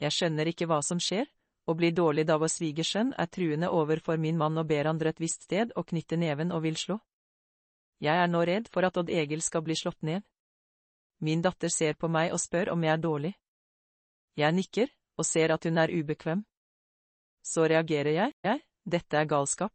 Jeg 0.00 0.12
skjønner 0.12 0.50
ikke 0.50 0.68
hva 0.68 0.80
som 0.82 1.00
skjer, 1.00 1.26
og 1.66 1.78
blir 1.80 1.94
dårlig 1.96 2.26
da 2.28 2.36
vår 2.40 2.52
svigersønn 2.52 3.14
er 3.16 3.30
truende 3.32 3.70
overfor 3.72 4.20
min 4.20 4.36
mann 4.36 4.58
og 4.60 4.68
ber 4.68 4.90
han 4.90 5.00
dra 5.00 5.14
et 5.14 5.20
visst 5.20 5.46
sted 5.48 5.72
og 5.76 5.88
knytte 5.88 6.18
neven 6.20 6.52
og 6.52 6.64
vil 6.66 6.76
slå. 6.76 6.98
Jeg 8.04 8.20
er 8.20 8.28
nå 8.28 8.42
redd 8.44 8.68
for 8.68 8.84
at 8.84 8.98
Odd 9.00 9.08
Egil 9.08 9.42
skal 9.42 9.64
bli 9.64 9.76
slått 9.78 10.02
ned. 10.02 10.22
Min 11.24 11.40
datter 11.40 11.72
ser 11.72 11.94
på 11.96 12.10
meg 12.10 12.34
og 12.34 12.42
spør 12.42 12.74
om 12.74 12.84
jeg 12.84 12.92
er 12.92 13.00
dårlig. 13.00 13.32
Jeg 14.36 14.52
nikker, 14.52 14.90
og 15.16 15.24
ser 15.24 15.54
at 15.54 15.64
hun 15.64 15.78
er 15.78 15.92
ubekvem. 15.94 16.44
Så 17.44 17.64
reagerer 17.70 18.12
jeg, 18.12 18.34
jeg, 18.42 18.60
dette 18.84 19.16
er 19.16 19.30
galskap. 19.30 19.72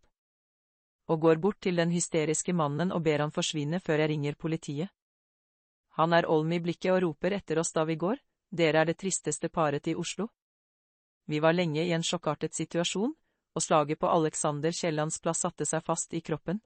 Og 1.10 1.22
går 1.22 1.40
bort 1.42 1.62
til 1.62 1.80
den 1.80 1.92
hysteriske 1.92 2.54
mannen 2.54 2.92
og 2.92 3.02
ber 3.04 3.24
han 3.24 3.34
forsvinne 3.34 3.80
før 3.80 4.04
jeg 4.04 4.10
ringer 4.14 4.36
politiet. 4.36 4.90
Han 6.00 6.14
er 6.14 6.30
olm 6.32 6.52
i 6.56 6.62
blikket 6.64 6.94
og 6.94 7.02
roper 7.04 7.34
etter 7.36 7.60
oss 7.60 7.74
da 7.76 7.84
vi 7.84 7.98
går, 8.00 8.22
dere 8.56 8.80
er 8.80 8.88
det 8.88 9.02
tristeste 9.02 9.50
paret 9.52 9.88
i 9.92 9.96
Oslo. 10.00 10.30
Vi 11.28 11.42
var 11.44 11.54
lenge 11.54 11.84
i 11.84 11.92
en 11.92 12.06
sjokkartet 12.08 12.56
situasjon, 12.56 13.12
og 13.56 13.64
slaget 13.66 14.00
på 14.00 14.08
Alexander 14.08 14.72
Kiellands 14.72 15.20
plass 15.20 15.44
satte 15.44 15.68
seg 15.68 15.84
fast 15.84 16.16
i 16.16 16.22
kroppen. 16.22 16.62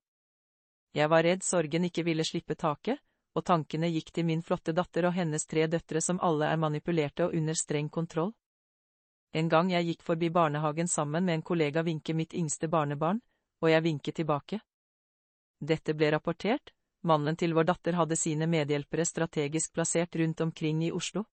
Jeg 0.94 1.10
var 1.10 1.26
redd 1.26 1.42
sorgen 1.42 1.90
ikke 1.90 2.04
ville 2.06 2.22
slippe 2.24 2.54
taket, 2.54 3.02
og 3.34 3.46
tankene 3.50 3.90
gikk 3.90 4.12
til 4.14 4.28
min 4.30 4.46
flotte 4.46 4.76
datter 4.78 5.10
og 5.10 5.18
hennes 5.18 5.50
tre 5.50 5.66
døtre 5.66 6.02
som 6.06 6.22
alle 6.22 6.52
er 6.54 6.62
manipulerte 6.62 7.26
og 7.26 7.34
under 7.34 7.58
streng 7.58 7.90
kontroll. 7.90 8.36
En 9.34 9.50
gang 9.50 9.74
jeg 9.74 9.90
gikk 9.90 10.06
forbi 10.06 10.30
barnehagen 10.30 10.88
sammen 10.88 11.26
med 11.26 11.40
en 11.40 11.48
kollega 11.50 11.82
vinke 11.82 12.14
mitt 12.14 12.38
yngste 12.38 12.70
barnebarn, 12.70 13.24
og 13.66 13.74
jeg 13.74 13.82
vinket 13.82 14.22
tilbake. 14.22 14.62
Dette 15.58 15.98
ble 15.98 16.14
rapportert, 16.14 16.70
mannen 17.04 17.36
til 17.36 17.54
vår 17.54 17.68
datter 17.70 17.98
hadde 18.00 18.18
sine 18.20 18.48
medhjelpere 18.50 19.06
strategisk 19.06 19.74
plassert 19.74 20.16
rundt 20.16 20.42
omkring 20.42 20.84
i 20.84 20.92
Oslo. 20.92 21.26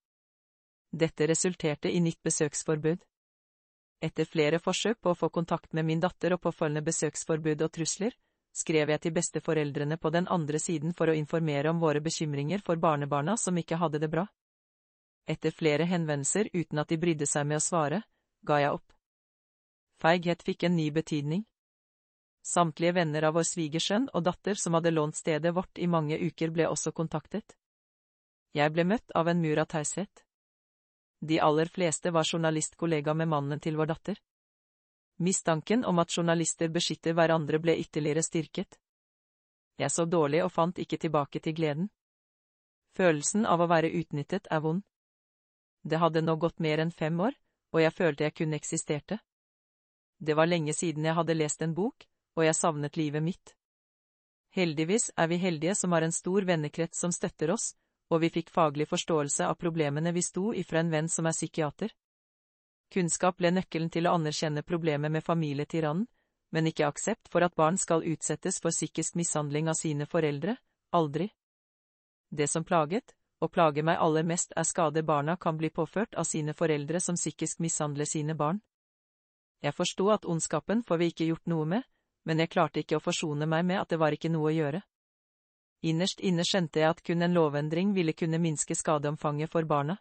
Dette 0.90 1.26
resulterte 1.26 1.90
i 1.90 2.00
nytt 2.00 2.22
besøksforbud. 2.22 3.04
Etter 4.00 4.24
flere 4.24 4.58
forsøk 4.58 5.00
på 5.00 5.12
å 5.12 5.18
få 5.18 5.28
kontakt 5.28 5.72
med 5.76 5.86
min 5.86 6.00
datter 6.00 6.34
og 6.34 6.42
påfølgende 6.42 6.82
besøksforbud 6.82 7.62
og 7.62 7.72
trusler, 7.72 8.16
skrev 8.52 8.90
jeg 8.90 9.00
til 9.00 9.14
besteforeldrene 9.14 9.96
på 9.96 10.10
den 10.10 10.26
andre 10.28 10.58
siden 10.58 10.94
for 10.96 11.10
å 11.10 11.14
informere 11.14 11.70
om 11.70 11.80
våre 11.80 12.00
bekymringer 12.00 12.64
for 12.66 12.80
barnebarna 12.80 13.36
som 13.36 13.58
ikke 13.58 13.78
hadde 13.78 14.00
det 14.02 14.10
bra. 14.10 14.26
Etter 15.28 15.54
flere 15.54 15.86
henvendelser 15.86 16.50
uten 16.54 16.80
at 16.82 16.88
de 16.88 16.98
brydde 16.98 17.28
seg 17.28 17.46
med 17.46 17.60
å 17.60 17.64
svare, 17.64 18.02
ga 18.42 18.58
jeg 18.58 18.74
opp. 18.74 18.96
Feighet 20.00 20.42
fikk 20.42 20.64
en 20.64 20.76
ny 20.76 20.90
betydning. 20.90 21.44
Samtlige 22.42 22.92
venner 22.92 23.26
av 23.28 23.34
vår 23.36 23.44
svigersønn 23.44 24.08
og 24.14 24.24
datter 24.24 24.56
som 24.56 24.74
hadde 24.74 24.92
lånt 24.94 25.16
stedet 25.16 25.52
vårt 25.54 25.78
i 25.78 25.86
mange 25.86 26.16
uker 26.18 26.50
ble 26.50 26.68
også 26.68 26.92
kontaktet. 26.92 27.56
Jeg 28.56 28.72
ble 28.72 28.84
møtt 28.84 29.12
av 29.14 29.28
en 29.28 29.40
mur 29.40 29.60
av 29.60 29.68
taushet. 29.70 30.24
De 31.20 31.38
aller 31.40 31.68
fleste 31.68 32.10
var 32.10 32.24
journalistkollega 32.24 33.14
med 33.14 33.28
mannen 33.28 33.60
til 33.60 33.76
vår 33.76 33.92
datter. 33.92 34.20
Mistanken 35.20 35.84
om 35.84 35.98
at 36.00 36.16
journalister 36.16 36.72
beskytter 36.72 37.12
hverandre 37.12 37.60
ble 37.60 37.76
ytterligere 37.76 38.24
styrket. 38.24 38.78
Jeg 39.76 39.92
så 39.92 40.06
dårlig 40.08 40.40
og 40.44 40.52
fant 40.52 40.78
ikke 40.80 40.96
tilbake 40.96 41.40
til 41.44 41.54
gleden. 41.54 41.90
Følelsen 42.96 43.44
av 43.46 43.60
å 43.60 43.68
være 43.68 43.92
utnyttet 44.00 44.48
er 44.50 44.64
vond. 44.64 44.82
Det 45.84 46.00
hadde 46.00 46.24
nå 46.24 46.36
gått 46.36 46.58
mer 46.58 46.80
enn 46.80 46.92
fem 46.92 47.20
år, 47.20 47.36
og 47.72 47.80
jeg 47.84 47.92
følte 47.92 48.24
jeg 48.24 48.36
kun 48.40 48.56
eksisterte. 48.56 49.20
Det 50.18 50.36
var 50.36 50.48
lenge 50.48 50.72
siden 50.76 51.04
jeg 51.04 51.16
hadde 51.16 51.36
lest 51.36 51.62
en 51.62 51.76
bok, 51.76 52.08
og 52.36 52.44
jeg 52.46 52.56
savnet 52.58 52.96
livet 52.96 53.22
mitt. 53.22 53.54
Heldigvis 54.50 55.10
er 55.16 55.28
vi 55.30 55.38
heldige 55.38 55.74
som 55.78 55.92
har 55.92 56.02
en 56.02 56.14
stor 56.14 56.46
vennekrets 56.46 57.00
som 57.00 57.12
støtter 57.14 57.52
oss, 57.54 57.74
og 58.10 58.20
vi 58.24 58.30
fikk 58.34 58.50
faglig 58.50 58.88
forståelse 58.90 59.46
av 59.46 59.58
problemene 59.58 60.12
vi 60.12 60.22
sto 60.26 60.50
i 60.54 60.64
fra 60.66 60.82
en 60.82 60.90
venn 60.90 61.08
som 61.08 61.26
er 61.30 61.36
psykiater. 61.36 61.92
Kunnskap 62.90 63.38
ble 63.38 63.52
nøkkelen 63.54 63.90
til 63.94 64.08
å 64.08 64.16
anerkjenne 64.18 64.66
problemet 64.66 65.12
med 65.14 65.22
familietyrannen, 65.22 66.08
men 66.50 66.66
ikke 66.66 66.88
aksept 66.88 67.28
for 67.30 67.46
at 67.46 67.54
barn 67.54 67.78
skal 67.78 68.02
utsettes 68.02 68.58
for 68.58 68.74
psykisk 68.74 69.14
mishandling 69.14 69.68
av 69.70 69.78
sine 69.78 70.06
foreldre, 70.10 70.56
aldri. 70.90 71.28
Det 72.30 72.48
som 72.50 72.66
plaget, 72.66 73.14
og 73.40 73.52
plager 73.54 73.86
meg 73.86 74.02
aller 74.02 74.26
mest 74.26 74.52
er 74.58 74.66
skade 74.66 75.04
barna 75.06 75.36
kan 75.36 75.56
bli 75.56 75.70
påført 75.70 76.18
av 76.18 76.26
sine 76.26 76.54
foreldre 76.54 77.00
som 77.00 77.14
psykisk 77.14 77.62
mishandler 77.62 78.04
sine 78.04 78.34
barn. 78.34 78.60
Jeg 79.62 79.76
forsto 79.76 80.10
at 80.10 80.26
ondskapen 80.26 80.82
får 80.82 80.98
vi 80.98 81.10
ikke 81.12 81.30
gjort 81.30 81.46
noe 81.46 81.66
med, 81.68 81.86
men 82.30 82.38
jeg 82.38 82.52
klarte 82.52 82.78
ikke 82.78 83.00
å 83.00 83.02
forsone 83.02 83.46
meg 83.50 83.64
med 83.66 83.80
at 83.80 83.90
det 83.90 83.96
var 83.98 84.14
ikke 84.14 84.28
noe 84.30 84.52
å 84.52 84.54
gjøre. 84.54 84.80
Innerst 85.90 86.20
inne 86.22 86.44
skjønte 86.46 86.78
jeg 86.78 86.94
at 86.94 87.00
kun 87.02 87.26
en 87.26 87.34
lovendring 87.34 87.90
ville 87.96 88.14
kunne 88.14 88.38
minske 88.38 88.76
skadeomfanget 88.78 89.50
for 89.50 89.66
barna. 89.66 89.96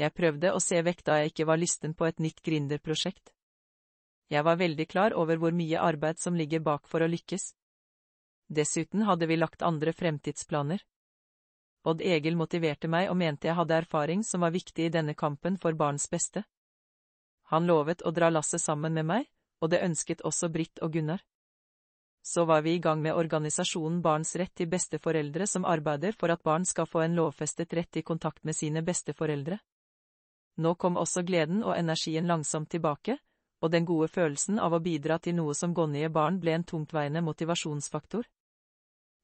Jeg 0.00 0.14
prøvde 0.16 0.54
å 0.56 0.62
se 0.64 0.80
vekk 0.86 1.04
da 1.04 1.18
jeg 1.20 1.34
ikke 1.34 1.48
var 1.50 1.60
lysten 1.60 1.92
på 1.92 2.08
et 2.08 2.24
nytt 2.24 2.40
gründerprosjekt. 2.40 3.34
Jeg 4.32 4.44
var 4.46 4.56
veldig 4.56 4.88
klar 4.88 5.16
over 5.20 5.36
hvor 5.36 5.52
mye 5.52 5.84
arbeid 5.84 6.16
som 6.22 6.36
ligger 6.38 6.64
bak 6.64 6.88
for 6.88 7.04
å 7.04 7.12
lykkes. 7.12 7.50
Dessuten 8.48 9.04
hadde 9.04 9.28
vi 9.28 9.36
lagt 9.36 9.60
andre 9.60 9.92
fremtidsplaner. 9.92 10.80
Odd 11.84 12.00
Egil 12.00 12.40
motiverte 12.40 12.88
meg 12.88 13.12
og 13.12 13.20
mente 13.20 13.50
jeg 13.50 13.60
hadde 13.60 13.82
erfaring 13.84 14.24
som 14.24 14.48
var 14.48 14.56
viktig 14.56 14.88
i 14.88 14.94
denne 14.96 15.12
kampen 15.12 15.60
for 15.60 15.76
barns 15.76 16.08
beste. 16.08 16.48
Han 17.52 17.68
lovet 17.68 18.00
å 18.00 18.16
dra 18.16 18.32
lasset 18.32 18.64
sammen 18.64 18.96
med 18.96 19.12
meg, 19.12 19.28
og 19.60 19.70
det 19.70 19.82
ønsket 19.82 20.24
også 20.24 20.48
Britt 20.52 20.82
og 20.82 20.92
Gunnar 20.92 21.24
så 22.28 22.44
var 22.44 22.62
vi 22.62 22.74
i 22.74 22.78
gang 22.78 23.00
med 23.02 23.16
organisasjonen 23.16 24.02
Barns 24.02 24.34
rett 24.36 24.52
til 24.54 24.68
besteforeldre 24.68 25.46
som 25.46 25.64
arbeider 25.64 26.12
for 26.12 26.32
at 26.34 26.42
barn 26.44 26.66
skal 26.68 26.86
få 26.86 27.00
en 27.04 27.16
lovfestet 27.16 27.72
rett 27.72 27.96
i 27.96 28.02
kontakt 28.02 28.44
med 28.44 28.56
sine 28.56 28.82
besteforeldre. 28.84 29.58
Nå 30.58 30.74
kom 30.74 30.98
også 31.00 31.22
gleden 31.22 31.62
og 31.62 31.76
energien 31.78 32.26
langsomt 32.28 32.70
tilbake, 32.70 33.16
og 33.62 33.72
den 33.72 33.86
gode 33.88 34.10
følelsen 34.12 34.58
av 34.58 34.74
å 34.74 34.82
bidra 34.82 35.18
til 35.18 35.38
noe 35.38 35.54
som 35.54 35.74
gonnige 35.74 36.10
barn 36.12 36.40
ble 36.42 36.58
en 36.58 36.68
tungtveiende 36.68 37.22
motivasjonsfaktor. 37.24 38.26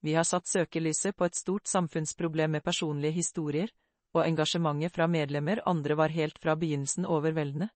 Vi 0.00 0.14
har 0.14 0.24
satt 0.24 0.48
søkelyset 0.48 1.16
på 1.16 1.28
et 1.28 1.36
stort 1.36 1.68
samfunnsproblem 1.68 2.56
med 2.56 2.64
personlige 2.64 3.18
historier, 3.20 3.68
og 4.14 4.24
engasjementet 4.24 4.94
fra 4.94 5.08
medlemmer 5.10 5.60
andre 5.66 5.96
var 5.98 6.14
helt 6.14 6.38
fra 6.38 6.54
begynnelsen 6.56 7.04
overveldende. 7.04 7.68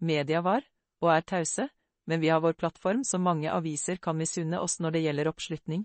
Media 0.00 0.42
var, 0.42 0.64
og 1.02 1.10
er 1.12 1.26
tause, 1.26 1.68
men 2.06 2.20
vi 2.20 2.28
har 2.28 2.40
vår 2.40 2.52
plattform 2.52 3.04
som 3.04 3.22
mange 3.22 3.50
aviser 3.50 3.96
kan 3.96 4.16
misunne 4.16 4.60
oss 4.60 4.78
når 4.80 4.96
det 4.96 5.02
gjelder 5.06 5.30
oppslutning. 5.32 5.84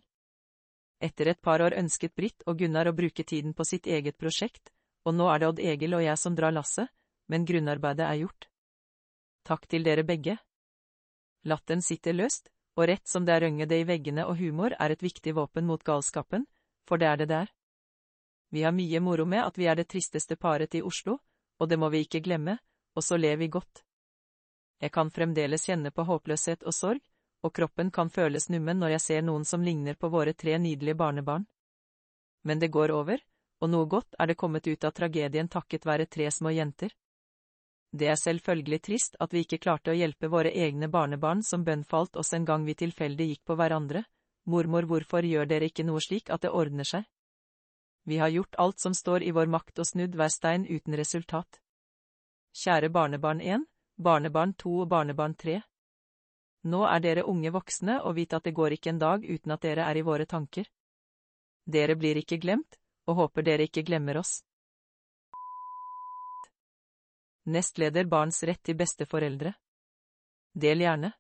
Etter 1.01 1.32
et 1.32 1.41
par 1.41 1.62
år 1.66 1.74
ønsket 1.80 2.16
Britt 2.16 2.43
og 2.45 2.59
Gunnar 2.62 2.88
å 2.91 2.93
bruke 2.93 3.24
tiden 3.24 3.55
på 3.57 3.66
sitt 3.66 3.88
eget 3.88 4.18
prosjekt, 4.22 4.70
og 5.05 5.16
nå 5.18 5.28
er 5.34 5.41
det 5.41 5.47
Odd 5.49 5.59
Egil 5.59 5.97
og 5.97 6.03
jeg 6.05 6.18
som 6.22 6.38
drar 6.38 6.53
lasset, 6.53 6.91
men 7.28 7.45
grunnarbeidet 7.45 8.05
er 8.05 8.22
gjort. 8.22 8.47
Takk 9.47 9.66
til 9.68 9.84
dere 9.84 10.05
begge. 10.05 10.38
Latteren 11.49 11.82
sitter 11.82 12.14
løst, 12.14 12.51
og 12.78 12.86
rett 12.88 13.07
som 13.09 13.26
det 13.26 13.34
er 13.34 13.47
rønge 13.47 13.66
det 13.66 13.82
i 13.82 13.88
veggene 13.88 14.28
og 14.30 14.38
humor 14.38 14.76
er 14.78 14.93
et 14.93 15.01
viktig 15.01 15.34
våpen 15.36 15.66
mot 15.66 15.84
galskapen, 15.84 16.45
for 16.86 17.01
det 17.01 17.09
er 17.09 17.18
det 17.18 17.30
der. 17.34 17.49
Vi 18.51 18.62
har 18.62 18.76
mye 18.76 18.99
moro 18.99 19.26
med 19.26 19.41
at 19.41 19.57
vi 19.57 19.66
er 19.66 19.80
det 19.80 19.89
tristeste 19.89 20.36
paret 20.36 20.76
i 20.76 20.84
Oslo, 20.86 21.18
og 21.57 21.70
det 21.70 21.80
må 21.80 21.89
vi 21.89 22.03
ikke 22.05 22.22
glemme, 22.22 22.59
og 22.95 23.03
så 23.03 23.18
ler 23.18 23.39
vi 23.41 23.47
godt. 23.47 23.84
Jeg 24.82 24.91
kan 24.91 25.11
fremdeles 25.13 25.67
kjenne 25.69 25.91
på 25.93 26.03
håpløshet 26.09 26.63
og 26.65 26.73
sorg, 26.73 27.01
og 27.45 27.53
kroppen 27.53 27.91
kan 27.91 28.09
føles 28.09 28.49
nummen 28.49 28.79
når 28.82 28.95
jeg 28.95 29.03
ser 29.05 29.21
noen 29.25 29.45
som 29.45 29.61
ligner 29.63 29.97
på 29.97 30.09
våre 30.09 30.34
tre 30.34 30.57
nydelige 30.57 30.97
barnebarn. 30.97 31.45
Men 32.43 32.59
det 32.59 32.71
går 32.73 32.91
over, 32.91 33.21
og 33.61 33.69
noe 33.69 33.86
godt 33.86 34.17
er 34.19 34.32
det 34.32 34.38
kommet 34.41 34.67
ut 34.67 34.84
av 34.84 34.93
tragedien 34.97 35.47
takket 35.47 35.86
være 35.86 36.09
tre 36.09 36.32
små 36.32 36.49
jenter. 36.49 36.93
Det 37.91 38.07
er 38.07 38.17
selvfølgelig 38.17 38.82
trist 38.82 39.17
at 39.19 39.34
vi 39.34 39.43
ikke 39.45 39.59
klarte 39.61 39.91
å 39.91 39.97
hjelpe 39.97 40.29
våre 40.32 40.49
egne 40.49 40.88
barnebarn 40.89 41.43
som 41.43 41.65
bønnfalt 41.67 42.15
oss 42.17 42.34
en 42.34 42.45
gang 42.45 42.65
vi 42.65 42.77
tilfeldig 42.79 43.27
gikk 43.34 43.43
på 43.45 43.57
hverandre, 43.59 44.05
mormor 44.45 44.88
hvorfor 44.88 45.27
gjør 45.27 45.49
dere 45.49 45.67
ikke 45.69 45.86
noe 45.86 46.01
slik 46.01 46.32
at 46.32 46.45
det 46.45 46.53
ordner 46.55 46.88
seg? 46.88 47.03
Vi 48.07 48.17
har 48.17 48.32
gjort 48.34 48.55
alt 48.57 48.79
som 48.79 48.95
står 48.97 49.23
i 49.23 49.34
vår 49.36 49.51
makt 49.51 49.84
og 49.84 49.86
snudd 49.86 50.15
hver 50.17 50.32
stein 50.34 50.65
uten 50.65 50.95
resultat. 50.97 51.59
Kjære 52.57 52.89
barnebarn 52.89 53.41
1, 53.41 53.67
barnebarn 54.03 54.53
to 54.53 54.81
og 54.83 54.89
barnebarn 54.89 55.35
tre. 55.35 55.61
Nå 56.63 56.83
er 56.85 57.01
dere 57.01 57.25
unge 57.25 57.49
voksne 57.53 58.01
og 58.05 58.15
vit 58.19 58.33
at 58.33 58.45
det 58.45 58.53
går 58.53 58.75
ikke 58.77 58.91
en 58.93 59.01
dag 59.01 59.25
uten 59.25 59.53
at 59.55 59.63
dere 59.65 59.87
er 59.89 59.97
i 59.97 60.05
våre 60.05 60.25
tanker. 60.25 60.67
Dere 61.65 61.95
blir 61.95 62.17
ikke 62.21 62.37
glemt, 62.41 62.77
og 63.07 63.15
håper 63.21 63.45
dere 63.45 63.65
ikke 63.69 63.85
glemmer 63.85 64.19
oss. 64.21 64.41
Nestleder 67.45 68.05
Barns 68.05 68.43
rett 68.45 68.61
til 68.63 68.77
besteforeldre. 68.77 69.55
Del 70.53 70.83
gjerne. 70.85 71.13